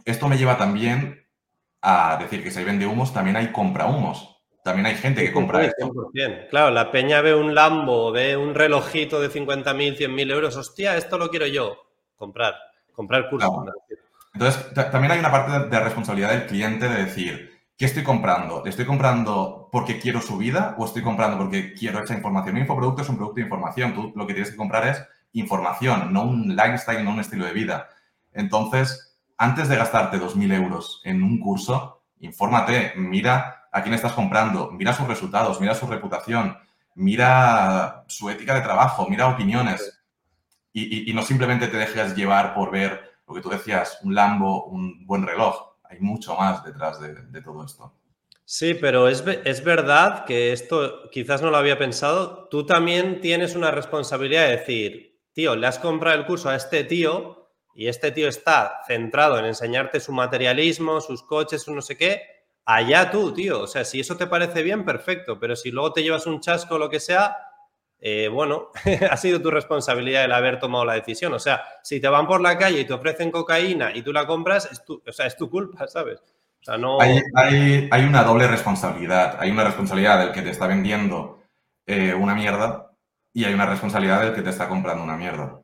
[0.06, 1.26] esto me lleva también
[1.82, 4.35] a decir que si hay vende humos, también hay compra humos.
[4.66, 5.94] También hay gente que compra esto.
[6.50, 10.58] Claro, la peña ve un Lambo, ve un relojito de 50.000, 100.000 euros.
[10.58, 11.78] Hostia, esto lo quiero yo.
[12.16, 12.56] Comprar.
[12.92, 13.64] Comprar curso.
[14.34, 18.64] Entonces, también hay una parte de responsabilidad del cliente de decir, ¿qué estoy comprando?
[18.64, 22.56] ¿Le estoy comprando porque quiero su vida o estoy comprando porque quiero esa información?
[22.56, 23.94] Un infoproducto es un producto de información.
[23.94, 25.00] Tú lo que tienes que comprar es
[25.34, 27.90] información, no un lifestyle, no un estilo de vida.
[28.34, 34.72] Entonces, antes de gastarte 2.000 euros en un curso, infórmate, mira a quién estás comprando,
[34.72, 36.58] mira sus resultados, mira su reputación,
[36.96, 40.04] mira su ética de trabajo, mira opiniones.
[40.74, 44.66] Y, y no simplemente te dejes llevar por ver lo que tú decías, un Lambo,
[44.66, 47.94] un buen reloj hay mucho más detrás de, todo esto.
[48.44, 52.48] Sí, pero es, es, verdad que esto quizás no lo había pensado.
[52.50, 56.84] Tú también tienes una responsabilidad de decir, tío, le has comprado el curso a este
[56.84, 61.98] tío y este tío está centrado en enseñarte su materialismo, sus coches, su no sé
[61.98, 62.22] qué.
[62.66, 63.62] Allá tú, tío.
[63.62, 65.40] O sea, si eso te parece bien, perfecto.
[65.40, 67.38] Pero si luego te llevas un chasco o lo que sea,
[68.00, 68.70] eh, bueno,
[69.10, 71.34] ha sido tu responsabilidad el haber tomado la decisión.
[71.34, 74.26] O sea, si te van por la calle y te ofrecen cocaína y tú la
[74.26, 76.20] compras, es tu, o sea, es tu culpa, ¿sabes?
[76.20, 77.00] O sea, no...
[77.00, 79.38] hay, una doble responsabilidad.
[79.40, 81.44] Hay una responsabilidad del que te está vendiendo
[81.86, 82.92] eh, una mierda
[83.32, 85.62] y hay una responsabilidad del que te está comprando una mierda.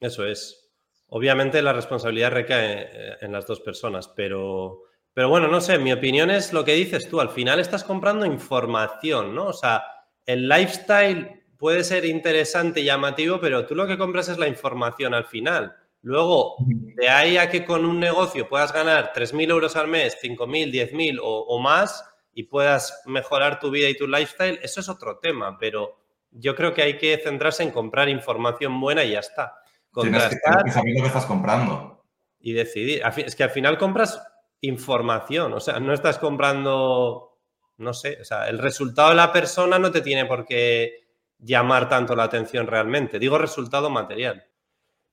[0.00, 0.70] Eso es.
[1.08, 5.92] Obviamente la responsabilidad recae eh, en las dos personas, pero, pero bueno, no sé, mi
[5.92, 7.20] opinión es lo que dices tú.
[7.20, 9.46] Al final estás comprando información, ¿no?
[9.46, 9.84] O sea,
[10.24, 15.14] el lifestyle puede ser interesante y llamativo, pero tú lo que compras es la información
[15.14, 15.76] al final.
[16.00, 20.72] Luego, de ahí a que con un negocio puedas ganar 3.000 euros al mes, 5.000,
[20.72, 25.18] 10.000 o, o más y puedas mejorar tu vida y tu lifestyle, eso es otro
[25.18, 26.02] tema, pero
[26.32, 29.54] yo creo que hay que centrarse en comprar información buena y ya está.
[29.94, 32.04] Tienes que, saber lo que estás comprando.
[32.40, 33.02] Y decidir.
[33.16, 34.20] Es que al final compras
[34.62, 37.38] información, o sea, no estás comprando,
[37.76, 41.02] no sé, o sea, el resultado de la persona no te tiene por qué
[41.38, 43.18] llamar tanto la atención realmente.
[43.18, 44.46] Digo resultado material.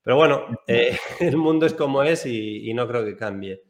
[0.04, 3.64] Pero bueno, eh, el mundo es como es y, no creo que cambie.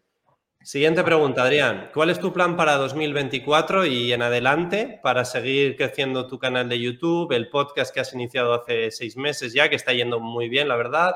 [0.61, 1.89] Siguiente pregunta, Adrián.
[1.93, 6.80] ¿Cuál es tu plan para 2024 y en adelante para seguir creciendo tu canal de
[6.80, 10.68] YouTube, el podcast que has iniciado hace seis meses ya, que está yendo muy bien,
[10.68, 11.15] la verdad?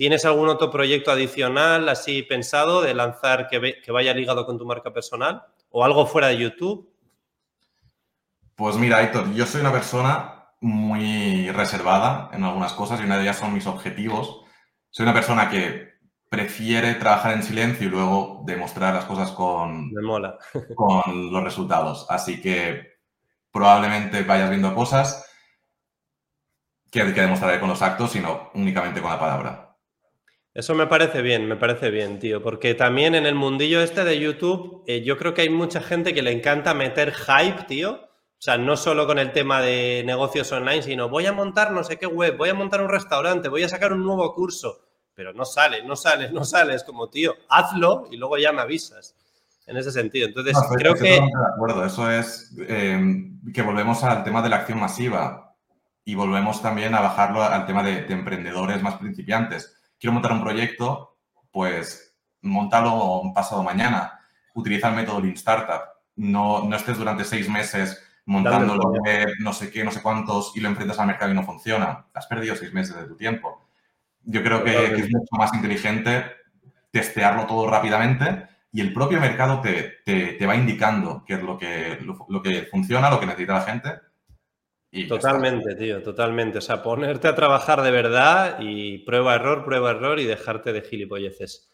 [0.00, 4.64] ¿Tienes algún otro proyecto adicional así pensado de lanzar que, que vaya ligado con tu
[4.64, 6.90] marca personal o algo fuera de YouTube?
[8.54, 13.24] Pues mira, Héctor, yo soy una persona muy reservada en algunas cosas y una de
[13.24, 14.40] ellas son mis objetivos.
[14.88, 15.98] Soy una persona que
[16.30, 20.38] prefiere trabajar en silencio y luego demostrar las cosas con, mola.
[20.76, 22.06] con los resultados.
[22.08, 23.00] Así que
[23.52, 25.30] probablemente vayas viendo cosas
[26.90, 29.69] que, que demostraré con los actos, sino únicamente con la palabra.
[30.52, 34.18] Eso me parece bien, me parece bien, tío, porque también en el mundillo este de
[34.18, 38.10] YouTube, eh, yo creo que hay mucha gente que le encanta meter hype, tío,
[38.40, 41.84] o sea, no solo con el tema de negocios online, sino voy a montar no
[41.84, 44.80] sé qué web, voy a montar un restaurante, voy a sacar un nuevo curso,
[45.14, 46.74] pero no sale, no sale, no sale.
[46.74, 49.14] Es como, tío, hazlo y luego ya me avisas.
[49.66, 50.26] En ese sentido.
[50.26, 51.10] Entonces, creo que.
[51.10, 55.54] De acuerdo, eso es em, que volvemos al tema de la acción masiva
[56.02, 59.79] y volvemos también a bajarlo al tema de, de emprendedores más principiantes.
[60.00, 61.18] Quiero montar un proyecto,
[61.52, 64.18] pues montalo pasado mañana.
[64.54, 65.82] Utiliza el método Lean Startup.
[66.16, 70.56] No, no estés durante seis meses montando lo que no sé qué, no sé cuántos
[70.56, 72.06] y lo enfrentas al mercado y no funciona.
[72.14, 73.68] Has perdido seis meses de tu tiempo.
[74.22, 76.24] Yo creo que, es mucho más inteligente
[76.90, 81.98] testearlo todo rápidamente y el propio mercado te, te, va indicando qué es lo que,
[82.28, 83.94] lo, que funciona, lo que necesita la gente.
[84.92, 86.58] Y totalmente, tío, totalmente.
[86.58, 90.82] O sea, ponerte a trabajar de verdad y prueba error, prueba error y dejarte de
[90.82, 91.70] gilipolleces.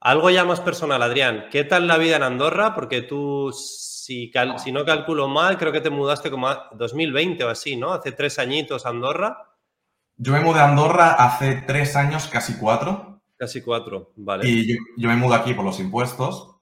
[0.00, 1.46] Algo ya más personal, Adrián.
[1.50, 2.74] ¿Qué tal la vida en Andorra?
[2.74, 7.48] Porque tú si, si, no calculo mal, creo que te mudaste como a 2020 o
[7.48, 7.92] así, ¿no?
[7.92, 9.38] Hace tres añitos a Andorra.
[10.16, 13.22] Yo me mudé a Andorra hace tres años, casi cuatro.
[13.36, 14.48] Casi cuatro, vale.
[14.48, 16.56] Y yo, me mudo aquí por los impuestos.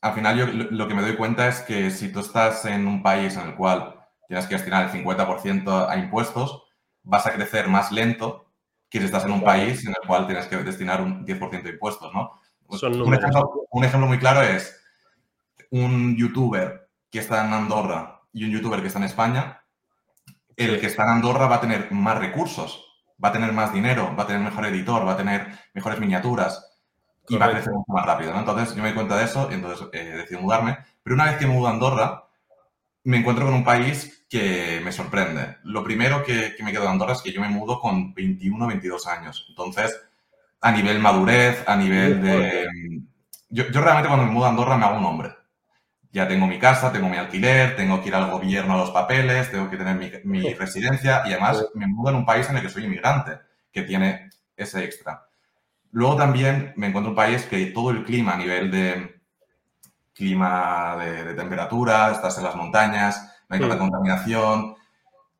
[0.00, 3.02] Al final yo lo que me doy cuenta es que si tú estás en un
[3.02, 3.97] país en el cual
[4.28, 6.62] tienes que destinar el 50% a impuestos,
[7.02, 8.52] vas a crecer más lento
[8.88, 11.70] que si estás en un país en el cual tienes que destinar un 10% de
[11.70, 12.32] impuestos, ¿no?
[12.70, 14.78] Son un, ejemplo, un ejemplo muy claro es
[15.70, 19.62] un youtuber que está en Andorra y un youtuber que está en España,
[20.56, 22.84] el que está en Andorra va a tener más recursos,
[23.22, 26.78] va a tener más dinero, va a tener mejor editor, va a tener mejores miniaturas
[27.28, 28.40] y va a crecer mucho más rápido, ¿no?
[28.40, 30.78] Entonces yo me di cuenta de eso y entonces eh, decidí mudarme.
[31.02, 32.27] Pero una vez que me mudo a Andorra,
[33.08, 35.56] me encuentro con un país que me sorprende.
[35.64, 38.68] Lo primero que, me quedo de Andorra es que yo me mudo con 21 o
[38.68, 39.46] 22 años.
[39.48, 39.98] Entonces,
[40.60, 42.68] a nivel madurez, a nivel de...
[43.50, 45.38] Yo, yo realmente cuando me mudo a Andorra me hago un hombre
[46.10, 49.50] ya tengo mi casa, tengo mi alquiler, tengo que ir al gobierno a los papeles,
[49.50, 52.70] tengo que tener mi, residencia y además me mudo en un país en el que
[52.70, 53.38] soy inmigrante,
[53.70, 55.26] que tiene ese extra.
[55.90, 59.17] Luego también me encuentro un país que todo el clima a nivel de
[60.18, 64.74] clima de, temperatura, estás en las montañas, no hay tanta contaminación,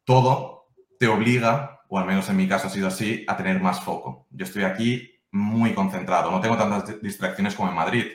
[0.04, 0.68] todo
[0.98, 4.26] te obliga, o al menos en mi caso ha sido así, a tener más foco.
[4.30, 8.06] Yo estoy aquí muy concentrado, no tengo tantas distracciones como en Madrid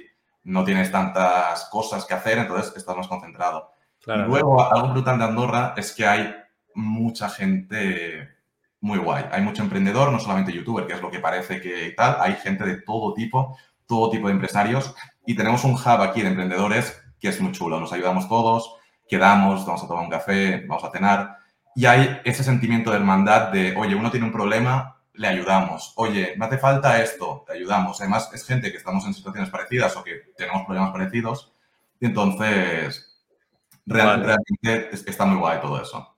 [0.43, 3.71] no tienes tantas cosas que hacer, entonces estás más concentrado.
[4.05, 6.35] luego, algo brutal de Andorra es que hay
[6.75, 8.29] mucha gente
[8.81, 9.25] muy guay.
[9.31, 12.65] Hay mucho emprendedor, no solamente youtuber, que es lo que parece que tal, hay gente
[12.65, 14.93] de todo tipo, todo tipo de empresarios
[15.25, 17.79] y tenemos un hub aquí de emprendedores que es muy chulo.
[17.79, 18.75] Nos ayudamos todos,
[19.07, 21.43] quedamos, vamos a tomar un café, vamos a cenar
[21.75, 25.93] y hay ese sentimiento de hermandad de, oye, uno tiene un problema, le ayudamos.
[25.95, 27.99] Oye, me hace falta esto, te ayudamos.
[27.99, 31.51] Además, es gente que estamos en situaciones parecidas o que tenemos problemas parecidos.
[31.99, 33.21] Y entonces,
[33.85, 36.15] realmente está muy guay todo eso.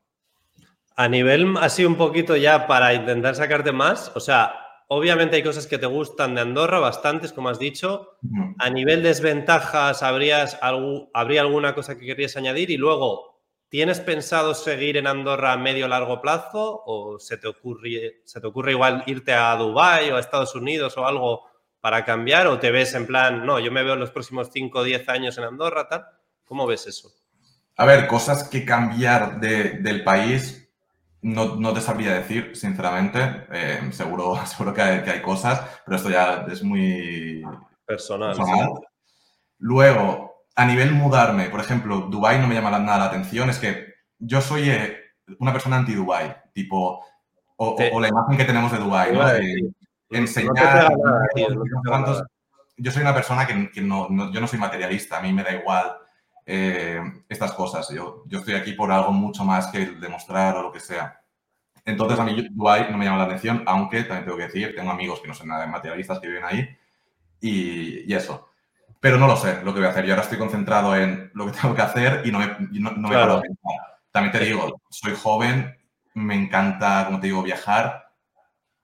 [0.98, 4.54] A nivel así un poquito ya para intentar sacarte más, o sea,
[4.88, 8.18] obviamente hay cosas que te gustan de Andorra, bastantes, como has dicho.
[8.60, 12.70] A nivel desventajas, ¿habrías, ¿habría alguna cosa que querías añadir?
[12.72, 13.36] Y luego,
[13.76, 18.48] ¿Tienes pensado seguir en Andorra a medio largo plazo o se te ocurre, se te
[18.48, 21.44] ocurre igual irte a Dubái o a Estados Unidos o algo
[21.82, 24.80] para cambiar o te ves en plan, no, yo me veo en los próximos 5
[24.80, 26.06] o 10 años en Andorra, tal?
[26.46, 27.12] ¿Cómo ves eso?
[27.76, 30.65] A ver, cosas que cambiar del país
[31.26, 33.20] no, te sabría decir, sinceramente.
[33.52, 37.44] Eh, seguro seguro que hay, cosas, pero esto ya es muy
[37.86, 38.38] personal.
[39.58, 43.96] Luego, a nivel mudarme, por ejemplo, Dubai no me llama nada la atención, es que
[44.20, 44.98] yo soy eh,
[45.40, 47.04] una persona anti-Dubai, tipo,
[47.58, 49.24] o, la imagen que tenemos de Dubai, ¿no?
[50.12, 50.92] enseñar...
[52.78, 55.98] yo soy una persona que, no, yo no soy materialista, a mí me da igual
[56.46, 57.90] eh, estas cosas.
[57.90, 61.22] Yo, yo estoy aquí por algo mucho más que demostrar o lo que sea.
[61.84, 64.92] Entonces, a mí Dubai no me llama la atención, aunque también tengo que decir, tengo
[64.92, 66.68] amigos que no son nada materialistas que viven ahí
[67.40, 68.50] y, y eso.
[69.00, 70.06] Pero no lo sé lo que voy a hacer.
[70.06, 73.16] Yo ahora estoy concentrado en lo que tengo que hacer y no me, no, me
[73.16, 74.00] a pensar.
[74.12, 75.78] También te digo, soy joven,
[76.16, 78.12] me encanta, como te digo, viajar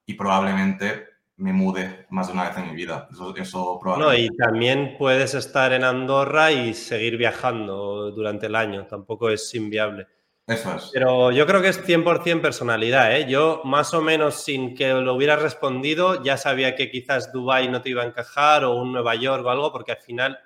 [0.06, 1.08] y probablemente
[1.42, 3.08] me mude más de una vez en mi vida.
[3.12, 4.22] Eso, eso probablemente.
[4.22, 8.86] No, y también puedes estar en Andorra y seguir viajando durante el año.
[8.86, 10.08] Tampoco es inviable.
[10.46, 10.92] Eso es.
[10.94, 13.18] Pero yo creo que es 100% personalidad.
[13.18, 13.26] ¿eh?
[13.28, 17.82] Yo, más o menos, sin que lo hubieras respondido, ya sabía que quizás Dubai no
[17.82, 20.38] te iba a encajar o un Nueva York o algo, porque al final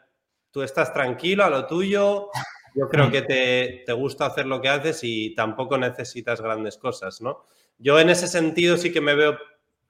[0.50, 2.30] tú estás tranquilo a lo tuyo.
[2.74, 7.22] Yo creo que te, te gusta hacer lo que haces y tampoco necesitas grandes cosas,
[7.22, 7.46] ¿no?
[7.78, 9.38] Yo en ese sentido sí que me veo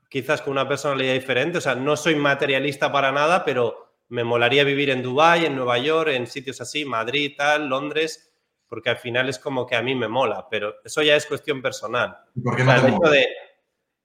[0.10, 1.58] quizás con una personalidad diferente.
[1.58, 5.78] O sea, no soy materialista para nada, pero me molaría vivir en Dubai, en Nueva
[5.78, 8.32] York, en sitios así, Madrid, tal, Londres
[8.68, 11.62] porque al final es como que a mí me mola, pero eso ya es cuestión
[11.62, 12.18] personal.
[12.44, 13.28] ¿Por qué no el hecho de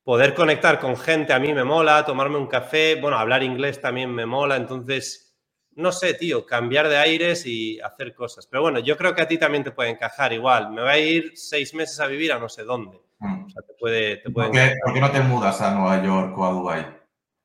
[0.03, 4.15] poder conectar con gente a mí me mola, tomarme un café, bueno, hablar inglés también
[4.15, 5.37] me mola, entonces,
[5.73, 8.47] no sé, tío, cambiar de aires y hacer cosas.
[8.47, 10.71] Pero bueno, yo creo que a ti también te puede encajar igual.
[10.71, 13.01] Me voy a ir seis meses a vivir a no sé dónde.
[13.21, 13.45] Mm.
[13.45, 16.87] O sea, te puede, ¿Por, qué, no te mudas a Nueva York o a Dubái?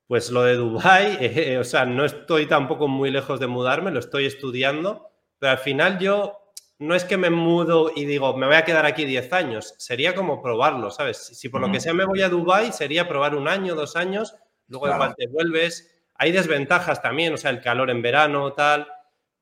[0.07, 3.99] Pues lo de Dubái, eh, o sea, no estoy tampoco muy lejos de mudarme, lo
[3.99, 6.45] estoy estudiando, pero al final yo
[6.77, 10.13] no es que me mudo y digo, me voy a quedar aquí 10 años, sería
[10.13, 11.17] como probarlo, ¿sabes?
[11.17, 14.35] Si, por lo que sea me voy a Dubai sería probar un año, dos años,
[14.67, 15.91] luego igual te vuelves.
[16.15, 18.87] Hay desventajas también, o sea, el calor en verano, tal.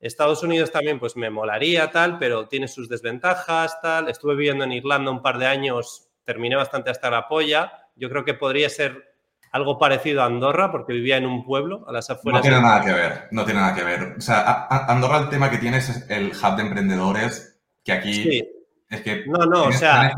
[0.00, 4.08] Estados Unidos también, pues me molaría, tal, pero tiene sus desventajas, tal.
[4.08, 7.88] Estuve viviendo en Irlanda un par de años, terminé bastante hasta la polla.
[7.96, 9.14] Yo creo que podría ser
[9.52, 12.40] algo parecido a Andorra, porque vivía en un pueblo a las afueras.
[12.40, 14.14] No tiene nada que ver, no tiene nada que ver.
[14.18, 18.42] O sea, Andorra el tema que tiene es el hub de emprendedores, que aquí
[18.90, 19.24] es que...
[19.26, 20.12] No, no, o sea,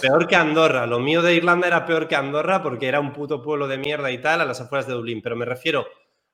[0.00, 0.86] peor que Andorra.
[0.86, 4.10] Lo mío de Irlanda era peor que Andorra porque era un puto pueblo de mierda
[4.10, 5.86] y tal a las afueras de Dublín, pero me refiero,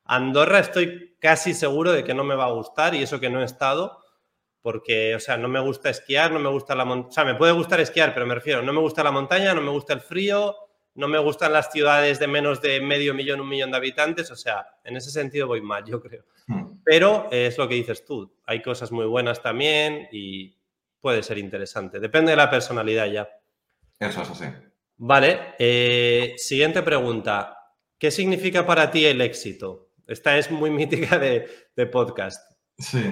[0.04, 3.40] Andorra estoy casi seguro de que no me va a gustar y eso que no
[3.40, 4.03] he estado.
[4.64, 7.10] Porque, o sea, no me gusta esquiar, no me gusta la montaña.
[7.10, 9.60] O sea, me puede gustar esquiar, pero me refiero, no me gusta la montaña, no
[9.60, 10.56] me gusta el frío,
[10.94, 14.36] no me gustan las ciudades de menos de medio millón, un millón de habitantes, o
[14.36, 16.24] sea, en ese sentido voy mal, yo creo.
[16.46, 16.78] Hmm.
[16.82, 20.56] Pero es lo que dices tú, hay cosas muy buenas también y
[20.98, 23.28] puede ser interesante, depende de la personalidad ya.
[23.98, 24.46] Eso es así.
[24.96, 27.58] Vale, eh, siguiente pregunta.
[27.98, 29.90] ¿Qué significa para ti el éxito?
[30.06, 32.50] Esta es muy mítica de, podcast.
[32.78, 33.02] Sí.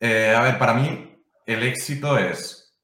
[0.00, 2.74] Eh, a ver, para mí el éxito es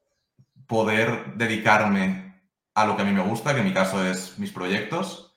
[0.66, 2.42] poder dedicarme
[2.74, 5.36] a lo que a mí me gusta, que en mi caso es mis proyectos.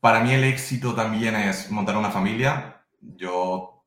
[0.00, 2.84] Para mí el éxito también es montar una familia.
[3.00, 3.84] Yo,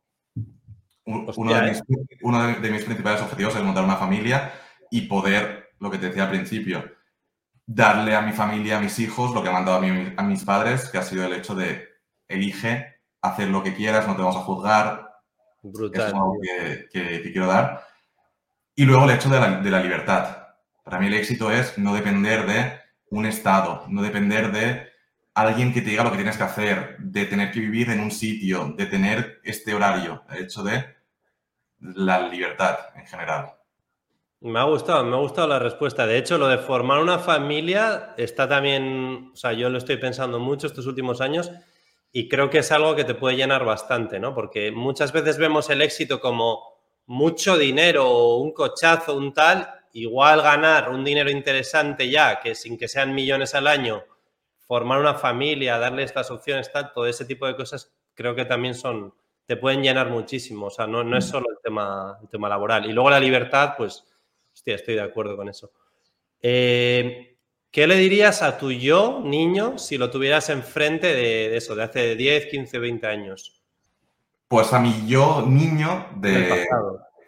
[1.05, 2.17] uno, de mis, ¿eh?
[2.21, 4.53] uno de mis principales objetivos es montar una familia
[4.89, 6.83] y poder, lo que te decía al principio,
[7.67, 10.97] darle a mi familia, a mis hijos, lo que han mandado a, mis padres, que
[10.97, 11.87] ha sido el hecho de
[12.27, 15.06] elige, hacer lo que quieras, no te vamos a juzgar.
[15.61, 16.07] Brutal.
[16.07, 16.37] Es algo
[16.91, 17.83] que, quiero dar.
[18.75, 20.47] Y luego el hecho de la, libertad.
[20.83, 22.79] Para mí el éxito es no depender de
[23.09, 24.87] un Estado, no depender de
[25.33, 28.11] alguien que te diga lo que tienes que hacer, de tener que vivir en un
[28.11, 30.23] sitio, de tener este horario.
[30.29, 30.85] El hecho de
[31.79, 33.53] la libertad en general.
[34.39, 36.05] Me ha gustado, me ha gustado la respuesta.
[36.05, 40.39] De hecho, lo de formar una familia está también, o sea, yo lo estoy pensando
[40.39, 41.51] mucho estos últimos años
[42.11, 44.33] y creo que es algo que te puede llenar bastante, ¿no?
[44.33, 46.63] Porque muchas veces vemos el éxito como
[47.05, 52.87] mucho dinero, un cochazo, un tal, igual ganar un dinero interesante ya, que sin que
[52.87, 54.03] sean millones al año,
[54.59, 58.75] formar una familia, darle estas opciones, tal, todo ese tipo de cosas, creo que también
[58.75, 59.13] son,
[59.45, 60.67] te pueden llenar muchísimo.
[60.67, 61.29] O sea, no, no es mm.
[61.29, 62.85] solo el tema, el tema laboral.
[62.85, 64.03] Y luego la libertad, pues
[64.57, 65.71] Hostia, estoy de acuerdo con eso.
[66.41, 67.36] Eh,
[67.71, 72.15] ¿Qué le dirías a tu yo, niño, si lo tuvieras enfrente de, eso, de hace
[72.15, 73.61] 10, 15, 20 años?
[74.47, 76.65] Pues a mi yo, niño de...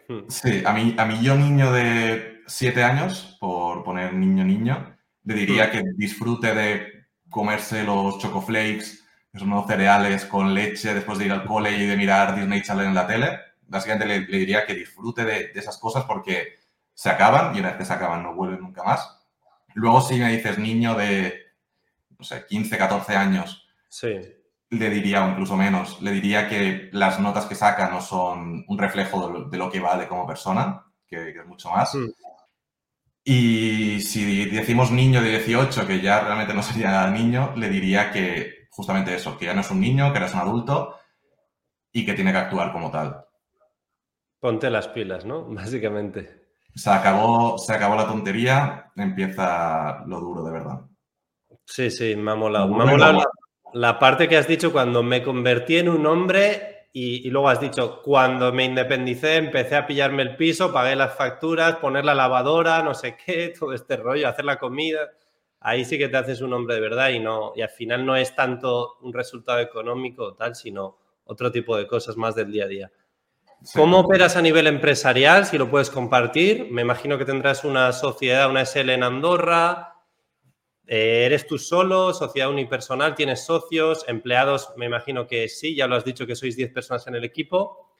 [0.08, 0.28] Hmm.
[0.28, 5.34] Sí, a mi, a mi yo, niño de 7 años, por poner niño, niño, le
[5.34, 5.70] diría hmm.
[5.70, 9.00] que disfrute de comerse los chocoflakes,
[9.32, 12.86] esos nuevos cereales con leche después de ir al cole y de mirar Disney Channel
[12.86, 13.38] en la tele.
[13.68, 16.58] Básicamente le, diría que disfrute de, de esas cosas porque
[16.92, 19.19] se acaban y una vez que se acaban no vuelven nunca más.
[19.74, 21.34] Luego si me dices niño de,
[22.18, 24.14] no sé, 15, 14 años, sí.
[24.70, 28.78] le diría, o incluso menos, le diría que las notas que saca no son un
[28.78, 31.94] reflejo de lo, que vale como persona, que, es mucho más.
[31.94, 32.08] Mm.
[33.24, 38.66] Y si decimos niño de 18, que ya realmente no sería niño, le diría que
[38.70, 40.96] justamente eso, que ya no es un niño, que eres un adulto
[41.92, 43.24] y que tiene que actuar como tal.
[44.40, 45.44] Ponte las pilas, ¿no?
[45.48, 46.39] Básicamente.
[46.74, 50.80] Se acabó, se acabó la tontería, empieza lo duro, de verdad.
[51.64, 52.68] Sí, sí, me ha molado.
[52.68, 53.22] Me ha molado
[53.72, 58.02] la, parte que has dicho cuando me convertí en un hombre y, luego has dicho,
[58.02, 62.94] cuando me independicé empecé a pillarme el piso, pagué las facturas, poner la lavadora, no
[62.94, 65.10] sé qué, todo este rollo, hacer la comida.
[65.60, 68.16] Ahí sí que te haces un hombre de verdad y, no, y al final no
[68.16, 72.64] es tanto un resultado económico o tal, sino otro tipo de cosas más del día
[72.64, 72.92] a día.
[73.74, 75.44] ¿Cómo operas a nivel empresarial?
[75.44, 76.68] Si lo puedes compartir.
[76.70, 79.96] Me imagino que tendrás una sociedad, una SL en Andorra.
[80.86, 82.14] Eh, ¿Eres tú solo?
[82.14, 83.14] ¿Sociedad unipersonal?
[83.14, 84.04] ¿Tienes socios?
[84.08, 84.72] ¿Empleados?
[84.76, 87.90] Me imagino que sí, ya lo has dicho que sois 10 personas en el equipo.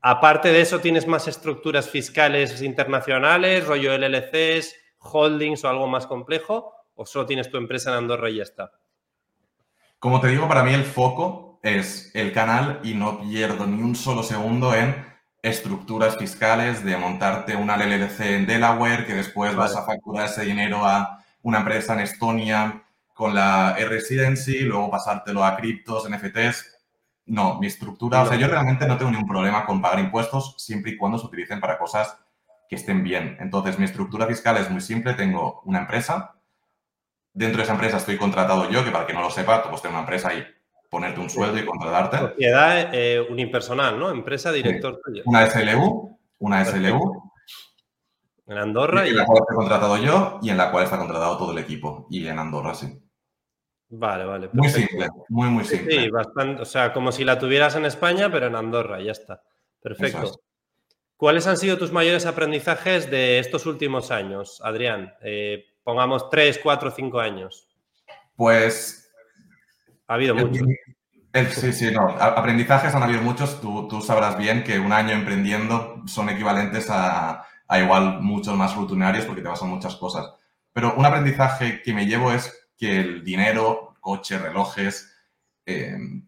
[0.00, 6.72] Aparte de eso, ¿tienes más estructuras fiscales internacionales, rollo LLCs, holdings o algo más complejo?
[6.94, 8.72] ¿O solo tienes tu empresa en Andorra y ya está?
[9.98, 13.94] Como te digo, para mí el foco es el canal y no pierdo ni un
[13.94, 15.09] solo segundo en
[15.42, 20.84] estructuras fiscales, de montarte una LLC en Delaware, que después vas a facturar ese dinero
[20.84, 22.82] a una empresa en Estonia
[23.14, 26.78] con la e-residency, luego pasártelo a criptos, NFTs.
[27.26, 30.92] No, mi estructura, o sea, yo realmente no tengo ningún problema con pagar impuestos siempre
[30.92, 32.18] y cuando se utilicen para cosas
[32.68, 33.36] que estén bien.
[33.40, 35.14] Entonces, mi estructura fiscal es muy simple.
[35.14, 36.36] Tengo una empresa.
[37.32, 39.82] Dentro de esa empresa estoy contratado yo, que para que no lo sepa, tú puedes
[39.82, 40.44] tener una empresa y
[40.90, 42.18] ponerte un sueldo y contratarte.
[42.18, 44.10] Sociedad eh, unipersonal, ¿no?
[44.10, 45.00] Empresa, director.
[45.24, 47.32] Una SLU, una SLU.
[48.48, 49.06] En Andorra.
[49.06, 52.08] En la cual estoy contratado yo y en la cual está contratado todo el equipo.
[52.10, 53.00] Y en Andorra, sí.
[53.88, 54.50] Vale, vale.
[54.52, 56.00] Muy simple, muy, muy simple.
[56.00, 56.62] Sí, bastante.
[56.62, 59.42] O sea, como si la tuvieras en España, pero en Andorra, ya está.
[59.80, 60.40] Perfecto.
[61.16, 65.14] ¿Cuáles han sido tus mayores aprendizajes de estos últimos años, Adrián?
[65.22, 67.68] Eh, pongamos tres, cuatro, cinco años.
[68.36, 68.99] Pues
[70.10, 70.66] ha habido muchos.
[71.50, 72.08] sí, sí, no.
[72.08, 73.60] Aprendizajes han habido muchos.
[73.60, 77.46] Tú, sabrás bien que un año emprendiendo son equivalentes a,
[77.80, 80.28] igual muchos más rutinarios porque te pasan muchas cosas.
[80.72, 85.14] Pero un aprendizaje que me llevo es que el dinero, coche, relojes,
[85.64, 86.26] em,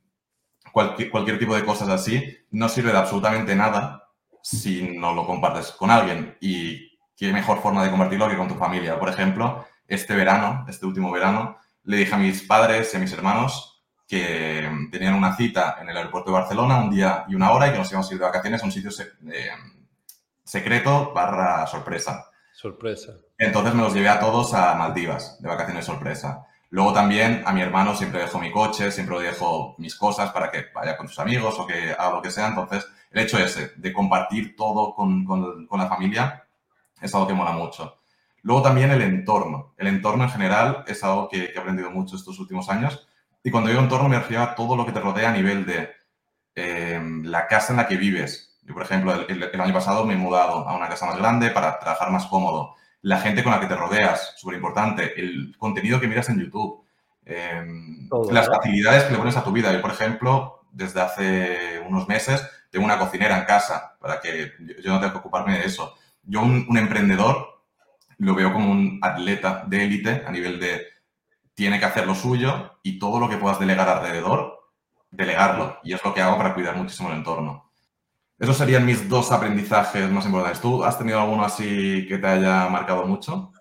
[0.73, 4.11] cualquier, cualquier tipo de cosas así, no sirve de absolutamente nada
[4.45, 6.37] si no lo compartes con alguien.
[6.41, 9.01] Y qué mejor forma de compartirlo que con tu familia.
[9.01, 13.13] Por ejemplo, este verano, este último verano, le dije a mis padres y a mis
[13.13, 13.72] hermanos
[14.13, 17.73] que tenían una cita en el aeropuerto de Barcelona un día y una hora y
[17.73, 18.91] que nos íbamos a ir de vacaciones a un sitio
[19.33, 19.49] eh,
[20.45, 22.27] secreto barra sorpresa.
[22.53, 23.15] Sorpresa.
[23.39, 26.47] Entonces me los llevé a todos a Maldivas, de vacaciones sorpresa.
[26.69, 30.67] Luego también a mi hermano siempre dejo mi coche, siempre dejo mis cosas para que
[30.75, 32.49] vaya con sus amigos o que haga lo que sea.
[32.49, 36.45] Entonces, el hecho ese de compartir todo con, con, con la familia
[37.01, 38.01] es algo que mola mucho.
[38.43, 39.73] Luego también el entorno.
[39.79, 43.09] El entorno en general es algo que, que, he aprendido mucho estos últimos años.
[43.43, 45.91] Y cuando digo entorno me refiero a todo lo que te rodea a nivel de
[46.55, 48.59] eh, la casa en la que vives.
[48.63, 51.51] Yo, por ejemplo, el, el, año pasado me he mudado a una casa más grande
[51.51, 52.77] para trabajar más cómodo.
[53.01, 55.19] La gente con la que te rodeas, súper importante.
[55.21, 56.85] El contenido que miras en YouTube.
[57.25, 57.65] Eh,
[58.31, 59.73] las facilidades que le pones a tu vida.
[59.73, 64.53] Yo, por ejemplo, desde hace unos meses tengo una cocinera en casa para que
[64.83, 65.97] yo no tenga que ocuparme de eso.
[66.23, 67.63] Yo, un, un emprendedor,
[68.19, 70.92] lo veo como un atleta de élite a nivel de
[71.63, 74.65] tiene que hacer lo suyo y todo lo que puedas delegar alrededor,
[75.13, 75.79] delegarlo.
[75.85, 77.71] Y es lo que hago para cuidar muchísimo el entorno.
[78.37, 80.61] Esos serían mis dos aprendizajes más importantes.
[80.61, 83.53] ¿Tú has tenido alguno así que te haya marcado mucho?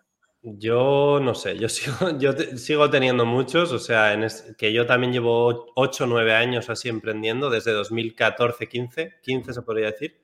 [0.41, 4.17] Yo no sé, yo sigo, yo sigo teniendo muchos, o sea,
[4.57, 9.61] que yo también llevo 8 o 9 años así emprendiendo, desde 2014, 15, 15 se
[9.61, 10.19] podría decir.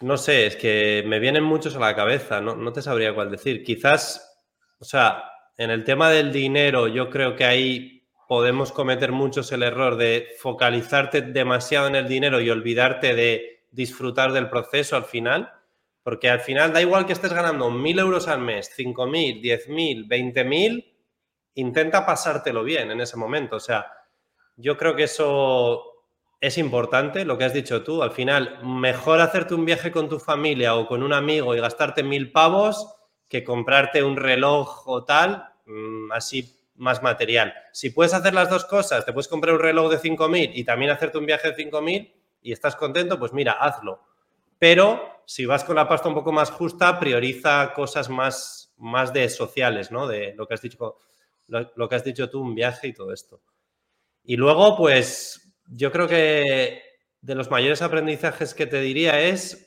[0.00, 3.30] No sé, es que me vienen muchos a la cabeza, no, no te sabría cuál
[3.30, 3.62] decir.
[3.62, 4.42] Quizás,
[4.80, 9.62] o sea, en el tema del dinero, yo creo que ahí podemos cometer muchos el
[9.62, 15.52] error de focalizarte demasiado en el dinero y olvidarte de disfrutar del proceso al final,
[16.02, 19.68] porque al final da igual que estés ganando mil euros al mes, cinco mil, diez
[19.68, 20.94] mil, veinte mil,
[21.54, 23.56] intenta pasártelo bien en ese momento.
[23.56, 23.86] O sea,
[24.56, 25.84] yo creo que eso
[26.40, 28.02] es importante lo que has dicho tú.
[28.02, 32.02] Al final, mejor hacerte un viaje con tu familia o con un amigo y gastarte
[32.02, 32.95] mil pavos
[33.28, 37.54] que comprarte un reloj o tal, mmm, así más material.
[37.72, 40.90] Si puedes hacer las dos cosas, te puedes comprar un reloj de 5.000 y también
[40.90, 42.12] hacerte un viaje de 5.000
[42.42, 44.00] y estás contento, pues mira, hazlo.
[44.58, 49.28] Pero si vas con la pasta un poco más justa, prioriza cosas más, más de
[49.28, 50.06] sociales, ¿no?
[50.06, 50.96] De lo que has dicho,
[51.48, 53.40] lo que has dicho tú, un viaje y todo esto.
[54.24, 56.82] Y luego, pues yo creo que
[57.20, 59.65] de los mayores aprendizajes que te diría es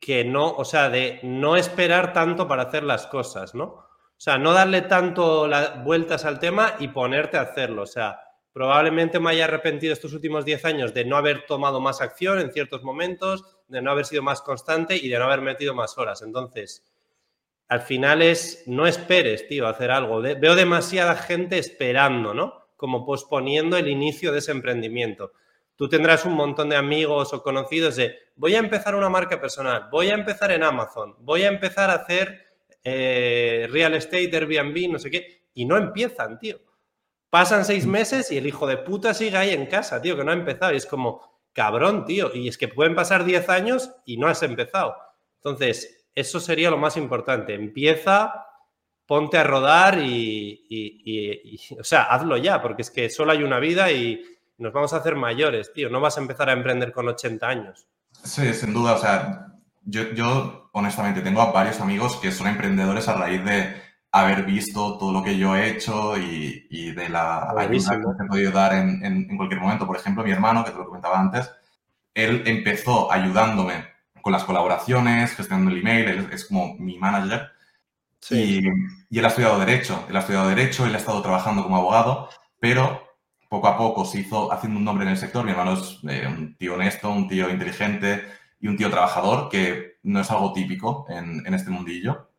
[0.00, 3.64] que no, o sea, de no esperar tanto para hacer las cosas, ¿no?
[3.64, 7.82] O sea, no darle tanto las vueltas al tema y ponerte a hacerlo.
[7.82, 8.20] O sea,
[8.52, 12.52] probablemente me haya arrepentido estos últimos 10 años de no haber tomado más acción en
[12.52, 16.22] ciertos momentos, de no haber sido más constante y de no haber metido más horas.
[16.22, 16.84] Entonces,
[17.68, 20.20] al final es, no esperes, tío, hacer algo.
[20.20, 22.60] Veo demasiada gente esperando, ¿no?
[22.80, 25.32] como posponiendo el inicio de ese emprendimiento.
[25.80, 29.88] Tú tendrás un montón de amigos o conocidos de voy a empezar una marca personal,
[29.90, 32.38] voy a empezar en Amazon, voy a empezar a hacer
[32.84, 36.58] eh, real estate, Airbnb, no sé qué, y no empiezan, tío.
[37.30, 37.90] Pasan seis mm.
[37.90, 40.74] meses y el hijo de puta sigue ahí en casa, tío, que no ha empezado.
[40.74, 41.22] Y es como,
[41.54, 42.30] cabrón, tío.
[42.34, 44.96] Y es que pueden pasar diez años y no has empezado.
[45.36, 47.54] Entonces, eso sería lo más importante.
[47.54, 48.48] Empieza
[49.06, 53.32] ponte a rodar y, y, y, y, o sea, hazlo ya, porque es que solo
[53.32, 54.22] hay una vida y
[54.60, 55.88] nos vamos a hacer mayores, tío.
[55.88, 57.86] No vas a empezar a emprender con 80 años.
[58.22, 58.94] Sí, sin duda.
[58.94, 59.46] O sea,
[59.84, 63.74] yo, yo honestamente tengo a varios amigos que son emprendedores a raíz de
[64.12, 68.28] haber visto todo lo que yo he hecho y, y de la ayuda que he
[68.28, 69.86] podido dar en, en, en, cualquier momento.
[69.86, 71.50] Por ejemplo, mi hermano, que te lo comentaba antes,
[72.12, 73.86] él empezó ayudándome
[74.20, 77.50] con las colaboraciones, gestionando el email, él es como mi manager.
[78.20, 78.60] Sí.
[79.10, 81.76] Y, y, él ha estudiado Derecho, él ha estudiado Derecho, él ha estado trabajando como
[81.76, 82.28] abogado,
[82.58, 83.09] pero
[83.50, 85.44] poco a poco se hizo haciendo un nombre en el sector.
[85.44, 88.24] Mi hermano es eh, un tío honesto, un tío inteligente
[88.60, 92.30] y un tío trabajador, que no es algo típico en, en este mundillo.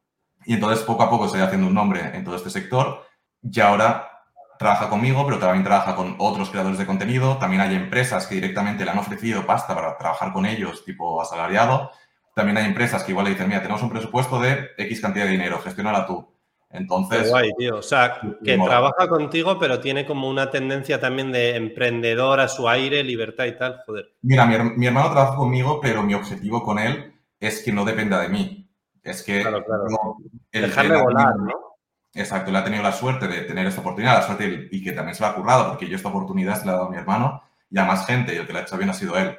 [0.46, 3.06] Y entonces poco a poco se ha haciendo un nombre en todo este sector
[3.44, 4.08] y ahora
[4.58, 7.38] trabaja conmigo, pero también trabaja con otros creadores de contenido.
[7.38, 11.92] También hay empresas que directamente le han ofrecido pasta para trabajar con ellos, tipo asalariado.
[12.34, 15.32] También hay empresas que igual le dicen, mira, tenemos un presupuesto de X cantidad de
[15.32, 16.34] dinero, gestiónala tú.
[16.74, 17.24] Entonces...
[17.24, 17.78] Qué guay, tío.
[17.78, 22.68] O sea, que trabaja contigo, pero tiene como una tendencia también de emprendedor a su
[22.70, 24.14] aire, libertad y tal, joder.
[24.22, 28.22] Mira, mi, mi hermano trabaja conmigo, pero mi objetivo con él es que no dependa
[28.22, 28.70] de mí.
[29.04, 29.42] Es que...
[29.42, 29.84] Claro, claro.
[29.90, 30.18] No,
[30.52, 31.72] el, Dejarle el, volar, ¿no?
[32.14, 35.16] Exacto, él ha tenido la suerte de tener esta oportunidad, la suerte y que también
[35.16, 37.42] se lo ha currado, porque yo esta oportunidad se la he dado a mi hermano
[37.70, 39.38] y a más gente, y el que la ha hecho bien ha sido él.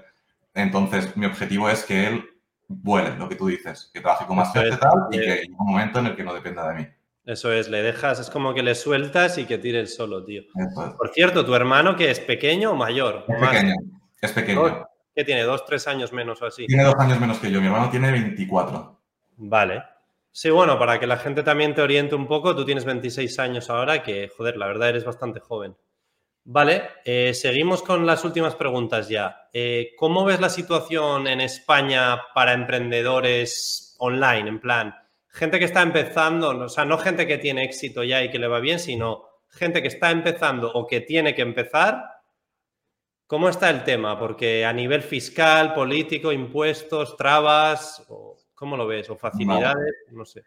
[0.54, 2.24] Entonces, mi objetivo es que él
[2.66, 5.66] vuele, lo que tú dices, que trabaje con más gente tal, y que llegue un
[5.66, 6.88] momento en el que no dependa de mí.
[7.24, 10.42] Eso es, le dejas, es como que le sueltas y que tire el solo, tío.
[10.98, 13.24] Por cierto, ¿tu hermano que es pequeño o mayor?
[13.28, 13.74] Es pequeño,
[14.20, 14.88] es pequeño.
[15.14, 15.42] ¿Qué tiene?
[15.42, 16.66] ¿Dos, tres años menos o así?
[16.66, 18.98] Tiene dos años menos que yo, mi hermano tiene 24.
[19.36, 19.82] Vale.
[20.30, 23.68] Sí, bueno, para que la gente también te oriente un poco, tú tienes 26 años
[23.68, 25.76] ahora, que, joder, la verdad eres bastante joven.
[26.44, 29.48] Vale, eh, seguimos con las últimas preguntas ya.
[29.52, 34.48] Eh, ¿Cómo ves la situación en España para emprendedores online?
[34.48, 34.94] En plan,
[35.32, 38.48] gente que está empezando, o sea, no gente que tiene éxito ya y que le
[38.48, 42.04] va bien, sino gente que está empezando o que tiene que empezar.
[43.26, 44.18] ¿Cómo está el tema?
[44.18, 48.06] Porque a nivel fiscal, político, impuestos, trabas,
[48.54, 49.08] ¿cómo lo ves?
[49.08, 49.94] ¿O facilidades?
[50.10, 50.42] No sé.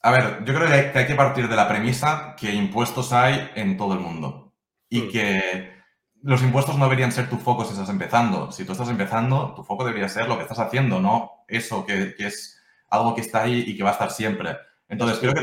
[0.00, 3.76] A ver, yo creo que hay que partir de la premisa que impuestos hay en
[3.76, 4.54] todo el mundo
[4.88, 5.10] y mm.
[5.10, 5.74] que
[6.22, 8.50] los impuestos no deberían ser tu foco si estás empezando.
[8.50, 12.14] Si tú estás empezando, tu foco debería ser lo que estás haciendo, no eso que,
[12.18, 12.62] es
[12.94, 14.56] algo que está ahí y que va a estar siempre.
[14.88, 15.42] Entonces, creo que,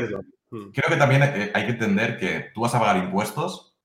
[0.50, 0.70] mm.
[0.72, 3.76] creo que también eh, hay que entender que tú vas a pagar impuestos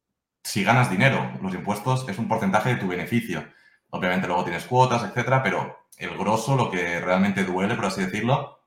[0.44, 1.32] si ganas dinero.
[1.42, 3.46] Los impuestos es un porcentaje de tu beneficio.
[3.90, 8.60] Obviamente luego tienes cuotas, etcétera, pero el grosso, lo que realmente duele, por así decirlo,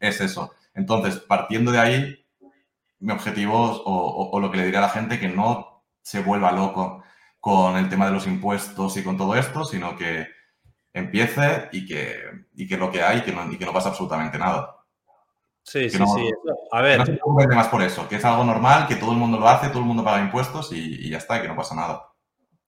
[0.00, 0.52] es eso.
[0.74, 2.26] Entonces, partiendo de ahí,
[3.00, 6.52] mi objetivo o, o lo que le diría a la gente que no se vuelva
[6.52, 7.02] loco
[7.40, 10.35] con el tema de los impuestos y con todo esto, sino que
[10.98, 12.16] empiece y que,
[12.54, 14.76] y que lo que hay que no, y que no pasa absolutamente nada.
[15.62, 16.30] Sí, sí, sí.
[16.72, 16.98] A ver.
[16.98, 19.48] No se preocupe más por eso, que es algo normal, que todo el mundo lo
[19.48, 22.12] hace, todo el mundo paga impuestos y, y ya está, que no pasa nada.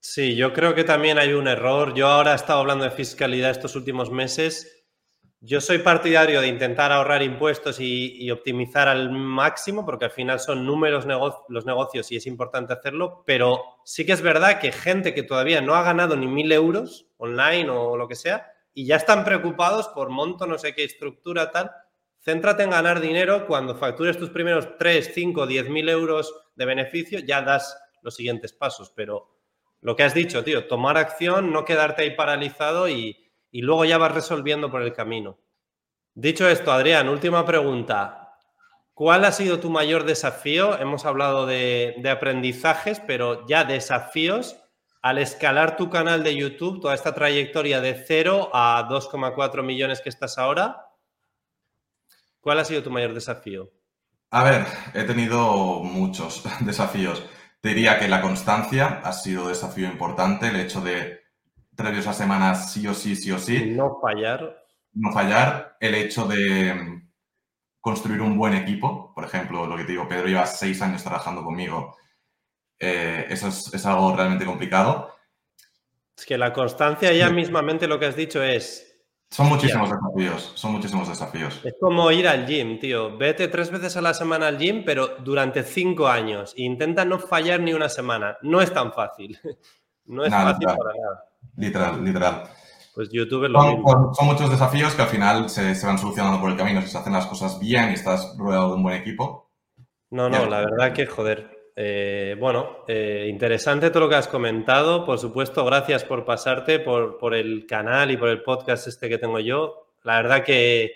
[0.00, 1.94] Sí, yo creo que también hay un error.
[1.94, 4.77] Yo ahora he estado hablando de fiscalidad estos últimos meses
[5.40, 10.66] yo soy partidario de intentar ahorrar impuestos y, optimizar al máximo, porque al final son
[10.66, 11.06] números
[11.48, 15.60] los negocios y es importante hacerlo, pero sí que es verdad que gente que todavía
[15.60, 19.88] no ha ganado ni mil euros online o lo que sea, y ya están preocupados
[19.88, 21.70] por monto, no sé qué estructura, tal,
[22.20, 23.46] céntrate en ganar dinero.
[23.46, 28.52] Cuando factures tus primeros 3, 5, 10 mil euros de beneficio, ya das los siguientes
[28.52, 29.34] pasos, pero
[29.80, 33.98] lo que has dicho, tío, tomar acción, no quedarte ahí paralizado y y luego ya
[33.98, 35.38] vas resolviendo por el camino.
[36.14, 38.28] Dicho esto, Adrián, última pregunta.
[38.92, 40.76] ¿Cuál ha sido tu mayor desafío?
[40.76, 44.56] Hemos hablado de, aprendizajes, pero ya desafíos
[45.00, 50.08] al escalar tu canal de YouTube, toda esta trayectoria de cero a 2,4 millones que
[50.08, 50.88] estás ahora.
[52.40, 53.70] ¿Cuál ha sido tu mayor desafío?
[54.30, 57.22] A ver, he tenido muchos desafíos.
[57.60, 61.17] Te diría que la constancia ha sido un desafío importante, el hecho de
[61.78, 63.70] tres a semanas sí o sí, sí o sí.
[63.70, 64.64] No fallar.
[64.94, 65.76] No fallar.
[65.78, 67.10] El hecho de mm,
[67.80, 69.12] construir un buen equipo.
[69.14, 71.96] Por ejemplo, lo que te digo, Pedro lleva seis años trabajando conmigo.
[72.80, 75.14] Eh, eso es, algo realmente complicado.
[76.16, 78.84] Es que la constancia ya mismamente lo que has dicho es...
[79.30, 81.60] Son muchísimos desafíos, son muchísimos desafíos.
[81.62, 83.16] Es como ir al gym, tío.
[83.16, 86.54] Vete tres veces a la semana al gym, pero durante cinco años.
[86.56, 88.38] Intenta no fallar ni una semana.
[88.42, 89.38] No es tan fácil.
[90.10, 91.28] No es fácil para nada.
[91.58, 92.44] Literal, literal.
[92.94, 94.14] Pues YouTube es lo son, mismo.
[94.14, 96.80] son muchos desafíos que al final se, van solucionando por el camino.
[96.80, 99.50] Si se hacen las cosas bien y estás rodeado de un buen equipo.
[100.10, 101.58] No, no, la verdad que joder.
[101.76, 105.04] Eh, bueno, eh, interesante todo lo que has comentado.
[105.04, 109.18] Por supuesto, gracias por pasarte por, por el canal y por el podcast este que
[109.18, 109.92] tengo yo.
[110.02, 110.92] La verdad que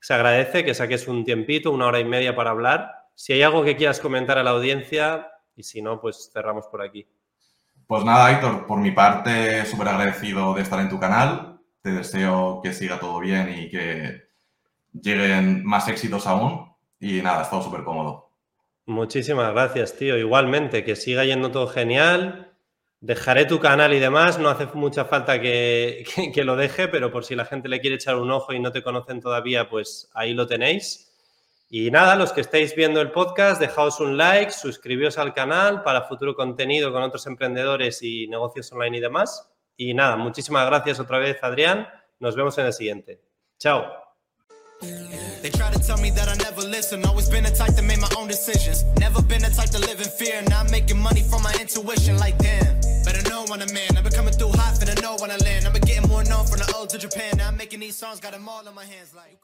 [0.00, 3.08] se agradece que saques un tiempito, una hora y media para hablar.
[3.14, 6.82] Si hay algo que quieras comentar a la audiencia y si no, pues cerramos por
[6.82, 7.06] aquí.
[7.92, 11.60] Pues nada, Aitor, por mi parte, súper agradecido de estar en tu canal.
[11.82, 14.28] Te deseo que siga todo bien y que
[14.94, 16.72] lleguen más éxitos aún.
[16.98, 18.30] Y nada, he estado súper cómodo.
[18.86, 20.16] Muchísimas gracias, tío.
[20.16, 22.54] Igualmente, que siga yendo todo genial.
[23.00, 24.38] Dejaré tu canal y demás.
[24.38, 27.96] No hace mucha falta que, que lo deje, pero por si la gente le quiere
[27.96, 31.11] echar un ojo y no te conocen todavía, pues ahí lo tenéis.
[31.74, 36.02] Y nada, los que estáis viendo el podcast, dejaos un like, suscribíos al canal para
[36.02, 39.48] futuro contenido con otros emprendedores y negocios online y demás.
[39.74, 41.88] Y nada, muchísimas gracias otra vez, Adrián.
[42.20, 43.22] Nos vemos en el siguiente.
[43.58, 43.86] Chao.
[44.80, 44.92] To.
[57.64, 59.38] Now in.